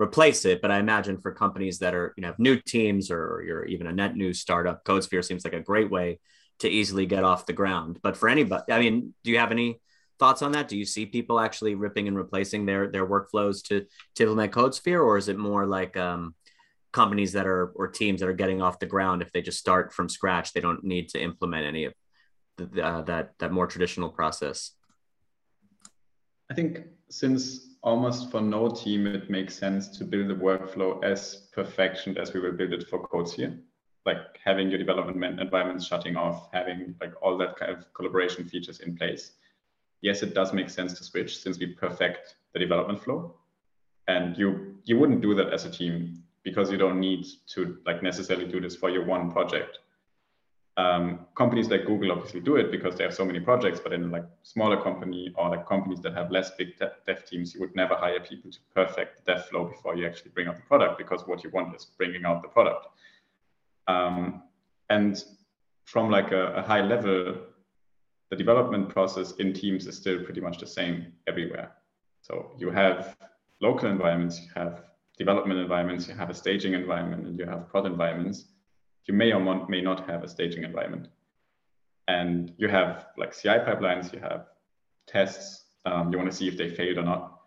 replace 0.01 0.45
it. 0.45 0.61
But 0.61 0.73
I 0.73 0.81
imagine 0.81 1.19
for 1.19 1.31
companies 1.31 1.79
that 1.79 1.95
are 1.95 2.14
you 2.16 2.23
know 2.23 2.29
have 2.29 2.40
new 2.40 2.57
teams 2.57 3.12
or 3.12 3.45
you're 3.47 3.64
even 3.66 3.87
a 3.87 3.92
net 3.92 4.16
new 4.16 4.33
startup, 4.33 4.85
CodeSphere 4.85 5.25
seems 5.25 5.45
like 5.45 5.55
a 5.55 5.61
great 5.61 5.88
way 5.88 6.19
to 6.59 6.69
easily 6.69 7.07
get 7.07 7.23
off 7.23 7.47
the 7.47 7.53
ground. 7.53 8.01
But 8.03 8.16
for 8.16 8.29
anybody, 8.29 8.64
I 8.73 8.81
mean, 8.81 9.14
do 9.23 9.31
you 9.31 9.38
have 9.38 9.53
any 9.53 9.79
thoughts 10.19 10.43
on 10.43 10.53
that? 10.53 10.69
Do 10.69 10.77
you 10.77 10.85
see 10.85 11.07
people 11.07 11.41
actually 11.41 11.75
ripping 11.75 12.09
and 12.09 12.17
replacing 12.17 12.67
their 12.67 12.89
their 12.91 13.07
workflows 13.07 13.63
to 13.65 13.87
to 14.17 14.23
implement 14.23 14.53
CodeSphere, 14.53 15.05
or 15.05 15.17
is 15.17 15.29
it 15.29 15.39
more 15.39 15.67
like 15.67 15.97
um, 15.97 16.35
companies 16.93 17.33
that 17.33 17.47
are 17.47 17.69
or 17.75 17.89
teams 17.89 18.21
that 18.21 18.29
are 18.29 18.35
getting 18.35 18.63
off 18.63 18.79
the 18.79 18.87
ground 18.87 19.23
if 19.23 19.33
they 19.33 19.43
just 19.43 19.59
start 19.59 19.93
from 19.93 20.09
scratch, 20.09 20.53
they 20.53 20.61
don't 20.61 20.85
need 20.85 21.09
to 21.11 21.23
implement 21.23 21.67
any 21.67 21.85
of 21.85 21.95
the, 22.57 22.85
uh, 22.85 23.03
that 23.03 23.33
that 23.39 23.53
more 23.53 23.67
traditional 23.67 24.09
process? 24.09 24.73
I 26.51 26.55
think 26.55 26.81
since 27.09 27.77
almost 27.83 28.31
for 28.31 28.41
no 28.41 28.69
team 28.69 29.07
it 29.07 29.31
makes 29.31 29.55
sense 29.57 29.89
to 29.99 30.05
build 30.05 30.31
a 30.31 30.35
workflow 30.35 31.03
as 31.05 31.49
perfection 31.53 32.19
as 32.19 32.33
we 32.33 32.41
will 32.41 32.53
build 32.53 32.73
it 32.73 32.89
for 32.89 33.07
CodeSphere 33.09 33.59
like 34.07 34.39
having 34.43 34.71
your 34.71 34.79
development 34.79 35.41
environments 35.41 35.87
shutting 35.87 36.17
off, 36.17 36.49
having 36.53 36.95
like 37.01 37.13
all 37.21 37.37
that 37.37 37.57
kind 37.57 37.73
of 37.73 37.93
collaboration 37.93 38.49
features 38.49 38.81
in 38.81 38.97
place 38.97 39.33
yes, 40.07 40.23
it 40.23 40.33
does 40.35 40.53
make 40.53 40.71
sense 40.71 40.92
to 40.99 41.03
switch 41.05 41.33
since 41.42 41.59
we 41.59 41.66
perfect 41.66 42.37
the 42.53 42.61
development 42.61 43.03
flow. 43.05 43.35
And 44.14 44.38
you 44.40 44.49
you 44.85 44.95
wouldn't 45.01 45.21
do 45.21 45.35
that 45.35 45.53
as 45.57 45.64
a 45.64 45.71
team 45.81 46.23
because 46.45 46.71
you 46.73 46.79
don't 46.79 47.01
need 47.01 47.27
to 47.55 47.61
like 47.88 48.01
necessarily 48.11 48.47
do 48.55 48.61
this 48.61 48.77
for 48.77 48.88
your 48.88 49.05
one 49.05 49.33
project. 49.37 49.75
Um, 50.85 51.05
companies 51.35 51.69
like 51.73 51.87
Google 51.87 52.12
obviously 52.12 52.40
do 52.40 52.55
it 52.57 52.71
because 52.71 52.95
they 52.97 53.05
have 53.05 53.14
so 53.14 53.25
many 53.25 53.40
projects, 53.40 53.81
but 53.85 53.92
in 53.92 54.11
like 54.16 54.27
smaller 54.42 54.79
company 54.88 55.23
or 55.37 55.45
like 55.55 55.66
companies 55.66 56.01
that 56.03 56.14
have 56.14 56.31
less 56.31 56.51
big 56.59 56.68
dev 56.78 57.20
teams, 57.28 57.55
you 57.55 57.61
would 57.62 57.74
never 57.74 57.95
hire 57.97 58.20
people 58.20 58.51
to 58.57 58.61
perfect 58.74 59.12
the 59.16 59.24
dev 59.31 59.47
flow 59.47 59.64
before 59.64 59.97
you 59.97 60.07
actually 60.07 60.33
bring 60.37 60.47
out 60.49 60.57
the 60.61 60.68
product 60.72 60.99
because 60.99 61.26
what 61.26 61.43
you 61.43 61.51
want 61.51 61.74
is 61.74 61.85
bringing 61.99 62.24
out 62.28 62.43
the 62.43 62.53
product. 62.59 62.85
Um, 63.89 64.43
and 64.89 65.14
from 65.85 66.11
like 66.11 66.31
a, 66.31 66.45
a 66.61 66.62
high 66.62 66.85
level, 66.95 67.18
the 68.31 68.37
development 68.37 68.89
process 68.89 69.33
in 69.33 69.53
teams 69.53 69.87
is 69.87 69.97
still 69.97 70.22
pretty 70.24 70.41
much 70.41 70.59
the 70.59 70.66
same 70.66 71.12
everywhere. 71.27 71.72
So 72.22 72.53
you 72.59 72.70
have 72.70 73.16
local 73.61 73.89
environments, 73.89 74.41
you 74.41 74.49
have 74.55 74.83
development 75.16 75.61
environments, 75.61 76.09
you 76.09 76.14
have 76.14 76.31
a 76.31 76.35
staging 76.35 76.74
environment, 76.74 77.27
and 77.27 77.39
you 77.39 77.47
have 77.47 77.68
prod 77.68 77.87
environments. 77.87 78.47
You 79.07 79.14
may 79.14 79.33
or 79.33 79.66
may 79.68 79.81
not 79.81 80.09
have 80.11 80.24
a 80.24 80.29
staging 80.29 80.64
environment. 80.64 81.09
And 82.09 82.53
you 82.59 82.68
have 82.68 83.07
like 83.16 83.33
CI 83.33 83.61
pipelines, 83.61 84.12
you 84.12 84.20
have 84.20 84.47
tests, 85.07 85.66
um, 85.85 86.11
you 86.11 86.18
want 86.18 86.31
to 86.31 86.37
see 86.37 86.49
if 86.49 86.57
they 86.57 86.68
failed 86.68 86.99
or 86.99 87.03
not. 87.03 87.41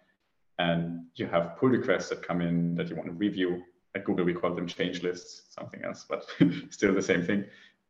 And 0.58 1.06
you 1.16 1.28
have 1.28 1.58
pull 1.58 1.70
requests 1.70 2.10
that 2.10 2.22
come 2.22 2.42
in 2.42 2.76
that 2.76 2.90
you 2.90 2.96
want 2.96 3.08
to 3.08 3.14
review. 3.14 3.64
At 3.96 4.06
Google, 4.06 4.26
we 4.26 4.34
call 4.34 4.54
them 4.54 4.68
change 4.68 5.04
lists, 5.04 5.44
something 5.50 5.84
else, 5.84 6.06
but 6.08 6.26
still 6.70 6.94
the 6.94 7.02
same 7.02 7.24
thing. 7.24 7.46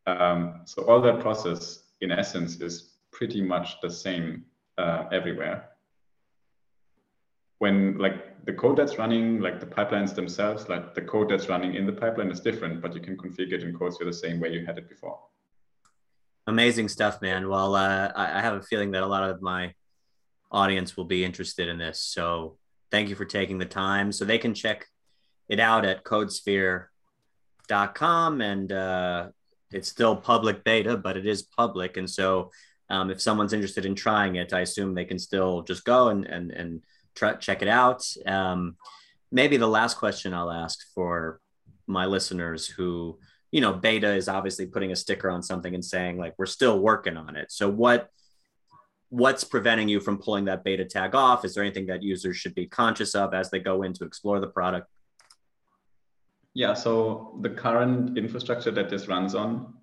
Um, 0.08 0.62
so 0.66 0.84
all 0.84 1.02
that 1.02 1.20
process 1.20 1.89
in 2.02 2.12
essence 2.12 2.62
is 2.62 2.98
pretty 3.12 3.42
much 3.42 3.82
the 3.82 3.90
same 3.90 4.46
uh, 4.78 5.06
everywhere. 5.12 5.70
when 7.60 7.98
like 7.98 8.46
the 8.46 8.54
code 8.54 8.78
that's 8.78 8.98
running, 8.98 9.42
like 9.42 9.60
the 9.60 9.66
pipelines 9.66 10.16
themselves, 10.16 10.70
like 10.70 10.96
the 10.96 11.02
code 11.02 11.30
that's 11.30 11.50
running 11.50 11.76
in 11.76 11.86
the 11.86 11.92
pipeline 11.92 12.32
is 12.32 12.40
different, 12.40 12.82
but 12.82 12.96
you 12.96 13.02
can 13.02 13.18
configure 13.18 13.52
it 13.54 13.64
in 13.64 13.78
CodeSphere 13.78 14.06
the 14.06 14.14
same 14.14 14.40
way 14.40 14.54
you 14.54 14.66
had 14.66 14.78
it 14.78 14.88
before. 14.90 15.20
Amazing 16.48 16.88
stuff, 16.88 17.22
man. 17.22 17.50
Well, 17.50 17.76
uh, 17.76 18.12
I 18.16 18.40
have 18.42 18.56
a 18.56 18.62
feeling 18.62 18.92
that 18.92 19.04
a 19.04 19.08
lot 19.08 19.30
of 19.30 19.42
my 19.42 19.74
audience 20.52 20.96
will 20.98 21.06
be 21.06 21.24
interested 21.24 21.68
in 21.68 21.78
this. 21.78 22.00
So 22.00 22.58
thank 22.92 23.10
you 23.10 23.16
for 23.16 23.26
taking 23.26 23.60
the 23.60 23.66
time. 23.66 24.12
So 24.12 24.26
they 24.26 24.40
can 24.40 24.54
check 24.54 24.88
it 25.48 25.60
out 25.60 25.86
at 25.86 26.04
codesphere.com 26.06 28.42
and 28.42 28.72
uh, 28.72 29.28
it's 29.72 29.88
still 29.88 30.16
public 30.16 30.64
beta, 30.64 30.98
but 30.98 31.18
it 31.18 31.26
is 31.26 31.44
public. 31.44 31.98
And 31.98 32.10
so 32.10 32.52
um, 32.90 33.12
if 33.12 33.22
someone's 33.22 33.54
interested 33.54 33.86
in 33.86 33.96
trying 33.96 34.36
it, 34.36 34.54
I 34.54 34.62
assume 34.62 34.94
they 34.94 35.06
can 35.06 35.20
still 35.20 35.62
just 35.62 35.86
go 35.86 36.10
and, 36.10 36.26
and, 36.26 36.52
and 36.52 36.82
try, 37.16 37.34
check 37.34 37.62
it 37.62 37.68
out. 37.68 38.04
Um, 38.26 38.78
maybe 39.32 39.58
the 39.58 39.68
last 39.68 39.98
question 39.98 40.34
I'll 40.34 40.52
ask 40.52 40.80
for 40.96 41.40
my 41.86 42.06
listeners 42.06 42.68
who, 42.68 43.20
you 43.52 43.62
know, 43.62 43.74
beta 43.74 44.14
is 44.14 44.28
obviously 44.28 44.66
putting 44.66 44.92
a 44.92 44.96
sticker 44.96 45.30
on 45.30 45.44
something 45.44 45.74
and 45.74 45.86
saying 45.86 46.18
like, 46.18 46.34
we're 46.38 46.46
still 46.46 46.80
working 46.80 47.18
on 47.18 47.36
it. 47.36 47.52
So 47.52 47.70
what, 47.70 48.10
what's 49.10 49.44
preventing 49.44 49.90
you 49.90 50.00
from 50.00 50.20
pulling 50.20 50.46
that 50.46 50.64
beta 50.64 50.86
tag 50.86 51.16
off? 51.16 51.46
Is 51.46 51.54
there 51.54 51.64
anything 51.64 51.88
that 51.88 52.04
users 52.04 52.38
should 52.38 52.56
be 52.56 52.68
conscious 52.68 53.16
of 53.16 53.34
as 53.34 53.50
they 53.50 53.60
go 53.60 53.84
in 53.84 53.94
to 53.94 54.04
explore 54.04 54.40
the 54.40 54.48
product? 54.48 54.88
Yeah, 56.60 56.74
so 56.74 57.40
the 57.40 57.52
current 57.52 58.18
infrastructure 58.18 58.70
that 58.72 58.90
this 58.90 59.08
runs 59.08 59.34
on 59.34 59.76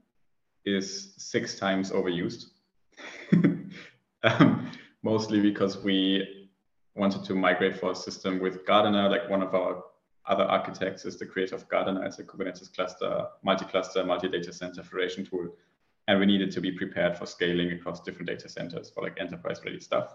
is 0.67 1.15
six 1.17 1.59
times 1.59 1.91
overused. 1.91 2.49
um, 4.23 4.71
mostly 5.03 5.41
because 5.41 5.83
we 5.83 6.51
wanted 6.95 7.25
to 7.25 7.35
migrate 7.35 7.81
for 7.81 7.93
a 7.93 7.95
system 7.95 8.41
with 8.41 8.67
Gardener, 8.67 9.09
like 9.09 9.31
one 9.31 9.41
of 9.41 9.55
our 9.55 9.85
other 10.27 10.45
architects 10.45 11.07
is 11.07 11.19
the 11.19 11.25
creator 11.25 11.55
of 11.55 11.67
Gardener. 11.71 12.05
It's 12.05 12.19
a 12.19 12.25
Kubernetes 12.25 12.71
cluster, 12.75 13.27
multi-cluster, 13.43 14.05
multi-data 14.05 14.53
center 14.53 14.83
federation 14.83 15.25
tool 15.25 15.49
and 16.09 16.21
we 16.21 16.27
needed 16.27 16.51
to 16.51 16.61
be 16.61 16.73
prepared 16.73 17.17
for 17.17 17.25
scaling 17.25 17.73
across 17.73 18.03
different 18.03 18.29
data 18.29 18.51
centers 18.51 18.91
for 18.91 19.03
like 19.03 19.17
enterprise 19.19 19.63
ready 19.65 19.81
stuff. 19.81 20.15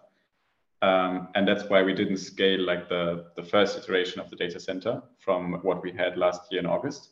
Um, 0.82 1.28
and 1.36 1.48
that's 1.48 1.70
why 1.70 1.84
we 1.84 1.94
didn't 1.94 2.18
scale 2.18 2.62
like 2.62 2.90
the, 2.90 3.26
the 3.36 3.44
first 3.44 3.78
iteration 3.78 4.20
of 4.20 4.30
the 4.30 4.36
data 4.36 4.60
center 4.60 5.02
from 5.20 5.60
what 5.62 5.84
we 5.84 5.92
had 5.92 6.18
last 6.18 6.52
year 6.52 6.60
in 6.60 6.66
August. 6.66 7.10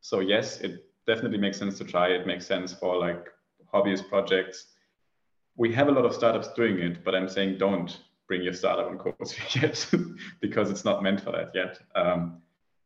So 0.00 0.20
yes, 0.20 0.60
it 0.60 0.84
definitely 1.06 1.38
makes 1.38 1.58
sense 1.58 1.78
to 1.78 1.84
try. 1.84 2.08
It 2.08 2.26
makes 2.26 2.46
sense 2.46 2.72
for 2.72 2.96
like 2.96 3.26
hobbyist 3.74 4.08
projects. 4.08 4.66
We 5.56 5.72
have 5.74 5.88
a 5.88 5.92
lot 5.92 6.04
of 6.04 6.14
startups 6.14 6.52
doing 6.52 6.78
it, 6.78 7.04
but 7.04 7.14
I'm 7.16 7.28
saying 7.28 7.58
don't 7.58 7.98
bring 8.28 8.42
your 8.42 8.52
startup 8.52 8.86
on 8.86 8.98
CodeSphere 8.98 9.62
yet 9.62 10.02
because 10.40 10.70
it's 10.70 10.84
not 10.84 11.02
meant 11.02 11.20
for 11.20 11.32
that 11.32 11.50
yet. 11.54 11.80
Um, 11.96 12.40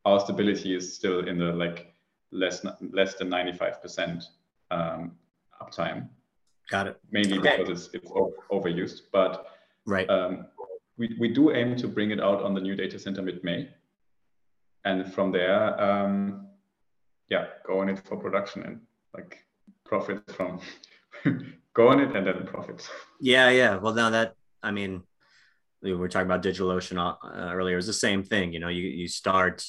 our 0.07 0.19
stability 0.19 0.75
is 0.75 0.95
still 0.95 1.29
in 1.29 1.37
the 1.39 1.53
like 1.53 1.93
less 2.31 2.65
less 2.81 3.15
than 3.15 3.29
95%. 3.29 4.25
Um, 4.71 5.13
uptime. 5.61 6.09
Got 6.71 6.87
it. 6.87 7.01
Mainly 7.11 7.39
okay. 7.39 7.59
because 7.59 7.87
it's, 7.87 7.95
it's 7.95 8.11
overused. 8.51 9.03
But 9.13 9.47
right. 9.87 10.09
Um, 10.09 10.47
we, 10.99 11.17
we 11.19 11.29
do 11.29 11.53
aim 11.53 11.77
to 11.77 11.89
bring 11.89 12.11
it 12.11 12.21
out 12.21 12.43
on 12.43 12.55
the 12.55 12.61
new 12.61 12.77
data 12.77 12.99
center 12.99 13.23
mid-May. 13.23 13.69
And 14.85 15.13
from 15.13 15.33
there, 15.33 15.81
um, 15.81 16.49
yeah, 17.29 17.47
go 17.67 17.81
on 17.81 17.89
it 17.89 18.01
for 18.05 18.17
production 18.17 18.63
and 18.63 18.81
like 19.15 19.45
profit 19.85 20.23
from 20.33 20.61
go 21.75 21.89
on 21.89 22.01
it 22.01 22.15
and 22.17 22.27
then 22.27 22.47
profit. 22.47 22.89
Yeah, 23.21 23.51
yeah. 23.51 23.77
Well, 23.77 23.95
now 23.95 24.11
that 24.11 24.35
I 24.63 24.71
mean, 24.73 25.03
we 25.83 25.95
were 25.95 26.09
talking 26.09 26.27
about 26.27 26.43
DigitalOcean 26.43 26.99
uh, 26.99 27.55
earlier. 27.55 27.79
It's 27.79 27.87
the 27.87 27.93
same 27.93 28.23
thing. 28.23 28.53
You 28.53 28.59
know, 28.59 28.69
you 28.69 28.83
you 28.83 29.07
start 29.07 29.65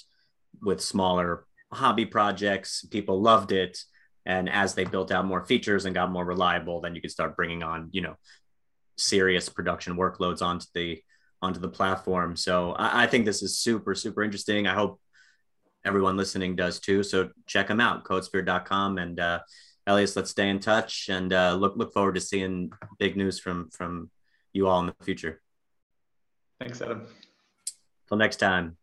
with 0.61 0.81
smaller 0.81 1.45
hobby 1.71 2.05
projects. 2.05 2.83
People 2.85 3.21
loved 3.21 3.51
it 3.51 3.77
and 4.25 4.49
as 4.49 4.73
they 4.73 4.85
built 4.85 5.11
out 5.11 5.25
more 5.25 5.45
features 5.45 5.85
and 5.85 5.95
got 5.95 6.11
more 6.11 6.25
reliable 6.25 6.81
then 6.81 6.95
you 6.95 7.01
could 7.01 7.11
start 7.11 7.35
bringing 7.35 7.63
on 7.63 7.89
you 7.91 8.01
know 8.01 8.15
serious 8.97 9.49
production 9.49 9.95
workloads 9.95 10.41
onto 10.41 10.65
the 10.73 11.01
onto 11.41 11.59
the 11.59 11.69
platform. 11.69 12.35
So 12.35 12.71
I, 12.73 13.03
I, 13.03 13.07
think 13.07 13.25
this 13.25 13.43
is 13.43 13.59
super 13.59 13.95
super 13.95 14.23
interesting. 14.23 14.67
I 14.67 14.73
hope 14.73 14.99
everyone 15.83 16.15
listening 16.15 16.55
does 16.55 16.79
too. 16.79 17.03
So 17.03 17.29
check 17.47 17.67
them 17.67 17.81
out 17.81 18.05
codesphere.com 18.05 18.97
and 18.97 19.19
uh 19.19 19.39
elias 19.87 20.15
let's 20.15 20.31
stay 20.31 20.49
in 20.49 20.59
touch 20.59 21.09
and 21.09 21.33
uh, 21.33 21.53
look 21.55 21.75
look 21.75 21.93
forward 21.93 22.15
to 22.15 22.21
seeing 22.21 22.71
big 22.99 23.17
news 23.17 23.39
from 23.39 23.69
from 23.71 24.09
you 24.53 24.67
all 24.67 24.79
in 24.79 24.87
the 24.87 24.95
future. 25.03 25.41
Thanks 26.59 26.81
adam. 26.81 27.07
Till 28.07 28.17
next 28.17 28.37
time 28.37 28.77